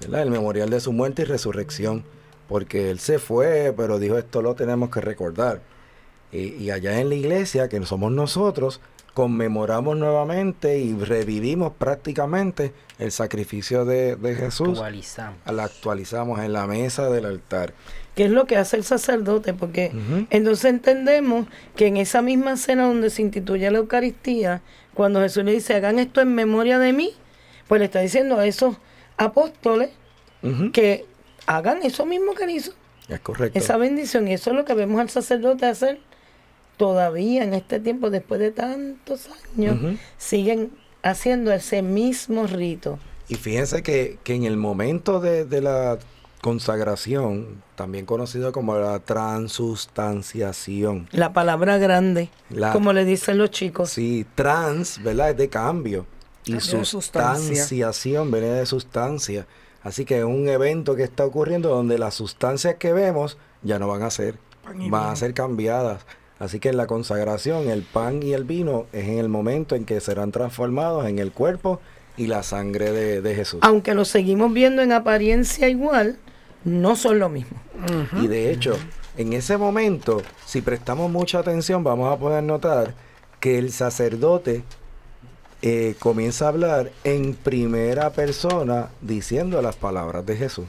¿verdad? 0.00 0.22
El 0.22 0.30
memorial 0.30 0.70
de 0.70 0.80
su 0.80 0.92
muerte 0.92 1.22
y 1.22 1.24
resurrección, 1.26 2.02
porque 2.48 2.90
él 2.90 2.98
se 2.98 3.18
fue, 3.18 3.74
pero 3.76 3.98
dijo 3.98 4.16
esto 4.16 4.40
lo 4.40 4.54
tenemos 4.54 4.90
que 4.90 5.02
recordar. 5.02 5.60
Y, 6.32 6.54
y 6.54 6.70
allá 6.70 6.98
en 6.98 7.10
la 7.10 7.14
iglesia, 7.14 7.68
que 7.68 7.84
somos 7.84 8.10
nosotros, 8.10 8.80
conmemoramos 9.12 9.96
nuevamente 9.96 10.78
y 10.78 10.94
revivimos 10.94 11.72
prácticamente 11.72 12.72
el 12.98 13.12
sacrificio 13.12 13.84
de, 13.84 14.16
de 14.16 14.34
Jesús. 14.34 14.78
Actualizamos. 14.78 15.38
La 15.46 15.64
actualizamos 15.64 16.40
en 16.40 16.52
la 16.52 16.66
mesa 16.66 17.10
del 17.10 17.26
altar. 17.26 17.74
¿Qué 18.18 18.24
es 18.24 18.32
lo 18.32 18.46
que 18.46 18.56
hace 18.56 18.76
el 18.76 18.82
sacerdote? 18.82 19.54
Porque 19.54 19.92
entonces 20.30 20.64
entendemos 20.64 21.46
que 21.76 21.86
en 21.86 21.96
esa 21.96 22.20
misma 22.20 22.56
cena 22.56 22.88
donde 22.88 23.10
se 23.10 23.22
instituye 23.22 23.70
la 23.70 23.78
Eucaristía, 23.78 24.60
cuando 24.92 25.20
Jesús 25.20 25.44
le 25.44 25.52
dice, 25.52 25.76
hagan 25.76 26.00
esto 26.00 26.20
en 26.20 26.34
memoria 26.34 26.80
de 26.80 26.92
mí, 26.92 27.12
pues 27.68 27.78
le 27.78 27.84
está 27.84 28.00
diciendo 28.00 28.36
a 28.36 28.44
esos 28.44 28.76
apóstoles 29.18 29.90
que 30.72 31.06
hagan 31.46 31.84
eso 31.84 32.06
mismo 32.06 32.34
que 32.34 32.42
él 32.42 32.50
hizo. 32.50 32.72
Es 33.08 33.20
correcto. 33.20 33.56
Esa 33.56 33.76
bendición. 33.76 34.26
Y 34.26 34.32
eso 34.32 34.50
es 34.50 34.56
lo 34.56 34.64
que 34.64 34.74
vemos 34.74 35.00
al 35.00 35.10
sacerdote 35.10 35.66
hacer 35.66 36.00
todavía 36.76 37.44
en 37.44 37.54
este 37.54 37.78
tiempo, 37.78 38.10
después 38.10 38.40
de 38.40 38.50
tantos 38.50 39.28
años, 39.56 39.78
siguen 40.16 40.72
haciendo 41.04 41.52
ese 41.52 41.82
mismo 41.82 42.48
rito. 42.48 42.98
Y 43.28 43.36
fíjense 43.36 43.84
que, 43.84 44.18
que 44.24 44.34
en 44.34 44.42
el 44.42 44.56
momento 44.56 45.20
de, 45.20 45.44
de, 45.44 45.60
la 45.60 46.00
consagración, 46.40 47.62
también 47.74 48.06
conocido 48.06 48.52
como 48.52 48.76
la 48.76 49.00
transustanciación. 49.00 51.08
La 51.12 51.32
palabra 51.32 51.78
grande, 51.78 52.30
como 52.72 52.92
le 52.92 53.04
dicen 53.04 53.38
los 53.38 53.50
chicos. 53.50 53.90
Sí, 53.90 54.24
trans, 54.34 55.02
¿verdad? 55.02 55.30
Es 55.30 55.36
de 55.36 55.48
cambio. 55.48 56.06
Y 56.44 56.60
sustanciación 56.60 58.30
viene 58.30 58.48
de 58.48 58.66
sustancia. 58.66 59.46
Así 59.82 60.04
que 60.04 60.18
es 60.18 60.24
un 60.24 60.48
evento 60.48 60.96
que 60.96 61.04
está 61.04 61.24
ocurriendo 61.24 61.68
donde 61.68 61.98
las 61.98 62.14
sustancias 62.14 62.76
que 62.76 62.92
vemos 62.92 63.38
ya 63.62 63.78
no 63.78 63.88
van 63.88 64.02
a 64.02 64.10
ser, 64.10 64.36
van 64.90 65.10
a 65.10 65.16
ser 65.16 65.34
cambiadas. 65.34 66.04
Así 66.38 66.60
que 66.60 66.68
en 66.68 66.76
la 66.76 66.86
consagración 66.86 67.68
el 67.68 67.82
pan 67.82 68.22
y 68.22 68.32
el 68.32 68.44
vino 68.44 68.86
es 68.92 69.08
en 69.08 69.18
el 69.18 69.28
momento 69.28 69.74
en 69.74 69.84
que 69.84 70.00
serán 70.00 70.30
transformados 70.30 71.06
en 71.06 71.18
el 71.18 71.32
cuerpo 71.32 71.80
y 72.16 72.26
la 72.26 72.42
sangre 72.42 73.20
de, 73.20 73.34
Jesús. 73.34 73.60
Aunque 73.62 73.94
lo 73.94 74.04
seguimos 74.04 74.52
viendo 74.52 74.82
en 74.82 74.92
apariencia 74.92 75.68
igual, 75.68 76.18
no 76.64 76.96
son 76.96 77.18
lo 77.18 77.28
mismo. 77.28 77.58
Y 78.20 78.26
de 78.26 78.50
hecho, 78.50 78.76
en 79.16 79.32
ese 79.32 79.56
momento, 79.56 80.22
si 80.46 80.60
prestamos 80.62 81.10
mucha 81.10 81.38
atención, 81.38 81.84
vamos 81.84 82.12
a 82.12 82.18
poder 82.18 82.42
notar 82.42 82.94
que 83.40 83.58
el 83.58 83.72
sacerdote 83.72 84.62
eh, 85.62 85.96
comienza 85.98 86.46
a 86.46 86.48
hablar 86.48 86.90
en 87.04 87.34
primera 87.34 88.10
persona 88.10 88.90
diciendo 89.00 89.60
las 89.62 89.76
palabras 89.76 90.24
de 90.24 90.36
Jesús. 90.36 90.66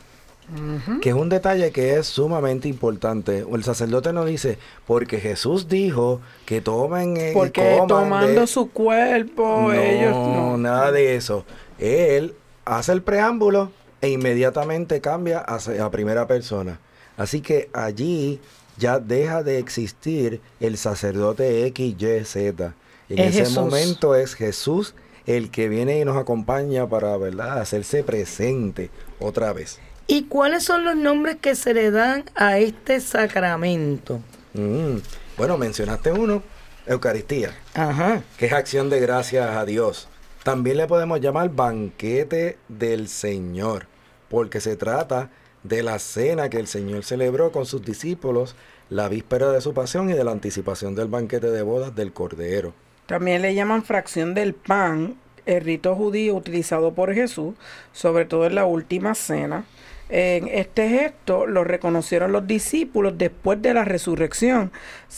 Que 1.02 1.10
es 1.10 1.16
un 1.16 1.30
detalle 1.30 1.72
que 1.72 2.00
es 2.00 2.08
sumamente 2.08 2.68
importante. 2.68 3.46
El 3.54 3.64
sacerdote 3.64 4.14
no 4.14 4.26
dice, 4.26 4.58
porque 4.88 5.20
Jesús 5.20 5.68
dijo 5.68 6.22
que 6.48 6.60
tomen 6.60 7.18
eh, 7.18 7.32
Porque 7.36 7.80
tomando 7.88 8.48
su 8.48 8.72
cuerpo, 8.72 9.68
no, 9.68 9.74
ellos 9.74 10.12
no. 10.16 10.58
nada 10.58 10.92
de 10.92 11.16
eso. 11.16 11.46
Él 11.78 12.34
hace 12.66 12.94
el 12.94 13.04
preámbulo 13.04 13.72
e 14.02 14.10
inmediatamente 14.10 15.02
cambia 15.02 15.40
a, 15.40 15.92
primera 15.92 16.28
persona. 16.28 16.80
Así 17.18 17.42
que 17.42 17.70
allí 17.74 18.40
ya 18.78 19.00
deja 19.00 19.44
de 19.44 19.60
existir 19.60 20.42
el 20.60 20.78
sacerdote 20.78 21.66
X, 21.68 21.96
Y, 22.00 22.26
Z. 22.26 22.74
En 23.10 23.20
ese 23.20 23.50
momento 23.50 24.16
es 24.16 24.36
Jesús 24.36 24.94
el 25.26 25.52
que 25.52 25.70
viene 25.70 26.00
y 26.00 26.06
nos 26.06 26.18
acompaña 26.18 26.88
para, 26.88 27.16
¿verdad?, 27.18 27.60
hacerse 27.60 28.04
presente 28.04 28.90
otra 29.20 29.54
vez. 29.54 29.80
¿Y 30.08 30.24
cuáles 30.24 30.64
son 30.64 30.86
los 30.86 30.96
nombres 30.96 31.38
que 31.40 31.54
se 31.54 31.74
le 31.74 31.92
dan 31.92 32.24
a 32.34 32.58
este 32.58 33.00
sacramento? 33.00 34.22
Mm, 34.54 34.98
bueno, 35.38 35.58
mencionaste 35.58 36.12
uno, 36.12 36.42
Eucaristía, 36.88 37.56
Ajá. 37.76 38.24
que 38.38 38.48
es 38.48 38.54
acción 38.54 38.90
de 38.90 39.00
gracias 39.00 39.56
a 39.56 39.66
Dios. 39.66 40.08
También 40.44 40.78
le 40.78 40.88
podemos 40.88 41.22
llamar 41.22 41.50
banquete 41.50 42.58
del 42.68 43.08
Señor, 43.08 43.86
porque 44.30 44.62
se 44.62 44.76
trata 44.76 45.30
de 45.64 45.84
la 45.84 46.00
cena 46.00 46.50
que 46.50 46.58
el 46.58 46.68
Señor 46.68 47.04
celebró 47.04 47.52
con 47.52 47.66
sus 47.66 47.84
discípulos 47.84 48.56
la 48.90 49.10
víspera 49.10 49.52
de 49.52 49.62
su 49.62 49.74
pasión 49.74 50.10
y 50.10 50.14
de 50.14 50.24
la 50.24 50.32
anticipación 50.32 50.96
del 50.96 51.08
banquete 51.08 51.52
de 51.52 51.62
bodas 51.62 51.96
del 51.96 52.14
Cordero. 52.14 52.74
También 53.06 53.42
le 53.42 53.54
llaman 53.56 53.84
fracción 53.84 54.34
del 54.34 54.54
pan, 54.54 55.16
el 55.46 55.62
rito 55.62 55.96
judío 55.96 56.36
utilizado 56.36 56.94
por 56.94 57.14
Jesús, 57.14 57.56
sobre 57.92 58.26
todo 58.26 58.46
en 58.46 58.56
la 58.56 58.66
última 58.66 59.16
cena. 59.16 59.66
En 60.10 60.48
este 60.48 60.90
gesto 60.90 61.46
lo 61.46 61.64
reconocieron 61.64 62.32
los 62.32 62.48
discípulos 62.48 63.14
después 63.18 63.62
de 63.62 63.76
la 63.76 63.86
resurrección, 63.86 64.72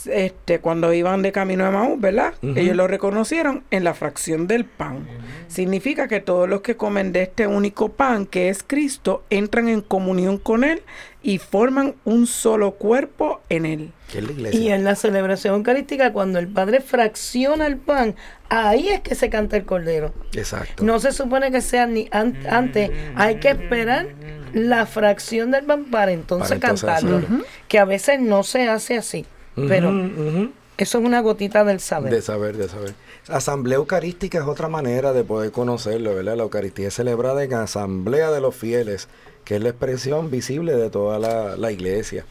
este, 0.06 0.60
cuando 0.60 0.92
iban 0.94 1.22
de 1.22 1.32
camino 1.32 1.66
a 1.66 1.72
Maús, 1.72 2.00
¿verdad? 2.00 2.34
Ellos 2.42 2.76
lo 2.76 2.88
reconocieron 2.88 3.64
en 3.72 3.86
la 3.86 3.94
fracción 3.94 4.48
del 4.48 4.66
pan. 4.66 5.08
Significa 5.48 6.10
que 6.10 6.20
todos 6.20 6.50
los 6.50 6.60
que 6.62 6.76
comen 6.76 7.14
de 7.14 7.24
este 7.24 7.48
único 7.48 7.90
pan, 7.90 8.26
que 8.26 8.50
es 8.50 8.64
Cristo, 8.64 9.24
entran 9.30 9.70
en 9.70 9.82
comunión 9.82 10.38
con 10.38 10.66
Él 10.66 10.82
y 11.24 11.38
forman 11.38 11.96
un 12.04 12.28
solo 12.28 12.72
cuerpo 12.72 13.42
en 13.48 13.66
Él. 13.66 13.92
Y 14.52 14.70
en 14.70 14.84
la 14.84 14.96
celebración 14.96 15.56
eucarística, 15.56 16.12
cuando 16.12 16.38
el 16.40 16.50
Padre 16.50 16.82
fracciona 16.82 17.66
el 17.66 17.78
pan, 17.78 18.16
ahí 18.50 18.90
es 18.90 19.00
que 19.00 19.16
se 19.16 19.30
canta 19.30 19.56
el 19.56 19.64
cordero. 19.64 20.14
Exacto. 20.34 20.84
No 20.84 21.00
se 21.00 21.14
supone 21.14 21.50
que 21.50 21.62
sea 21.62 21.88
ni 21.88 22.10
antes, 22.12 22.92
hay 23.16 23.36
que 23.36 23.52
esperar 23.52 24.08
la 24.54 24.86
fracción 24.86 25.52
del 25.52 25.66
pan 25.66 25.86
para 25.86 26.12
entonces, 26.12 26.60
cantarlo, 26.60 27.22
que 27.68 27.80
a 27.80 27.86
veces 27.86 28.20
no 28.20 28.44
se 28.44 28.68
hace 28.68 28.98
así, 28.98 29.26
pero 29.56 29.92
eso 30.78 30.98
es 30.98 31.06
una 31.06 31.22
gotita 31.22 31.64
del 31.64 31.80
saber. 31.80 32.12
De 32.12 32.22
saber, 32.22 32.58
de 32.58 32.68
saber. 32.68 32.96
Asamblea 33.28 33.78
Eucarística 33.78 34.40
es 34.40 34.46
otra 34.46 34.68
manera 34.68 35.14
de 35.14 35.24
poder 35.24 35.52
conocerlo, 35.52 36.16
¿verdad? 36.16 36.38
La 36.38 36.44
Eucaristía 36.44 36.88
es 36.88 36.96
celebrada 36.96 37.44
en 37.44 37.54
asamblea 37.54 38.32
de 38.32 38.42
los 38.42 38.56
fieles, 38.56 39.08
que 39.46 39.58
es 39.58 39.62
la 39.62 39.70
expresión 39.70 40.32
visible 40.32 40.76
de 40.76 40.90
toda 40.90 41.20
la, 41.20 41.72
iglesia. 41.72 42.26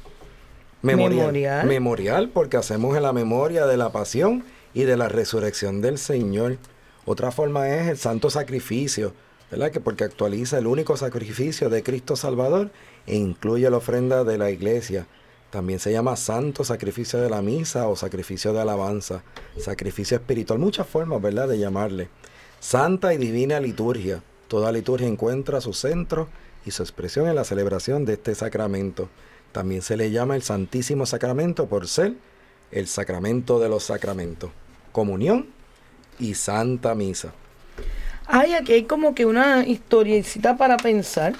Memorial, 0.82 1.66
memorial. 1.66 2.30
porque 2.30 2.56
hacemos 2.56 2.96
en 2.96 3.02
la 3.02 3.12
memoria 3.12 3.66
de 3.66 3.76
la 3.76 3.92
pasión 3.92 4.44
y 4.74 4.82
de 4.82 4.96
la 4.96 5.08
resurrección 5.08 5.80
del 5.80 5.98
Señor. 5.98 6.56
Otra 7.04 7.30
forma 7.30 7.68
es 7.68 7.88
el 7.88 7.98
santo 7.98 8.30
sacrificio, 8.30 9.12
¿verdad? 9.50 9.70
Que 9.70 9.80
porque 9.80 10.04
actualiza 10.04 10.58
el 10.58 10.66
único 10.66 10.96
sacrificio 10.96 11.68
de 11.68 11.82
Cristo 11.82 12.16
Salvador 12.16 12.70
e 13.06 13.16
incluye 13.16 13.68
la 13.70 13.78
ofrenda 13.78 14.24
de 14.24 14.38
la 14.38 14.50
iglesia. 14.50 15.06
También 15.50 15.80
se 15.80 15.92
llama 15.92 16.16
santo 16.16 16.62
sacrificio 16.64 17.20
de 17.20 17.28
la 17.28 17.42
misa 17.42 17.88
o 17.88 17.96
sacrificio 17.96 18.52
de 18.52 18.60
alabanza, 18.60 19.24
sacrificio 19.58 20.16
espiritual, 20.16 20.60
muchas 20.60 20.86
formas, 20.86 21.20
¿verdad?, 21.20 21.48
de 21.48 21.58
llamarle. 21.58 22.08
Santa 22.60 23.12
y 23.14 23.18
divina 23.18 23.58
liturgia. 23.58 24.22
Toda 24.46 24.70
liturgia 24.70 25.08
encuentra 25.08 25.60
su 25.60 25.72
centro 25.72 26.28
y 26.64 26.70
su 26.70 26.82
expresión 26.82 27.26
en 27.26 27.34
la 27.34 27.44
celebración 27.44 28.04
de 28.04 28.12
este 28.12 28.34
sacramento. 28.34 29.08
También 29.50 29.82
se 29.82 29.96
le 29.96 30.10
llama 30.12 30.36
el 30.36 30.42
Santísimo 30.42 31.06
Sacramento 31.06 31.66
por 31.66 31.88
ser 31.88 32.14
el 32.70 32.86
sacramento 32.86 33.58
de 33.58 33.68
los 33.68 33.84
sacramentos. 33.84 34.50
Comunión 34.92 35.48
y 36.20 36.34
Santa 36.34 36.94
Misa. 36.94 37.32
Ay, 38.32 38.54
aquí 38.54 38.72
hay 38.74 38.84
como 38.84 39.12
que 39.12 39.26
una 39.26 39.66
historiecita 39.66 40.56
para 40.56 40.76
pensar. 40.76 41.34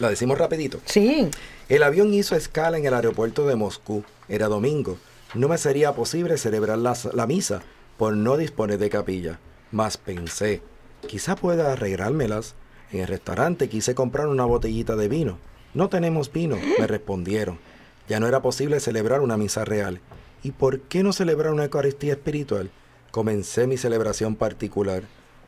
¿La 0.00 0.10
decimos 0.10 0.36
rapidito? 0.36 0.80
Sí. 0.84 1.30
El 1.68 1.84
avión 1.84 2.12
hizo 2.12 2.34
escala 2.34 2.78
en 2.78 2.84
el 2.84 2.94
aeropuerto 2.94 3.46
de 3.46 3.54
Moscú. 3.54 4.02
Era 4.28 4.48
domingo. 4.48 4.98
No 5.34 5.46
me 5.46 5.56
sería 5.56 5.94
posible 5.94 6.36
celebrar 6.36 6.78
la, 6.78 6.96
la 7.12 7.28
misa 7.28 7.62
por 7.96 8.14
no 8.14 8.36
disponer 8.36 8.78
de 8.78 8.90
capilla. 8.90 9.38
Mas 9.70 9.98
pensé, 9.98 10.62
quizá 11.06 11.36
pueda 11.36 11.72
arreglármelas. 11.72 12.56
En 12.90 13.02
el 13.02 13.06
restaurante 13.06 13.68
quise 13.68 13.94
comprar 13.94 14.26
una 14.26 14.44
botellita 14.44 14.96
de 14.96 15.06
vino. 15.08 15.38
No 15.74 15.88
tenemos 15.88 16.32
vino, 16.32 16.58
me 16.80 16.86
respondieron. 16.88 17.60
Ya 18.08 18.18
no 18.18 18.26
era 18.26 18.42
posible 18.42 18.80
celebrar 18.80 19.20
una 19.20 19.36
misa 19.36 19.64
real. 19.64 20.00
¿Y 20.42 20.50
por 20.50 20.80
qué 20.80 21.04
no 21.04 21.12
celebrar 21.12 21.52
una 21.52 21.64
Eucaristía 21.64 22.14
espiritual? 22.14 22.70
Comencé 23.12 23.68
mi 23.68 23.76
celebración 23.76 24.34
particular. 24.34 25.04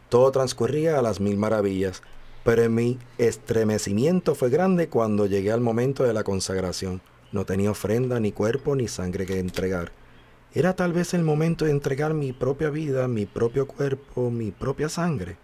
Todo 0.09 0.31
transcurría 0.33 0.99
a 0.99 1.03
las 1.03 1.21
mil 1.21 1.37
maravillas, 1.37 2.03
pero 2.45 2.69
mi 2.71 2.99
estremecimiento 3.19 4.35
fue 4.35 4.49
grande 4.49 4.89
cuando 4.89 5.27
llegué 5.27 5.53
al 5.53 5.61
momento 5.61 6.05
de 6.05 6.15
la 6.15 6.25
consagración. 6.25 7.03
No 7.31 7.45
tenía 7.45 7.71
ofrenda, 7.71 8.19
ni 8.21 8.33
cuerpo, 8.33 8.75
ni 8.75 8.89
sangre 8.89 9.27
que 9.27 9.39
entregar. 9.39 9.93
Era 10.55 10.75
tal 10.75 10.95
vez 10.95 11.13
el 11.13 11.25
momento 11.25 11.67
de 11.67 11.73
entregar 11.73 12.15
mi 12.15 12.33
propia 12.33 12.71
vida, 12.71 13.07
mi 13.07 13.27
propio 13.27 13.67
cuerpo, 13.67 14.31
mi 14.31 14.51
propia 14.51 14.89
sangre. 14.89 15.37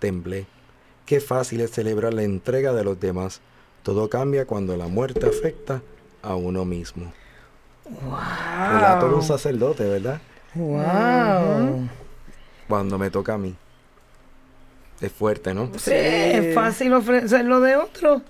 Temblé. 0.00 0.46
Qué 1.06 1.18
fácil 1.20 1.62
es 1.62 1.70
celebrar 1.70 2.12
la 2.12 2.24
entrega 2.24 2.74
de 2.74 2.84
los 2.84 3.00
demás. 3.00 3.40
Todo 3.82 4.10
cambia 4.10 4.46
cuando 4.46 4.76
la 4.76 4.86
muerte 4.86 5.26
afecta 5.26 5.80
a 6.20 6.34
uno 6.34 6.66
mismo. 6.66 7.10
Wow. 7.84 8.18
Relato 8.74 9.08
de 9.08 9.14
un 9.14 9.22
sacerdote, 9.22 9.84
¿verdad? 9.88 10.20
Wow. 10.54 11.88
Cuando 12.68 12.98
me 12.98 13.10
toca 13.10 13.34
a 13.34 13.38
mí. 13.38 13.56
Es 15.00 15.12
fuerte, 15.12 15.54
¿no? 15.54 15.70
Sí, 15.78 15.92
es 15.94 16.54
fácil 16.54 16.92
ofrecerlo 16.92 17.60
de 17.60 17.76
otro. 17.76 18.22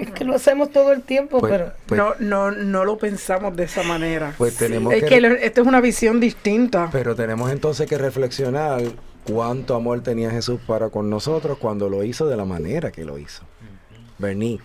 Es 0.00 0.10
que 0.10 0.24
lo 0.24 0.34
hacemos 0.34 0.72
todo 0.72 0.92
el 0.92 1.02
tiempo, 1.02 1.38
Pues- 1.38 1.52
pero 1.52 1.72
pues- 1.86 1.96
no, 1.98 2.14
no, 2.18 2.50
no 2.50 2.84
lo 2.84 2.98
pensamos 2.98 3.54
de 3.54 3.64
esa 3.64 3.84
manera. 3.84 4.34
Pues 4.36 4.56
tenemos 4.56 4.92
es 4.92 5.04
que- 5.04 5.08
que, 5.08 5.20
lo- 5.20 5.28
esto 5.28 5.60
es 5.60 5.66
una 5.66 5.80
visión 5.80 6.18
distinta. 6.18 6.88
Pero 6.90 7.14
tenemos 7.14 7.52
entonces 7.52 7.88
que 7.88 7.96
reflexionar 7.98 8.82
cuánto 9.24 9.76
amor 9.76 10.02
tenía 10.02 10.30
Jesús 10.30 10.58
para 10.66 10.88
con 10.88 11.08
nosotros 11.08 11.56
cuando 11.58 11.88
lo 11.88 12.02
hizo 12.02 12.26
de 12.26 12.36
la 12.36 12.44
manera 12.44 12.90
que 12.90 13.04
lo 13.04 13.16
hizo. 13.16 13.44
Bernie, 14.18 14.58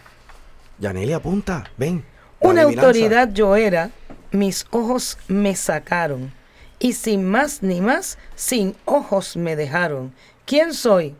Yaneli 0.79 1.13
apunta, 1.13 1.65
ven. 1.77 2.03
una 2.39 2.61
adivinanza. 2.63 2.87
autoridad 2.87 3.31
yo 3.31 3.55
era, 3.55 3.91
mis 4.31 4.65
ojos 4.71 5.19
me 5.27 5.55
sacaron, 5.55 6.33
y 6.79 6.93
sin 6.93 7.23
más 7.29 7.61
ni 7.61 7.79
más, 7.79 8.17
sin 8.35 8.75
ojos 8.85 9.37
me 9.37 9.55
dejaron. 9.55 10.11
¿Quién 10.45 10.73
soy? 10.73 11.15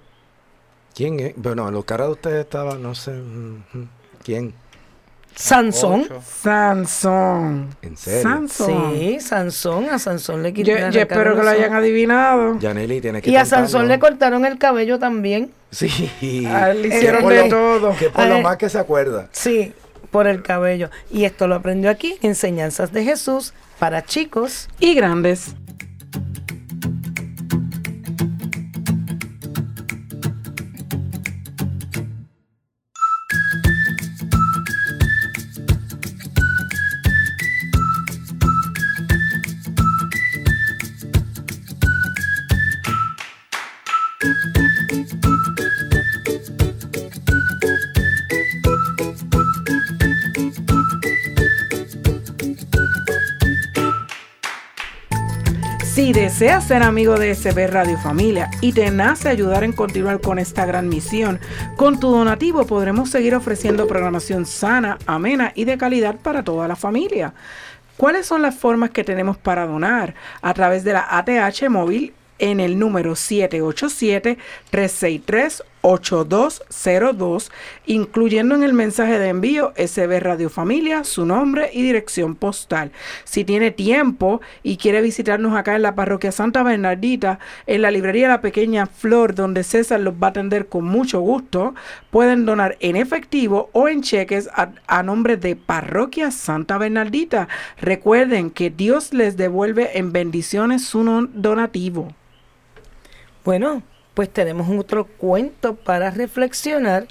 ¿Quién 0.95 1.19
es? 1.19 1.33
Bueno, 1.35 1.69
los 1.71 1.85
caras 1.85 2.07
de 2.07 2.13
ustedes 2.13 2.41
estaban, 2.45 2.81
no 2.83 2.93
sé. 2.93 3.13
¿Quién? 4.23 4.53
Sansón. 5.35 6.01
Ocho. 6.05 6.21
Sansón. 6.23 7.75
¿En 7.81 7.97
serio? 7.97 8.21
Sansón. 8.21 8.93
Sí, 8.93 9.19
Sansón, 9.19 9.89
a 9.89 9.97
Sansón 9.97 10.43
le 10.43 10.49
Yo, 10.53 10.63
quitaron. 10.63 10.91
yo 10.91 11.01
espero 11.01 11.35
que 11.35 11.41
lo 11.43 11.49
hayan 11.49 11.73
adivinado. 11.73 12.59
Yaneli, 12.59 13.01
tienes 13.01 13.23
que 13.23 13.31
Y 13.31 13.35
a. 13.35 13.45
Sansón 13.45 13.87
le 13.87 13.97
cortaron 13.97 14.45
el 14.45 14.59
cabello 14.59 14.99
también. 14.99 15.51
Sí. 15.71 16.45
A 16.45 16.69
él 16.69 16.83
le 16.83 16.87
hicieron 16.89 17.27
de 17.27 17.43
lo- 17.43 17.49
todo. 17.49 17.95
Que 17.97 18.09
por 18.11 18.27
lo 18.27 18.41
más 18.41 18.57
que 18.57 18.69
se 18.69 18.77
acuerda. 18.77 19.27
Sí, 19.31 19.73
por 20.11 20.27
el 20.27 20.43
cabello. 20.43 20.91
Y 21.09 21.25
esto 21.25 21.47
lo 21.47 21.55
aprendió 21.55 21.89
aquí, 21.89 22.19
Enseñanzas 22.21 22.93
de 22.93 23.03
Jesús 23.03 23.53
para 23.79 24.05
chicos. 24.05 24.69
Y 24.79 24.93
grandes. 24.93 25.55
Deseas 56.23 56.63
ser 56.63 56.83
amigo 56.83 57.19
de 57.19 57.35
SB 57.35 57.67
Radio 57.67 57.97
Familia 57.97 58.49
y 58.61 58.71
te 58.71 58.89
nace 58.91 59.27
ayudar 59.27 59.65
en 59.65 59.73
continuar 59.73 60.21
con 60.21 60.39
esta 60.39 60.65
gran 60.65 60.87
misión, 60.87 61.37
con 61.75 61.99
tu 61.99 62.09
donativo 62.11 62.65
podremos 62.65 63.09
seguir 63.09 63.35
ofreciendo 63.35 63.87
programación 63.87 64.45
sana, 64.45 64.97
amena 65.05 65.51
y 65.53 65.65
de 65.65 65.77
calidad 65.77 66.15
para 66.15 66.41
toda 66.41 66.69
la 66.69 66.77
familia. 66.77 67.33
¿Cuáles 67.97 68.25
son 68.25 68.41
las 68.41 68.55
formas 68.55 68.91
que 68.91 69.03
tenemos 69.03 69.35
para 69.35 69.67
donar? 69.67 70.15
A 70.41 70.53
través 70.53 70.85
de 70.85 70.93
la 70.93 71.05
ATH 71.09 71.69
móvil 71.69 72.13
en 72.39 72.61
el 72.61 72.79
número 72.79 73.17
787-363-8202, 75.83 77.51
incluyendo 77.85 78.55
en 78.55 78.63
el 78.63 78.73
mensaje 78.73 79.19
de 79.19 79.27
envío 79.29 79.73
SB 79.75 80.19
Radio 80.19 80.49
Familia, 80.49 81.03
su 81.03 81.25
nombre 81.25 81.69
y 81.73 81.81
dirección 81.81 82.35
postal. 82.35 82.91
Si 83.25 83.43
tiene 83.43 83.71
tiempo 83.71 84.41
y 84.63 84.77
quiere 84.77 85.01
visitarnos 85.01 85.55
acá 85.55 85.75
en 85.75 85.81
la 85.81 85.95
parroquia 85.95 86.31
Santa 86.31 86.63
Bernardita, 86.63 87.39
en 87.67 87.81
la 87.81 87.91
librería 87.91 88.29
La 88.29 88.41
Pequeña 88.41 88.85
Flor, 88.85 89.35
donde 89.35 89.63
César 89.63 89.99
los 89.99 90.15
va 90.15 90.27
a 90.27 90.29
atender 90.31 90.67
con 90.67 90.85
mucho 90.85 91.19
gusto, 91.19 91.75
pueden 92.09 92.45
donar 92.45 92.77
en 92.79 92.95
efectivo 92.95 93.69
o 93.73 93.87
en 93.87 94.01
cheques 94.01 94.49
a, 94.53 95.03
nombre 95.03 95.35
de 95.37 95.55
Parroquia 95.55 96.31
Santa 96.31 96.77
Bernardita. 96.77 97.49
Recuerden 97.79 98.51
que 98.51 98.69
Dios 98.69 99.13
les 99.13 99.35
devuelve 99.35 99.97
en 99.97 100.13
bendiciones 100.13 100.85
su 100.85 101.03
donativo. 101.33 102.13
Bueno, 103.43 103.83
pues 104.13 104.31
tenemos 104.31 104.67
otro 104.77 105.05
cuento 105.05 105.75
para 105.75 106.11
reflexionar. 106.11 107.07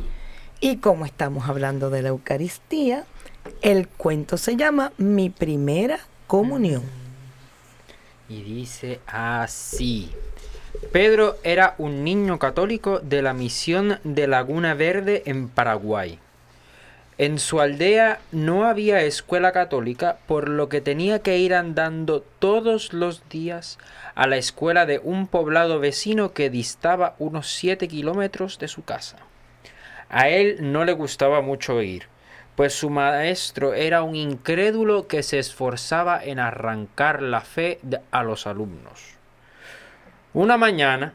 Y 0.61 0.77
como 0.77 1.05
estamos 1.05 1.49
hablando 1.49 1.91
de 1.91 2.03
la 2.03 2.11
Eucaristía, 2.11 3.05
el 3.63 3.89
cuento 3.89 4.37
se 4.37 4.57
llama 4.57 4.93
Mi 4.97 5.31
primera 5.31 5.99
comunión. 6.27 6.83
Y 8.29 8.43
dice 8.43 9.01
así. 9.07 10.11
Pedro 10.93 11.37
era 11.43 11.75
un 11.79 12.05
niño 12.05 12.39
católico 12.39 13.01
de 13.01 13.23
la 13.23 13.35
misión 13.35 13.99
de 14.05 14.27
Laguna 14.27 14.75
Verde 14.75 15.23
en 15.27 15.49
Paraguay. 15.49 16.19
En 17.23 17.39
su 17.39 17.61
aldea 17.61 18.19
no 18.33 18.65
había 18.65 19.03
escuela 19.03 19.53
católica, 19.53 20.17
por 20.27 20.49
lo 20.49 20.69
que 20.69 20.81
tenía 20.81 21.21
que 21.21 21.39
ir 21.39 21.55
andando 21.55 22.21
todos 22.41 22.93
los 22.93 23.29
días 23.29 23.79
a 24.17 24.27
la 24.27 24.39
escuela 24.39 24.87
de 24.87 24.99
un 24.99 25.29
poblado 25.29 25.79
vecino 25.79 26.33
que 26.33 26.51
distaba 26.51 27.15
unos 27.21 27.55
7 27.55 27.87
kilómetros 27.87 28.59
de 28.59 28.67
su 28.67 28.83
casa. 28.85 29.19
A 30.09 30.31
él 30.31 30.73
no 30.73 30.85
le 30.85 30.95
gustaba 30.95 31.43
mucho 31.43 31.81
ir, 31.81 32.09
pues 32.57 32.75
su 32.75 32.91
maestro 32.91 33.73
era 33.73 34.03
un 34.03 34.17
incrédulo 34.17 35.07
que 35.07 35.23
se 35.23 35.39
esforzaba 35.39 36.21
en 36.25 36.41
arrancar 36.41 37.23
la 37.23 37.43
fe 37.43 37.79
a 38.11 38.25
los 38.25 38.49
alumnos. 38.49 39.15
Una 40.35 40.57
mañana, 40.57 41.15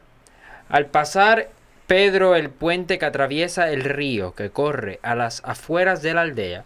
al 0.70 0.86
pasar 0.86 1.50
Pedro 1.88 2.36
el 2.36 2.50
puente 2.50 2.98
que 2.98 3.06
atraviesa 3.06 3.70
el 3.70 3.82
río 3.82 4.34
que 4.34 4.50
corre 4.50 5.00
a 5.02 5.14
las 5.14 5.40
afueras 5.42 6.02
de 6.02 6.12
la 6.12 6.20
aldea, 6.20 6.64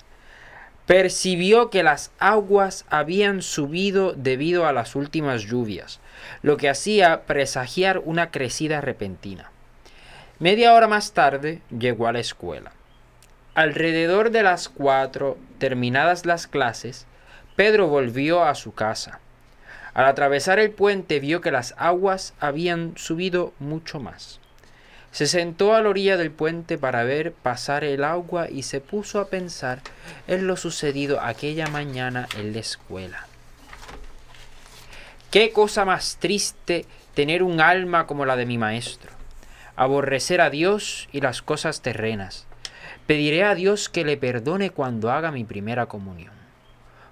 percibió 0.86 1.70
que 1.70 1.84
las 1.84 2.10
aguas 2.18 2.84
habían 2.90 3.40
subido 3.40 4.14
debido 4.14 4.66
a 4.66 4.72
las 4.72 4.96
últimas 4.96 5.42
lluvias, 5.42 6.00
lo 6.42 6.56
que 6.56 6.68
hacía 6.68 7.22
presagiar 7.22 8.00
una 8.04 8.32
crecida 8.32 8.80
repentina. 8.80 9.52
Media 10.40 10.74
hora 10.74 10.88
más 10.88 11.12
tarde 11.12 11.62
llegó 11.70 12.08
a 12.08 12.12
la 12.12 12.18
escuela. 12.18 12.72
Alrededor 13.54 14.30
de 14.32 14.42
las 14.42 14.68
cuatro, 14.68 15.38
terminadas 15.58 16.26
las 16.26 16.48
clases, 16.48 17.06
Pedro 17.54 17.86
volvió 17.86 18.42
a 18.42 18.56
su 18.56 18.74
casa. 18.74 19.20
Al 19.94 20.06
atravesar 20.06 20.58
el 20.58 20.72
puente 20.72 21.20
vio 21.20 21.40
que 21.40 21.52
las 21.52 21.76
aguas 21.78 22.34
habían 22.40 22.94
subido 22.96 23.52
mucho 23.60 24.00
más. 24.00 24.41
Se 25.12 25.26
sentó 25.26 25.74
a 25.74 25.82
la 25.82 25.90
orilla 25.90 26.16
del 26.16 26.30
puente 26.30 26.78
para 26.78 27.04
ver 27.04 27.32
pasar 27.32 27.84
el 27.84 28.02
agua 28.02 28.48
y 28.50 28.62
se 28.62 28.80
puso 28.80 29.20
a 29.20 29.28
pensar 29.28 29.82
en 30.26 30.46
lo 30.46 30.56
sucedido 30.56 31.20
aquella 31.20 31.66
mañana 31.66 32.26
en 32.36 32.54
la 32.54 32.60
escuela. 32.60 33.26
Qué 35.30 35.52
cosa 35.52 35.84
más 35.84 36.16
triste 36.18 36.86
tener 37.14 37.42
un 37.42 37.60
alma 37.60 38.06
como 38.06 38.24
la 38.24 38.36
de 38.36 38.46
mi 38.46 38.56
maestro, 38.56 39.10
aborrecer 39.76 40.40
a 40.40 40.48
Dios 40.48 41.08
y 41.12 41.20
las 41.20 41.42
cosas 41.42 41.82
terrenas. 41.82 42.46
Pediré 43.06 43.44
a 43.44 43.54
Dios 43.54 43.90
que 43.90 44.04
le 44.04 44.16
perdone 44.16 44.70
cuando 44.70 45.10
haga 45.10 45.30
mi 45.30 45.44
primera 45.44 45.86
comunión. 45.86 46.32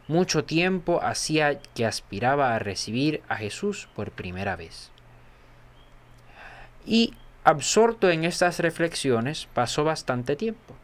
Mucho 0.09 0.45
tiempo 0.45 1.01
hacía 1.03 1.61
que 1.75 1.85
aspiraba 1.85 2.55
a 2.55 2.59
recibir 2.59 3.23
a 3.29 3.37
Jesús 3.37 3.89
por 3.95 4.11
primera 4.11 4.57
vez. 4.57 4.91
Y 6.87 7.15
absorto 7.45 8.11
en 8.11 8.25
estas 8.25 8.59
reflexiones 8.59 9.49
pasó 9.55 9.85
bastante 9.85 10.37
tiempo. 10.37 10.75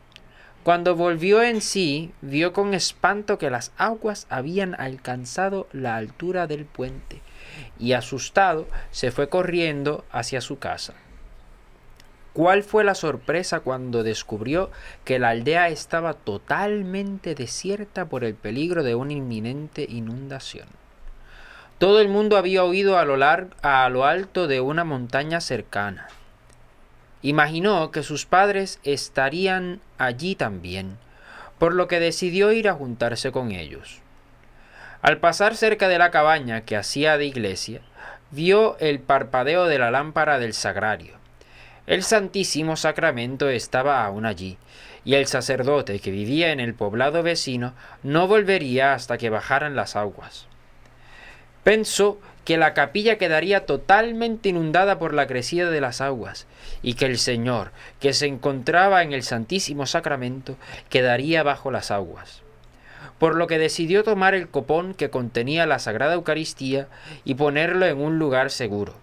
Cuando 0.63 0.97
volvió 0.97 1.43
en 1.43 1.61
sí, 1.61 2.11
vio 2.23 2.53
con 2.53 2.75
espanto 2.75 3.39
que 3.39 3.51
las 3.51 3.73
aguas 3.77 4.27
habían 4.31 4.75
alcanzado 4.81 5.69
la 5.73 5.97
altura 5.97 6.49
del 6.49 6.65
puente, 6.65 7.23
y 7.79 7.93
asustado 7.93 8.67
se 8.91 9.13
fue 9.13 9.29
corriendo 9.29 10.05
hacia 10.11 10.41
su 10.41 10.59
casa. 10.59 10.95
¿Cuál 12.33 12.65
fue 12.65 12.85
la 12.85 12.95
sorpresa 12.95 13.61
cuando 13.61 14.03
descubrió 14.03 14.71
que 15.05 15.19
la 15.19 15.31
aldea 15.31 15.69
estaba 15.69 16.15
totalmente 16.15 17.35
desierta 17.35 18.07
por 18.07 18.25
el 18.25 18.35
peligro 18.35 18.83
de 18.83 18.95
una 18.95 19.13
inminente 19.13 19.87
inundación? 19.89 20.67
Todo 21.79 22.01
el 22.01 22.09
mundo 22.09 22.37
había 22.37 22.65
oído 22.65 22.99
a 22.99 23.05
lo, 23.05 23.17
lar- 23.17 23.55
a 23.63 23.89
lo 23.89 24.05
alto 24.05 24.49
de 24.49 24.61
una 24.61 24.83
montaña 24.83 25.41
cercana. 25.41 26.09
Imaginó 27.27 27.91
que 27.91 28.05
sus 28.05 28.25
padres 28.25 28.79
estarían 28.85 29.81
allí 29.99 30.37
también, 30.37 30.97
por 31.59 31.75
lo 31.75 31.89
que 31.89 31.99
decidió 31.99 32.53
ir 32.53 32.69
a 32.69 32.75
juntarse 32.75 33.33
con 33.33 33.51
ellos. 33.51 33.99
Al 35.03 35.19
pasar 35.19 35.57
cerca 35.57 35.89
de 35.89 35.99
la 35.99 36.13
cabaña 36.13 36.61
que 36.61 36.77
hacía 36.77 37.19
de 37.19 37.27
iglesia, 37.27 37.81
vio 38.31 38.79
el 38.79 39.01
parpadeo 39.01 39.65
de 39.67 39.77
la 39.81 39.91
lámpara 39.91 40.39
del 40.39 40.55
sagrario. 40.55 41.15
El 41.89 42.05
Santísimo 42.05 42.77
Sacramento 42.77 43.49
estaba 43.49 44.05
aún 44.05 44.25
allí, 44.25 44.57
y 45.05 45.17
el 45.17 45.27
sacerdote 45.27 45.99
que 45.99 46.13
vivía 46.13 46.53
en 46.53 46.61
el 46.61 46.75
poblado 46.75 47.25
vecino 47.25 47.75
no 48.05 48.29
volvería 48.29 48.95
hasta 48.95 49.19
que 49.19 49.31
bajaran 49.31 49.75
las 49.75 49.97
aguas. 49.97 50.47
Pensó 51.67 52.21
que 52.45 52.59
la 52.59 52.75
capilla 52.75 53.19
quedaría 53.19 53.67
totalmente 53.67 54.51
inundada 54.51 55.01
por 55.01 55.13
la 55.13 55.27
crecida 55.27 55.69
de 55.69 55.81
las 55.81 56.01
aguas 56.01 56.47
y 56.81 56.95
que 56.95 57.07
el 57.07 57.19
Señor, 57.19 57.73
que 57.99 58.13
se 58.13 58.27
encontraba 58.27 59.03
en 59.03 59.13
el 59.13 59.25
Santísimo 59.25 59.85
Sacramento, 59.85 60.55
quedaría 60.91 61.43
bajo 61.43 61.73
las 61.73 61.91
aguas. 61.91 62.43
Por 63.19 63.35
lo 63.35 63.49
que 63.49 63.59
decidió 63.59 64.05
tomar 64.05 64.33
el 64.37 64.47
copón 64.47 64.95
que 64.95 65.11
contenía 65.11 65.67
la 65.67 65.81
Sagrada 65.81 66.15
Eucaristía 66.15 66.87
y 67.25 67.35
ponerlo 67.35 67.85
en 67.87 68.01
un 68.01 68.21
lugar 68.21 68.53
seguro. 68.53 68.95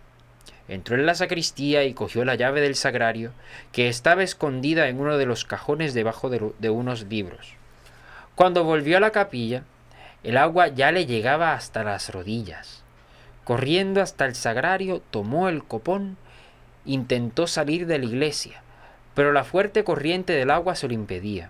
Entró 0.69 0.95
en 0.95 1.05
la 1.05 1.15
sacristía 1.15 1.83
y 1.83 1.93
cogió 1.93 2.23
la 2.23 2.35
llave 2.35 2.61
del 2.61 2.75
sagrario, 2.75 3.33
que 3.73 3.89
estaba 3.89 4.23
escondida 4.23 4.87
en 4.87 5.01
uno 5.01 5.17
de 5.17 5.25
los 5.25 5.43
cajones 5.43 5.93
debajo 5.93 6.29
de, 6.29 6.53
de 6.59 6.69
unos 6.69 7.03
libros. 7.09 7.55
Cuando 8.35 8.63
volvió 8.63 8.95
a 8.95 9.01
la 9.01 9.11
capilla, 9.11 9.63
el 10.23 10.37
agua 10.37 10.69
ya 10.69 10.91
le 10.91 11.05
llegaba 11.05 11.53
hasta 11.53 11.83
las 11.83 12.11
rodillas. 12.11 12.81
Corriendo 13.43 14.01
hasta 14.01 14.25
el 14.25 14.35
sagrario, 14.35 15.01
tomó 15.11 15.49
el 15.49 15.63
copón, 15.65 16.17
intentó 16.85 17.45
salir 17.45 17.87
de 17.87 17.99
la 17.99 18.05
iglesia, 18.05 18.61
pero 19.15 19.33
la 19.33 19.43
fuerte 19.43 19.83
corriente 19.83 20.33
del 20.33 20.49
agua 20.49 20.75
se 20.75 20.87
lo 20.87 20.93
impedía. 20.93 21.49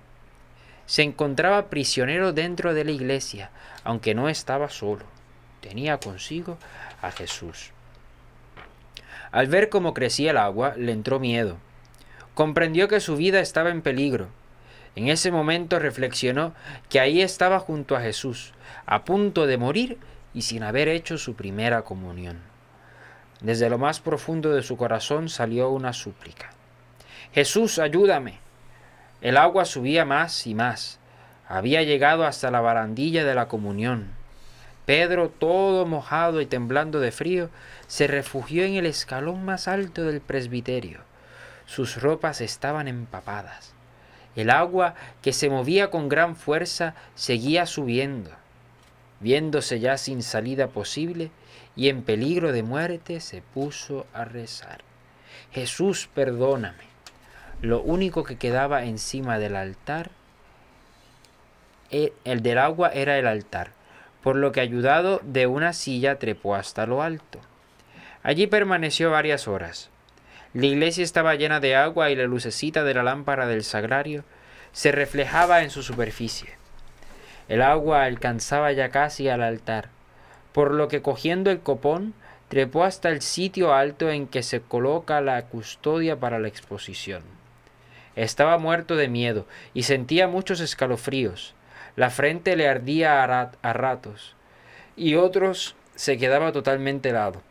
Se 0.87 1.03
encontraba 1.03 1.69
prisionero 1.69 2.33
dentro 2.33 2.73
de 2.73 2.83
la 2.83 2.91
iglesia, 2.91 3.51
aunque 3.83 4.15
no 4.15 4.27
estaba 4.27 4.69
solo. 4.69 5.05
Tenía 5.61 5.99
consigo 5.99 6.57
a 7.01 7.11
Jesús. 7.11 7.71
Al 9.31 9.47
ver 9.47 9.69
cómo 9.69 9.93
crecía 9.93 10.31
el 10.31 10.37
agua, 10.37 10.73
le 10.77 10.91
entró 10.91 11.19
miedo. 11.19 11.57
Comprendió 12.33 12.87
que 12.87 12.99
su 12.99 13.15
vida 13.15 13.39
estaba 13.39 13.69
en 13.69 13.81
peligro. 13.81 14.27
En 14.95 15.07
ese 15.07 15.31
momento 15.31 15.79
reflexionó 15.79 16.53
que 16.89 16.99
ahí 16.99 17.21
estaba 17.21 17.59
junto 17.59 17.95
a 17.95 18.01
Jesús, 18.01 18.53
a 18.85 19.03
punto 19.03 19.47
de 19.47 19.57
morir 19.57 19.97
y 20.33 20.43
sin 20.43 20.63
haber 20.63 20.87
hecho 20.87 21.17
su 21.17 21.35
primera 21.35 21.83
comunión. 21.83 22.41
Desde 23.41 23.69
lo 23.69 23.77
más 23.77 23.99
profundo 23.99 24.53
de 24.53 24.63
su 24.63 24.77
corazón 24.77 25.29
salió 25.29 25.69
una 25.69 25.93
súplica. 25.93 26.51
Jesús, 27.33 27.79
ayúdame. 27.79 28.39
El 29.21 29.37
agua 29.37 29.65
subía 29.65 30.05
más 30.05 30.47
y 30.47 30.55
más. 30.55 30.99
Había 31.47 31.83
llegado 31.83 32.25
hasta 32.25 32.51
la 32.51 32.61
barandilla 32.61 33.25
de 33.25 33.35
la 33.35 33.47
comunión. 33.47 34.11
Pedro, 34.85 35.29
todo 35.29 35.85
mojado 35.85 36.41
y 36.41 36.45
temblando 36.45 36.99
de 36.99 37.11
frío, 37.11 37.49
se 37.87 38.07
refugió 38.07 38.65
en 38.65 38.75
el 38.75 38.85
escalón 38.85 39.45
más 39.45 39.67
alto 39.67 40.03
del 40.03 40.19
presbiterio. 40.19 40.99
Sus 41.65 42.01
ropas 42.01 42.41
estaban 42.41 42.87
empapadas. 42.87 43.73
El 44.35 44.49
agua, 44.49 44.95
que 45.21 45.31
se 45.31 45.49
movía 45.49 45.89
con 45.89 46.09
gran 46.09 46.35
fuerza, 46.35 46.95
seguía 47.15 47.65
subiendo. 47.65 48.31
Viéndose 49.23 49.79
ya 49.79 49.97
sin 49.97 50.21
salida 50.21 50.67
posible 50.67 51.31
y 51.77 51.87
en 51.87 52.03
peligro 52.03 52.51
de 52.51 52.61
muerte, 52.61 53.21
se 53.21 53.41
puso 53.41 54.05
a 54.13 54.25
rezar. 54.25 54.81
Jesús, 55.53 56.09
perdóname. 56.13 56.83
Lo 57.61 57.81
único 57.81 58.25
que 58.25 58.35
quedaba 58.35 58.83
encima 58.83 59.39
del 59.39 59.55
altar, 59.55 60.11
el 61.89 62.43
del 62.43 62.57
agua 62.57 62.89
era 62.89 63.17
el 63.17 63.25
altar, 63.25 63.71
por 64.21 64.35
lo 64.35 64.51
que 64.51 64.59
ayudado 64.59 65.21
de 65.23 65.47
una 65.47 65.71
silla 65.71 66.19
trepó 66.19 66.55
hasta 66.55 66.85
lo 66.85 67.01
alto. 67.01 67.39
Allí 68.23 68.45
permaneció 68.47 69.09
varias 69.09 69.47
horas. 69.47 69.89
La 70.53 70.65
iglesia 70.65 71.05
estaba 71.05 71.35
llena 71.35 71.61
de 71.61 71.77
agua 71.77 72.11
y 72.11 72.17
la 72.17 72.25
lucecita 72.25 72.83
de 72.83 72.93
la 72.93 73.03
lámpara 73.03 73.47
del 73.47 73.63
sagrario 73.63 74.25
se 74.73 74.91
reflejaba 74.91 75.63
en 75.63 75.69
su 75.69 75.81
superficie. 75.81 76.61
El 77.49 77.61
agua 77.61 78.03
alcanzaba 78.03 78.71
ya 78.71 78.89
casi 78.89 79.27
al 79.27 79.43
altar, 79.43 79.89
por 80.53 80.71
lo 80.71 80.87
que 80.87 81.01
cogiendo 81.01 81.51
el 81.51 81.59
copón, 81.59 82.13
trepó 82.47 82.83
hasta 82.83 83.09
el 83.09 83.21
sitio 83.21 83.73
alto 83.73 84.09
en 84.09 84.27
que 84.27 84.43
se 84.43 84.61
coloca 84.61 85.19
la 85.21 85.41
custodia 85.47 86.19
para 86.19 86.39
la 86.39 86.47
exposición. 86.47 87.23
Estaba 88.15 88.57
muerto 88.59 88.95
de 88.95 89.07
miedo 89.07 89.47
y 89.73 89.83
sentía 89.83 90.27
muchos 90.27 90.59
escalofríos. 90.59 91.55
La 91.95 92.11
frente 92.11 92.55
le 92.55 92.67
ardía 92.67 93.23
a, 93.23 93.73
ratos 93.73 94.35
y 94.95 95.15
otros 95.15 95.75
se 95.95 96.17
quedaba 96.17 96.51
totalmente 96.51 97.09
helado. 97.09 97.41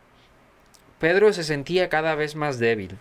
Pedro 0.99 1.33
se 1.33 1.43
sentía 1.43 1.89
cada 1.89 2.15
vez 2.15 2.35
más 2.35 2.59
débil. 2.59 2.97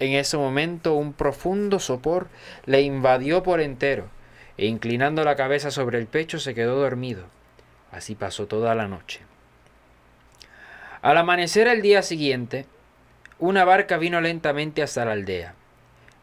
En 0.00 0.12
ese 0.12 0.36
momento 0.36 0.94
un 0.94 1.12
profundo 1.12 1.78
sopor 1.78 2.28
le 2.64 2.80
invadió 2.80 3.42
por 3.42 3.60
entero 3.60 4.08
e 4.56 4.66
inclinando 4.66 5.24
la 5.24 5.36
cabeza 5.36 5.70
sobre 5.70 5.98
el 5.98 6.06
pecho 6.06 6.38
se 6.38 6.54
quedó 6.54 6.76
dormido. 6.76 7.24
Así 7.90 8.14
pasó 8.14 8.46
toda 8.46 8.74
la 8.74 8.88
noche. 8.88 9.20
Al 11.02 11.18
amanecer 11.18 11.66
el 11.66 11.82
día 11.82 12.02
siguiente, 12.02 12.66
una 13.38 13.64
barca 13.64 13.98
vino 13.98 14.20
lentamente 14.20 14.82
hasta 14.82 15.04
la 15.04 15.12
aldea. 15.12 15.54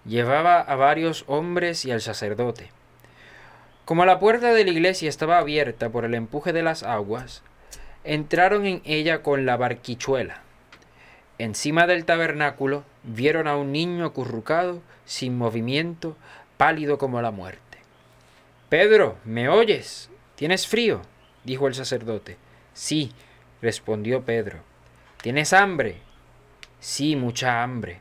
Llevaba 0.06 0.60
a 0.60 0.76
varios 0.76 1.24
hombres 1.28 1.86
y 1.86 1.92
al 1.92 2.02
sacerdote. 2.02 2.72
Como 3.86 4.06
la 4.06 4.20
puerta 4.20 4.54
de 4.54 4.64
la 4.64 4.72
iglesia 4.72 5.10
estaba 5.10 5.38
abierta 5.38 5.90
por 5.90 6.06
el 6.06 6.16
empuje 6.16 6.54
de 6.54 6.64
las 6.64 6.84
aguas, 6.84 7.44
entraron 8.04 8.66
en 8.66 8.82
ella 8.86 9.22
con 9.22 9.46
la 9.46 9.58
barquichuela. 9.58 10.42
Encima 11.38 11.88
del 11.88 12.06
tabernáculo 12.06 12.84
vieron 13.04 13.48
a 13.48 13.58
un 13.58 13.72
niño 13.72 14.06
acurrucado, 14.06 14.82
sin 15.06 15.38
movimiento, 15.38 16.16
pálido 16.58 16.98
como 16.98 17.22
la 17.22 17.32
muerte. 17.32 17.71
Pedro, 18.72 19.18
¿me 19.26 19.50
oyes? 19.50 20.10
¿Tienes 20.36 20.66
frío? 20.66 21.02
dijo 21.44 21.68
el 21.68 21.76
sacerdote. 21.76 22.38
Sí, 22.74 23.12
respondió 23.62 24.24
Pedro. 24.24 24.60
¿Tienes 25.22 25.52
hambre? 25.52 25.98
Sí, 26.80 27.18
mucha 27.18 27.64
hambre. 27.64 28.00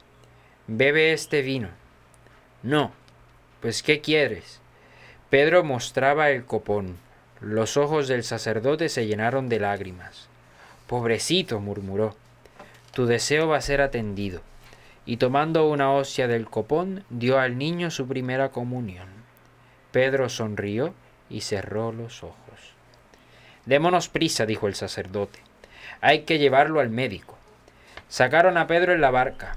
Bebe 0.68 1.12
este 1.12 1.42
vino. 1.42 1.70
No. 2.62 2.92
Pues 3.60 3.82
¿qué 3.82 4.00
quieres? 4.00 4.60
Pedro 5.28 5.64
mostraba 5.64 6.30
el 6.30 6.44
copón. 6.44 6.98
Los 7.40 7.76
ojos 7.76 8.06
del 8.06 8.22
sacerdote 8.22 8.88
se 8.88 9.08
llenaron 9.08 9.48
de 9.48 9.58
lágrimas. 9.58 10.28
Pobrecito, 10.86 11.58
murmuró. 11.58 12.14
Tu 12.92 13.06
deseo 13.06 13.48
va 13.48 13.56
a 13.56 13.60
ser 13.60 13.80
atendido. 13.80 14.40
Y 15.04 15.16
tomando 15.16 15.68
una 15.68 15.90
hostia 15.90 16.28
del 16.28 16.46
copón, 16.48 17.02
dio 17.10 17.40
al 17.40 17.58
niño 17.58 17.90
su 17.90 18.06
primera 18.06 18.50
comunión. 18.50 19.19
Pedro 19.92 20.28
sonrió 20.28 20.94
y 21.28 21.40
cerró 21.40 21.92
los 21.92 22.22
ojos. 22.22 22.74
Démonos 23.66 24.08
prisa, 24.08 24.46
dijo 24.46 24.66
el 24.66 24.74
sacerdote. 24.74 25.40
Hay 26.00 26.20
que 26.20 26.38
llevarlo 26.38 26.80
al 26.80 26.90
médico. 26.90 27.36
Sacaron 28.08 28.56
a 28.56 28.66
Pedro 28.66 28.92
en 28.92 29.00
la 29.00 29.10
barca. 29.10 29.56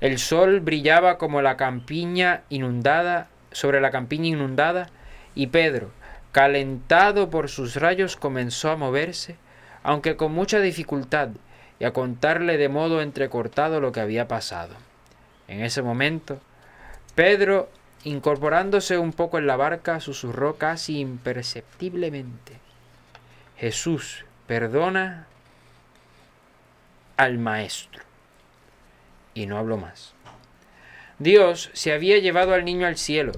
El 0.00 0.18
sol 0.18 0.60
brillaba 0.60 1.18
como 1.18 1.42
la 1.42 1.56
campiña 1.56 2.42
inundada, 2.48 3.28
sobre 3.52 3.80
la 3.80 3.90
campiña 3.90 4.28
inundada, 4.28 4.90
y 5.34 5.48
Pedro, 5.48 5.90
calentado 6.32 7.30
por 7.30 7.48
sus 7.48 7.76
rayos, 7.76 8.16
comenzó 8.16 8.70
a 8.70 8.76
moverse, 8.76 9.36
aunque 9.82 10.16
con 10.16 10.32
mucha 10.32 10.60
dificultad, 10.60 11.30
y 11.78 11.84
a 11.84 11.92
contarle 11.92 12.56
de 12.56 12.68
modo 12.68 13.00
entrecortado 13.00 13.80
lo 13.80 13.92
que 13.92 14.00
había 14.00 14.28
pasado. 14.28 14.74
En 15.48 15.62
ese 15.62 15.82
momento, 15.82 16.40
Pedro 17.14 17.68
Incorporándose 18.06 18.98
un 18.98 19.12
poco 19.12 19.36
en 19.36 19.48
la 19.48 19.56
barca, 19.56 19.98
susurró 19.98 20.58
casi 20.58 21.00
imperceptiblemente, 21.00 22.52
Jesús, 23.56 24.24
perdona 24.46 25.26
al 27.16 27.38
Maestro. 27.38 28.04
Y 29.34 29.46
no 29.46 29.58
habló 29.58 29.76
más. 29.76 30.14
Dios 31.18 31.70
se 31.72 31.92
había 31.92 32.18
llevado 32.18 32.54
al 32.54 32.64
niño 32.64 32.86
al 32.86 32.96
cielo, 32.96 33.32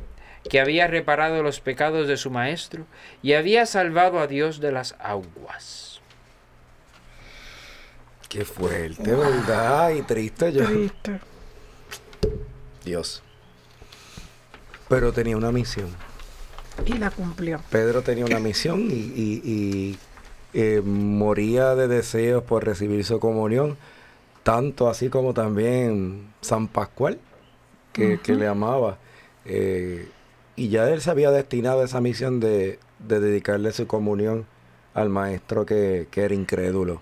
que 0.51 0.61
había 0.61 0.87
reparado 0.87 1.43
los 1.43 1.61
pecados 1.61 2.07
de 2.07 2.19
su 2.19 2.31
Maestro 2.31 2.85
y 3.23 3.33
había 3.33 3.65
salvado 3.65 4.21
a 4.21 4.27
Dios 4.27 4.61
de 4.61 4.71
las 4.71 4.97
aguas. 4.99 6.03
Qué 8.29 8.45
fuerte, 8.45 9.15
¿verdad? 9.15 9.93
Y 9.93 10.03
triste 10.03 10.53
yo. 10.53 10.67
Triste. 10.67 11.21
Dios. 12.85 13.23
Pero 14.89 15.13
tenía 15.13 15.37
una 15.37 15.53
misión. 15.53 15.89
Y 16.87 16.95
la 16.95 17.11
cumplió. 17.11 17.61
Pedro 17.71 18.03
tenía 18.03 18.25
una 18.25 18.39
misión 18.39 18.89
y, 18.91 19.99
eh, 20.55 20.81
moría 20.85 21.75
de 21.75 21.89
deseos 21.89 22.43
por 22.43 22.65
recibir 22.65 23.05
su 23.05 23.21
comunión, 23.21 23.77
tanto 24.43 24.89
así 24.89 25.09
como 25.09 25.35
también 25.35 26.33
San 26.41 26.69
Pascual, 26.69 27.19
que, 27.93 28.19
le 28.27 28.47
amaba. 28.47 28.99
Eh, 29.45 30.09
y 30.57 30.69
ya 30.69 30.89
él 30.89 31.01
se 31.01 31.11
había 31.11 31.31
destinado 31.31 31.83
a 31.83 31.85
esa 31.85 32.01
misión 32.01 32.41
de, 32.41 32.79
dedicarle 32.99 33.73
su 33.73 33.87
comunión 33.87 34.47
al 34.95 35.09
maestro 35.09 35.67
que, 35.67 36.09
era 36.15 36.35
incrédulo, 36.35 37.01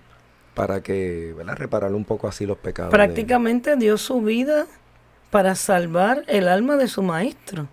para 0.53 0.81
que, 0.81 1.33
¿verdad? 1.37 1.55
Repararle 1.55 1.95
un 1.95 2.05
poco 2.05 2.27
así 2.27 2.45
los 2.45 2.57
pecados. 2.57 2.91
Prácticamente 2.91 3.75
dio 3.75 3.97
su 3.97 4.21
vida 4.21 4.65
para 5.31 5.55
salvar 5.55 6.23
el 6.27 6.47
alma 6.47 6.75
de 6.75 6.87
su 6.87 7.01
maestro. 7.03 7.67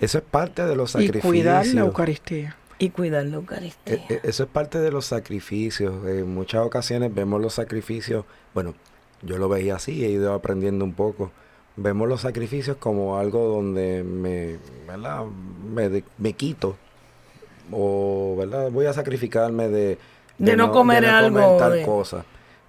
Eso 0.00 0.18
es 0.18 0.24
parte 0.24 0.64
de 0.66 0.76
los 0.76 0.92
sacrificios. 0.92 1.24
Y 1.24 1.28
cuidar 1.28 1.66
la 1.66 1.80
Eucaristía. 1.82 2.56
Y 2.78 2.90
cuidar 2.90 3.24
la 3.26 3.36
Eucaristía. 3.36 3.94
E- 3.94 4.04
e- 4.14 4.20
Eso 4.22 4.44
es 4.44 4.48
parte 4.48 4.78
de 4.78 4.90
los 4.92 5.06
sacrificios. 5.06 6.06
En 6.06 6.32
muchas 6.34 6.64
ocasiones 6.64 7.12
vemos 7.14 7.40
los 7.40 7.54
sacrificios, 7.54 8.24
bueno, 8.54 8.74
yo 9.22 9.38
lo 9.38 9.48
veía 9.48 9.76
así, 9.76 10.04
he 10.04 10.10
ido 10.10 10.32
aprendiendo 10.34 10.84
un 10.84 10.94
poco. 10.94 11.32
Vemos 11.76 12.08
los 12.08 12.20
sacrificios 12.22 12.76
como 12.76 13.18
algo 13.18 13.44
donde 13.48 14.02
me, 14.04 14.58
¿verdad? 14.86 15.24
me, 15.72 16.02
me 16.18 16.32
quito 16.32 16.76
o 17.70 18.34
¿verdad? 18.38 18.70
voy 18.70 18.86
a 18.86 18.92
sacrificarme 18.92 19.68
de, 19.68 19.98
De 20.38 20.56
no 20.56 20.72
comer 20.72 21.04
algo, 21.06 21.56
tal 21.58 21.72
de- 21.74 21.82
cosa. 21.82 22.24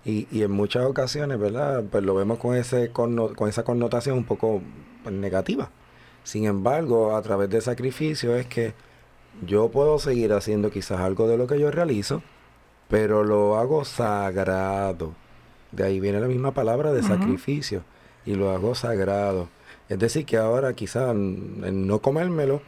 Y, 0.05 0.27
y 0.31 0.43
en 0.43 0.51
muchas 0.51 0.85
ocasiones, 0.85 1.39
¿verdad? 1.39 1.83
Pues 1.91 2.03
lo 2.03 2.15
vemos 2.15 2.39
con, 2.39 2.55
ese 2.55 2.91
conno- 2.91 3.35
con 3.35 3.49
esa 3.49 3.63
connotación 3.63 4.17
un 4.17 4.23
poco 4.25 4.61
pues, 5.03 5.13
negativa. 5.13 5.69
Sin 6.23 6.45
embargo, 6.45 7.15
a 7.15 7.21
través 7.21 7.49
del 7.49 7.61
sacrificio 7.61 8.35
es 8.35 8.45
que 8.45 8.73
yo 9.45 9.69
puedo 9.69 9.99
seguir 9.99 10.33
haciendo 10.33 10.69
quizás 10.71 10.99
algo 10.99 11.27
de 11.27 11.37
lo 11.37 11.47
que 11.47 11.59
yo 11.59 11.71
realizo, 11.71 12.21
pero 12.87 13.23
lo 13.23 13.57
hago 13.57 13.85
sagrado. 13.85 15.13
De 15.71 15.83
ahí 15.83 15.99
viene 15.99 16.19
la 16.19 16.27
misma 16.27 16.53
palabra 16.53 16.91
de 16.91 17.03
sacrificio. 17.03 17.83
Y 18.25 18.35
lo 18.35 18.51
hago 18.51 18.75
sagrado. 18.75 19.47
Es 19.87 19.97
decir, 19.97 20.25
que 20.25 20.37
ahora 20.37 20.73
quizás 20.73 21.09
el 21.11 21.87
no 21.87 21.99
comérmelo, 21.99 22.61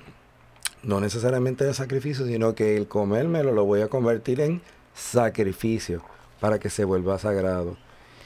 no 0.84 1.00
necesariamente 1.00 1.66
de 1.66 1.74
sacrificio, 1.74 2.26
sino 2.26 2.56
que 2.56 2.78
el 2.78 2.88
comérmelo 2.88 3.52
lo 3.52 3.66
voy 3.66 3.82
a 3.82 3.88
convertir 3.88 4.42
en 4.42 4.62
sacrificio 4.94 6.02
para 6.40 6.60
que 6.60 6.70
se 6.70 6.86
vuelva 6.86 7.20
sagrado. 7.20 7.78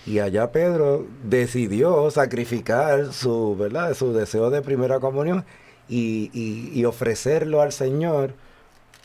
Y 0.05 0.19
allá 0.19 0.51
Pedro 0.51 1.05
decidió 1.23 2.11
sacrificar 2.11 3.11
su, 3.11 3.55
¿verdad? 3.57 3.93
su 3.95 4.13
deseo 4.13 4.49
de 4.51 4.61
primera 4.61 4.99
comunión 4.99 5.43
y, 5.89 6.29
y- 6.33 6.71
y 6.79 6.85
ofrecerlo 6.85 7.61
al 7.61 7.71
Señor 7.71 8.33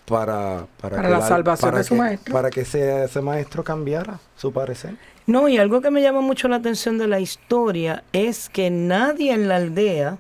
para, 0.07 0.67
para, 0.81 0.97
Para 0.97 1.09
que 1.09 1.15
la 1.15 1.23
salvación 1.23 1.71
para 1.71 1.79
de 1.79 1.85
su 1.85 1.95
que- 1.95 1.99
maestro. 2.01 2.33
Para 2.35 2.51
que 2.51 2.61
ese, 2.63 3.05
ese 3.05 3.21
maestro 3.23 3.65
cambiara 3.65 4.19
su 4.37 4.53
parecer. 4.53 4.97
No, 5.27 5.49
y 5.49 5.59
algo 5.59 5.81
que 5.81 5.91
me 5.91 6.03
llama 6.03 6.21
mucho 6.21 6.49
la 6.49 6.57
atención 6.57 6.99
de 6.99 7.07
la 7.07 7.21
historia 7.21 8.03
es 8.13 8.49
que 8.49 8.69
nadie 8.71 9.33
en 9.33 9.49
la 9.49 9.57
aldea 9.57 10.19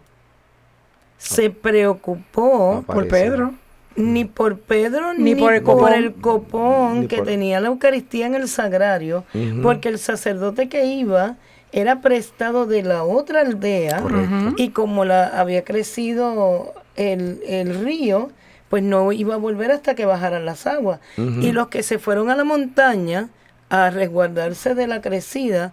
se 1.18 1.50
preocupó 1.50 2.84
Por. 2.86 3.08
Pedro. 3.08 3.54
Ni 3.96 4.24
por 4.24 4.58
Pedro 4.58 5.12
ni, 5.14 5.34
Ni 5.34 5.40
por 5.40 5.52
el 5.54 5.62
por 5.62 5.74
copón. 5.76 5.92
el 5.94 6.12
copón 6.14 7.00
Ni 7.00 7.06
que 7.08 7.16
por- 7.18 7.26
tenía 7.26 7.60
la 7.60 7.68
Eucaristía 7.68 8.26
en 8.26 8.34
el 8.34 8.48
sagrario, 8.48 9.24
porque 9.62 9.88
el 9.88 9.98
sacerdote 9.98 10.68
que 10.68 10.86
iba 10.86 11.36
era 11.72 12.00
prestado 12.00 12.66
de 12.66 12.82
la 12.82 13.04
otra 13.04 13.40
aldea 13.42 14.00
Correcto. 14.00 14.54
y 14.56 14.70
como 14.70 15.04
la 15.04 15.26
había 15.26 15.64
crecido 15.64 16.74
el, 16.96 17.40
el 17.46 17.84
río, 17.84 18.30
pues 18.68 18.82
no 18.82 19.10
iba 19.12 19.34
a 19.34 19.38
volver 19.38 19.70
hasta 19.72 19.94
que 19.94 20.04
bajaran 20.06 20.44
las 20.44 20.66
aguas. 20.66 21.00
Y 21.16 21.52
los 21.52 21.68
que 21.68 21.82
se 21.82 21.98
fueron 21.98 22.30
a 22.30 22.36
la 22.36 22.44
montaña 22.44 23.28
a 23.68 23.90
resguardarse 23.90 24.74
de 24.74 24.86
la 24.88 25.00
crecida, 25.00 25.72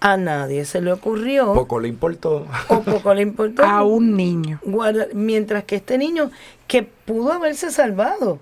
a 0.00 0.16
nadie 0.16 0.64
se 0.64 0.80
le 0.80 0.92
ocurrió 0.92 1.52
Poco 1.54 1.80
le 1.80 1.88
importó. 1.88 2.46
o 2.68 2.80
poco 2.82 3.14
le 3.14 3.22
importó 3.22 3.62
A 3.66 3.82
un 3.84 4.16
niño. 4.16 4.60
guarda- 4.64 5.08
mientras 5.12 5.64
que 5.64 5.76
este 5.76 5.98
niño 5.98 6.30
que 6.66 6.82
pudo 6.84 7.32
haberse 7.32 7.70
salvado, 7.70 8.38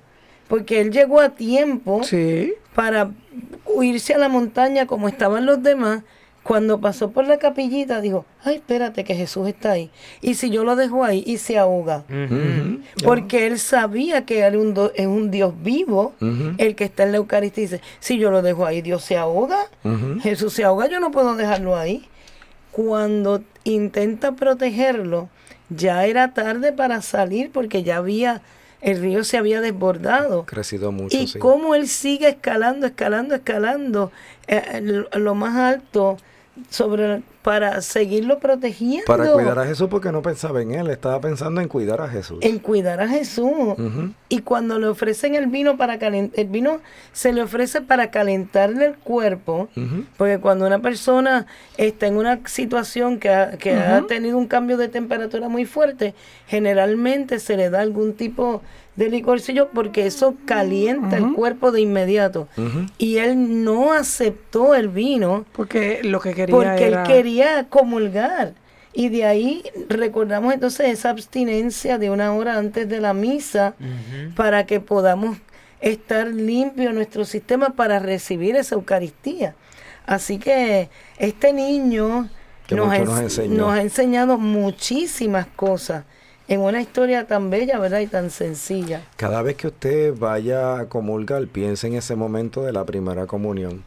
porque 0.48 0.80
él 0.80 0.90
llegó 0.92 1.20
a 1.20 1.30
tiempo 1.30 2.02
Sí. 2.04 2.52
para 2.74 3.10
irse 3.80 4.14
a 4.14 4.18
la 4.18 4.28
montaña 4.28 4.86
como 4.86 5.08
estaban 5.08 5.46
los 5.46 5.62
demás, 5.62 6.02
cuando 6.46 6.80
pasó 6.80 7.10
por 7.10 7.26
la 7.26 7.38
capillita 7.38 8.00
dijo, 8.00 8.24
ay, 8.44 8.56
espérate 8.56 9.02
que 9.02 9.14
Jesús 9.16 9.48
está 9.48 9.72
ahí. 9.72 9.90
Y 10.20 10.34
si 10.34 10.48
yo 10.50 10.62
lo 10.62 10.76
dejo 10.76 11.02
ahí 11.04 11.24
y 11.26 11.38
se 11.38 11.58
ahoga, 11.58 12.04
porque 13.02 13.46
él 13.48 13.58
sabía 13.58 14.24
que 14.24 14.38
era 14.38 14.56
un, 14.58 14.72
do- 14.72 14.92
es 14.94 15.06
un 15.06 15.30
Dios 15.32 15.54
vivo, 15.62 16.14
el 16.58 16.76
que 16.76 16.84
está 16.84 17.02
en 17.02 17.10
la 17.12 17.16
Eucaristía, 17.18 17.64
y 17.64 17.66
dice, 17.66 17.80
si 17.98 18.18
yo 18.18 18.30
lo 18.30 18.42
dejo 18.42 18.64
ahí, 18.64 18.80
Dios 18.80 19.02
se 19.02 19.16
ahoga. 19.16 19.58
Jesús 20.22 20.52
se 20.52 20.62
ahoga, 20.64 20.86
yo 20.88 21.00
no 21.00 21.10
puedo 21.10 21.34
dejarlo 21.34 21.76
ahí. 21.76 22.06
Cuando 22.70 23.42
intenta 23.64 24.32
protegerlo, 24.32 25.28
ya 25.70 26.04
era 26.06 26.32
tarde 26.34 26.72
para 26.72 27.02
salir 27.02 27.50
porque 27.50 27.82
ya 27.82 27.96
había, 27.96 28.42
el 28.82 29.00
río 29.00 29.24
se 29.24 29.36
había 29.38 29.60
desbordado. 29.60 30.44
Crecido 30.46 30.92
mucho, 30.92 31.16
Y 31.16 31.26
sí. 31.26 31.38
cómo 31.38 31.74
él 31.74 31.88
sigue 31.88 32.28
escalando, 32.28 32.86
escalando, 32.86 33.34
escalando 33.34 34.12
eh, 34.46 34.80
lo, 34.82 35.08
lo 35.18 35.34
más 35.34 35.56
alto 35.56 36.18
sobre 36.70 37.22
para 37.42 37.80
seguirlo 37.80 38.40
protegiendo. 38.40 39.04
Para 39.06 39.32
cuidar 39.32 39.58
a 39.60 39.66
Jesús 39.66 39.86
porque 39.88 40.10
no 40.10 40.20
pensaba 40.20 40.62
en 40.62 40.72
él, 40.72 40.90
estaba 40.90 41.20
pensando 41.20 41.60
en 41.60 41.68
cuidar 41.68 42.00
a 42.00 42.08
Jesús. 42.08 42.38
en 42.40 42.58
cuidar 42.58 43.00
a 43.00 43.08
Jesús. 43.08 43.74
Y 44.28 44.40
cuando 44.40 44.78
le 44.80 44.88
ofrecen 44.88 45.36
el 45.36 45.46
vino 45.46 45.76
para 45.76 45.98
calentar, 45.98 46.40
el 46.40 46.48
vino 46.48 46.80
se 47.12 47.32
le 47.32 47.42
ofrece 47.42 47.82
para 47.82 48.10
calentarle 48.10 48.86
el 48.86 48.94
cuerpo, 48.96 49.68
porque 50.16 50.40
cuando 50.40 50.66
una 50.66 50.80
persona 50.80 51.46
está 51.76 52.08
en 52.08 52.16
una 52.16 52.40
situación 52.46 53.20
que, 53.20 53.30
ha, 53.30 53.52
que 53.58 53.74
ha 53.74 54.02
tenido 54.08 54.38
un 54.38 54.48
cambio 54.48 54.76
de 54.76 54.88
temperatura 54.88 55.48
muy 55.48 55.66
fuerte, 55.66 56.14
generalmente 56.48 57.38
se 57.38 57.56
le 57.56 57.70
da 57.70 57.80
algún 57.80 58.14
tipo 58.14 58.60
de 58.60 58.62
licorcillo 58.96 59.68
porque 59.74 60.06
eso 60.06 60.34
calienta 60.46 61.18
el 61.18 61.32
cuerpo 61.34 61.70
de 61.72 61.80
inmediato. 61.82 62.48
Y 62.98 63.18
él 63.18 63.62
no 63.64 63.92
aceptó 63.92 64.74
el 64.74 64.88
vino 64.88 65.44
Porque 65.52 66.00
lo 66.02 66.20
que 66.20 66.34
quería 66.34 66.54
porque 66.54 66.86
era... 66.86 67.02
él 67.02 67.06
quería 67.06 67.66
comulgar. 67.68 68.54
Y 68.94 69.10
de 69.10 69.26
ahí 69.26 69.62
recordamos 69.90 70.54
entonces 70.54 70.88
esa 70.88 71.10
abstinencia 71.10 71.98
de 71.98 72.08
una 72.10 72.32
hora 72.32 72.56
antes 72.56 72.88
de 72.88 72.98
la 73.00 73.12
misa 73.12 73.74
para 74.34 74.64
que 74.64 74.80
podamos 74.80 75.36
estar 75.82 76.28
limpio 76.28 76.92
nuestro 76.94 77.26
sistema 77.26 77.70
para 77.70 77.98
recibir 77.98 78.56
esa 78.56 78.74
Eucaristía. 78.76 79.54
Así 80.06 80.38
que 80.38 80.88
este 81.18 81.52
niño 81.52 82.30
ens- 82.94 83.04
nos 83.58 83.74
ha 83.74 83.82
enseñado 83.82 84.38
muchísimas 84.38 85.46
cosas 85.54 86.04
en 86.48 86.60
una 86.60 86.80
historia 86.80 87.26
tan 87.26 87.50
bella, 87.50 87.78
¿verdad? 87.78 88.00
Y 88.00 88.06
tan 88.06 88.30
sencilla. 88.30 89.02
Cada 89.16 89.42
vez 89.42 89.56
que 89.56 89.66
usted 89.68 90.14
vaya 90.16 90.78
a 90.80 90.86
comulgar, 90.88 91.46
piense 91.48 91.86
en 91.88 91.94
ese 91.94 92.14
momento 92.16 92.62
de 92.62 92.72
la 92.72 92.84
primera 92.84 93.26
comunión, 93.26 93.82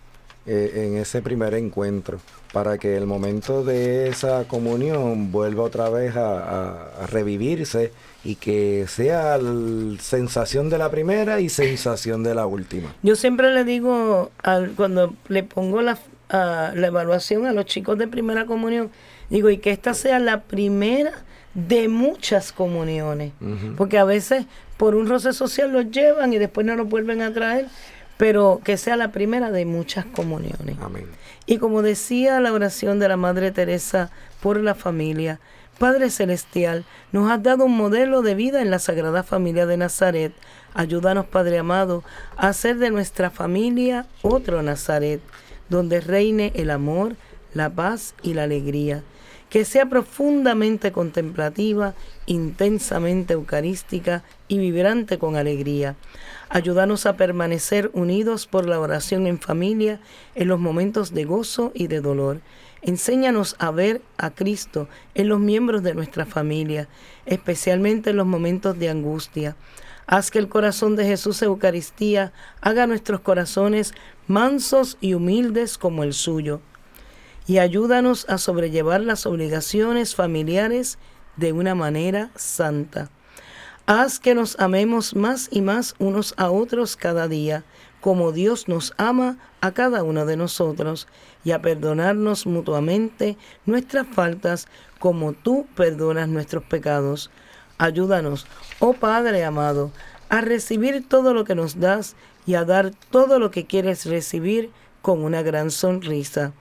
eh, 0.45 0.85
en 0.87 0.97
ese 0.97 1.21
primer 1.21 1.53
encuentro, 1.53 2.19
para 2.51 2.77
que 2.77 2.97
el 2.97 3.05
momento 3.05 3.63
de 3.63 4.09
esa 4.09 4.45
comunión 4.47 5.31
vuelva 5.31 5.63
otra 5.63 5.89
vez 5.89 6.15
a, 6.15 6.39
a- 6.39 7.03
a 7.03 7.07
revivirse 7.07 7.91
y 8.23 8.35
que 8.35 8.85
sea 8.87 9.39
sensación 9.99 10.69
de 10.69 10.77
la 10.77 10.89
primera 10.89 11.39
y 11.39 11.49
sensación 11.49 12.23
de 12.23 12.35
la 12.35 12.45
última. 12.45 12.93
Yo 13.03 13.15
siempre 13.15 13.51
le 13.53 13.63
digo, 13.63 14.31
al, 14.43 14.71
cuando 14.71 15.13
le 15.27 15.43
pongo 15.43 15.81
la, 15.81 15.97
a- 16.29 16.71
la 16.75 16.87
evaluación 16.87 17.45
a 17.45 17.53
los 17.53 17.65
chicos 17.65 17.97
de 17.97 18.07
primera 18.07 18.45
comunión, 18.45 18.89
digo, 19.29 19.49
y 19.49 19.57
que 19.59 19.71
esta 19.71 19.93
sea 19.93 20.19
la 20.19 20.41
primera 20.41 21.11
de 21.53 21.87
muchas 21.87 22.51
comuniones. 22.51 23.33
Porque 23.77 23.97
a 23.97 24.03
veces 24.03 24.45
por 24.77 24.95
un 24.95 25.07
roce 25.07 25.33
social 25.33 25.71
los 25.71 25.91
llevan 25.91 26.33
y 26.33 26.37
después 26.37 26.65
no 26.65 26.75
los 26.75 26.87
vuelven 26.87 27.21
a 27.21 27.33
traer, 27.33 27.67
pero 28.17 28.61
que 28.63 28.77
sea 28.77 28.95
la 28.95 29.11
primera 29.11 29.51
de 29.51 29.65
muchas 29.65 30.05
comuniones. 30.05 30.77
Amén. 30.81 31.05
Y 31.45 31.57
como 31.57 31.81
decía 31.81 32.39
la 32.39 32.53
oración 32.53 32.99
de 32.99 33.07
la 33.07 33.17
Madre 33.17 33.51
Teresa 33.51 34.11
por 34.41 34.59
la 34.59 34.75
familia, 34.75 35.39
Padre 35.79 36.09
Celestial, 36.09 36.83
nos 37.13 37.31
has 37.31 37.41
dado 37.41 37.65
un 37.65 37.75
modelo 37.75 38.21
de 38.21 38.35
vida 38.35 38.61
en 38.61 38.69
la 38.69 38.79
Sagrada 38.79 39.23
Familia 39.23 39.65
de 39.65 39.77
Nazaret. 39.77 40.33
Ayúdanos, 40.73 41.25
Padre 41.25 41.57
amado, 41.57 42.03
a 42.35 42.49
hacer 42.49 42.77
de 42.77 42.91
nuestra 42.91 43.29
familia 43.29 44.05
otro 44.21 44.61
Nazaret, 44.61 45.21
donde 45.69 46.01
reine 46.01 46.51
el 46.55 46.69
amor, 46.69 47.15
la 47.53 47.69
paz 47.69 48.13
y 48.21 48.33
la 48.33 48.43
alegría. 48.43 49.03
Que 49.49 49.65
sea 49.65 49.87
profundamente 49.87 50.91
contemplativa, 50.91 51.95
intensamente 52.27 53.33
eucarística 53.33 54.23
y 54.47 54.59
vibrante 54.59 55.17
con 55.17 55.35
alegría. 55.35 55.95
Ayúdanos 56.49 57.05
a 57.05 57.17
permanecer 57.17 57.89
unidos 57.93 58.45
por 58.45 58.67
la 58.67 58.79
oración 58.79 59.25
en 59.25 59.39
familia 59.39 59.99
en 60.35 60.47
los 60.47 60.59
momentos 60.59 61.13
de 61.13 61.25
gozo 61.25 61.71
y 61.73 61.87
de 61.87 62.01
dolor. 62.01 62.41
Enséñanos 62.81 63.55
a 63.59 63.71
ver 63.71 64.01
a 64.17 64.29
Cristo 64.29 64.87
en 65.15 65.27
los 65.27 65.39
miembros 65.39 65.83
de 65.83 65.93
nuestra 65.93 66.25
familia, 66.25 66.87
especialmente 67.25 68.11
en 68.11 68.17
los 68.17 68.27
momentos 68.27 68.77
de 68.79 68.89
angustia. 68.89 69.55
Haz 70.07 70.31
que 70.31 70.39
el 70.39 70.47
corazón 70.47 70.95
de 70.95 71.05
Jesús 71.05 71.41
Eucaristía 71.41 72.33
haga 72.61 72.87
nuestros 72.87 73.19
corazones 73.19 73.93
mansos 74.27 74.97
y 75.01 75.13
humildes 75.13 75.77
como 75.77 76.03
el 76.03 76.13
suyo. 76.13 76.61
Y 77.47 77.57
ayúdanos 77.57 78.25
a 78.29 78.37
sobrellevar 78.37 79.01
las 79.01 79.25
obligaciones 79.25 80.15
familiares 80.15 80.97
de 81.37 81.53
una 81.53 81.75
manera 81.75 82.29
santa. 82.35 83.09
Haz 83.85 84.19
que 84.19 84.35
nos 84.35 84.59
amemos 84.59 85.15
más 85.15 85.49
y 85.51 85.61
más 85.61 85.95
unos 85.97 86.35
a 86.37 86.51
otros 86.51 86.95
cada 86.95 87.27
día, 87.27 87.63
como 88.01 88.31
Dios 88.31 88.67
nos 88.67 88.93
ama 88.97 89.37
a 89.61 89.71
cada 89.71 90.03
uno 90.03 90.27
de 90.27 90.37
nosotros, 90.37 91.07
y 91.43 91.51
a 91.51 91.61
perdonarnos 91.61 92.45
mutuamente 92.45 93.35
nuestras 93.65 94.05
faltas, 94.07 94.67
como 94.99 95.33
tú 95.33 95.65
perdonas 95.75 96.27
nuestros 96.27 96.63
pecados. 96.63 97.31
Ayúdanos, 97.77 98.45
oh 98.79 98.93
Padre 98.93 99.43
amado, 99.43 99.91
a 100.29 100.41
recibir 100.41 101.07
todo 101.07 101.33
lo 101.33 101.43
que 101.45 101.55
nos 101.55 101.79
das 101.79 102.15
y 102.45 102.55
a 102.55 102.65
dar 102.65 102.91
todo 103.09 103.39
lo 103.39 103.51
que 103.51 103.65
quieres 103.65 104.05
recibir 104.05 104.69
con 105.01 105.23
una 105.23 105.41
gran 105.41 105.71
sonrisa. 105.71 106.53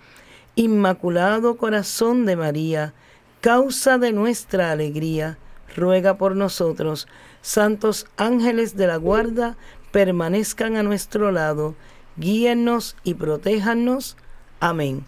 Inmaculado 0.58 1.56
Corazón 1.56 2.26
de 2.26 2.34
María, 2.34 2.92
causa 3.40 3.96
de 3.96 4.10
nuestra 4.10 4.72
alegría, 4.72 5.38
ruega 5.76 6.18
por 6.18 6.34
nosotros. 6.34 7.06
Santos 7.42 8.06
ángeles 8.16 8.76
de 8.76 8.88
la 8.88 8.96
guarda, 8.96 9.56
permanezcan 9.92 10.74
a 10.74 10.82
nuestro 10.82 11.30
lado, 11.30 11.76
guíennos 12.16 12.96
y 13.04 13.14
protéjanos. 13.14 14.16
Amén. 14.58 15.04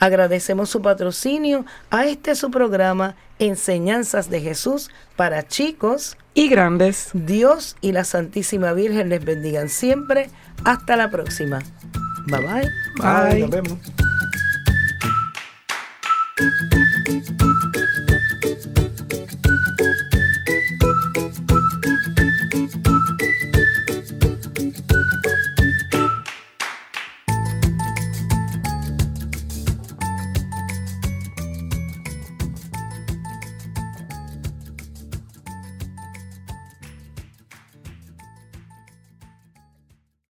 Agradecemos 0.00 0.68
su 0.68 0.82
patrocinio 0.82 1.64
a 1.88 2.04
este 2.04 2.34
su 2.34 2.50
programa 2.50 3.16
Enseñanzas 3.38 4.28
de 4.28 4.42
Jesús 4.42 4.90
para 5.16 5.48
chicos 5.48 6.18
y 6.34 6.50
grandes. 6.50 7.08
Dios 7.14 7.76
y 7.80 7.92
la 7.92 8.04
Santísima 8.04 8.74
Virgen 8.74 9.08
les 9.08 9.24
bendigan 9.24 9.70
siempre. 9.70 10.28
Hasta 10.66 10.96
la 10.96 11.10
próxima. 11.10 11.60
Bye 12.26 12.40
bye. 12.40 12.68
Bye. 12.98 13.30
bye. 13.30 13.40
Nos 13.40 13.50
vemos. 13.50 14.03
Thank 16.44 17.40
you. 17.40 17.43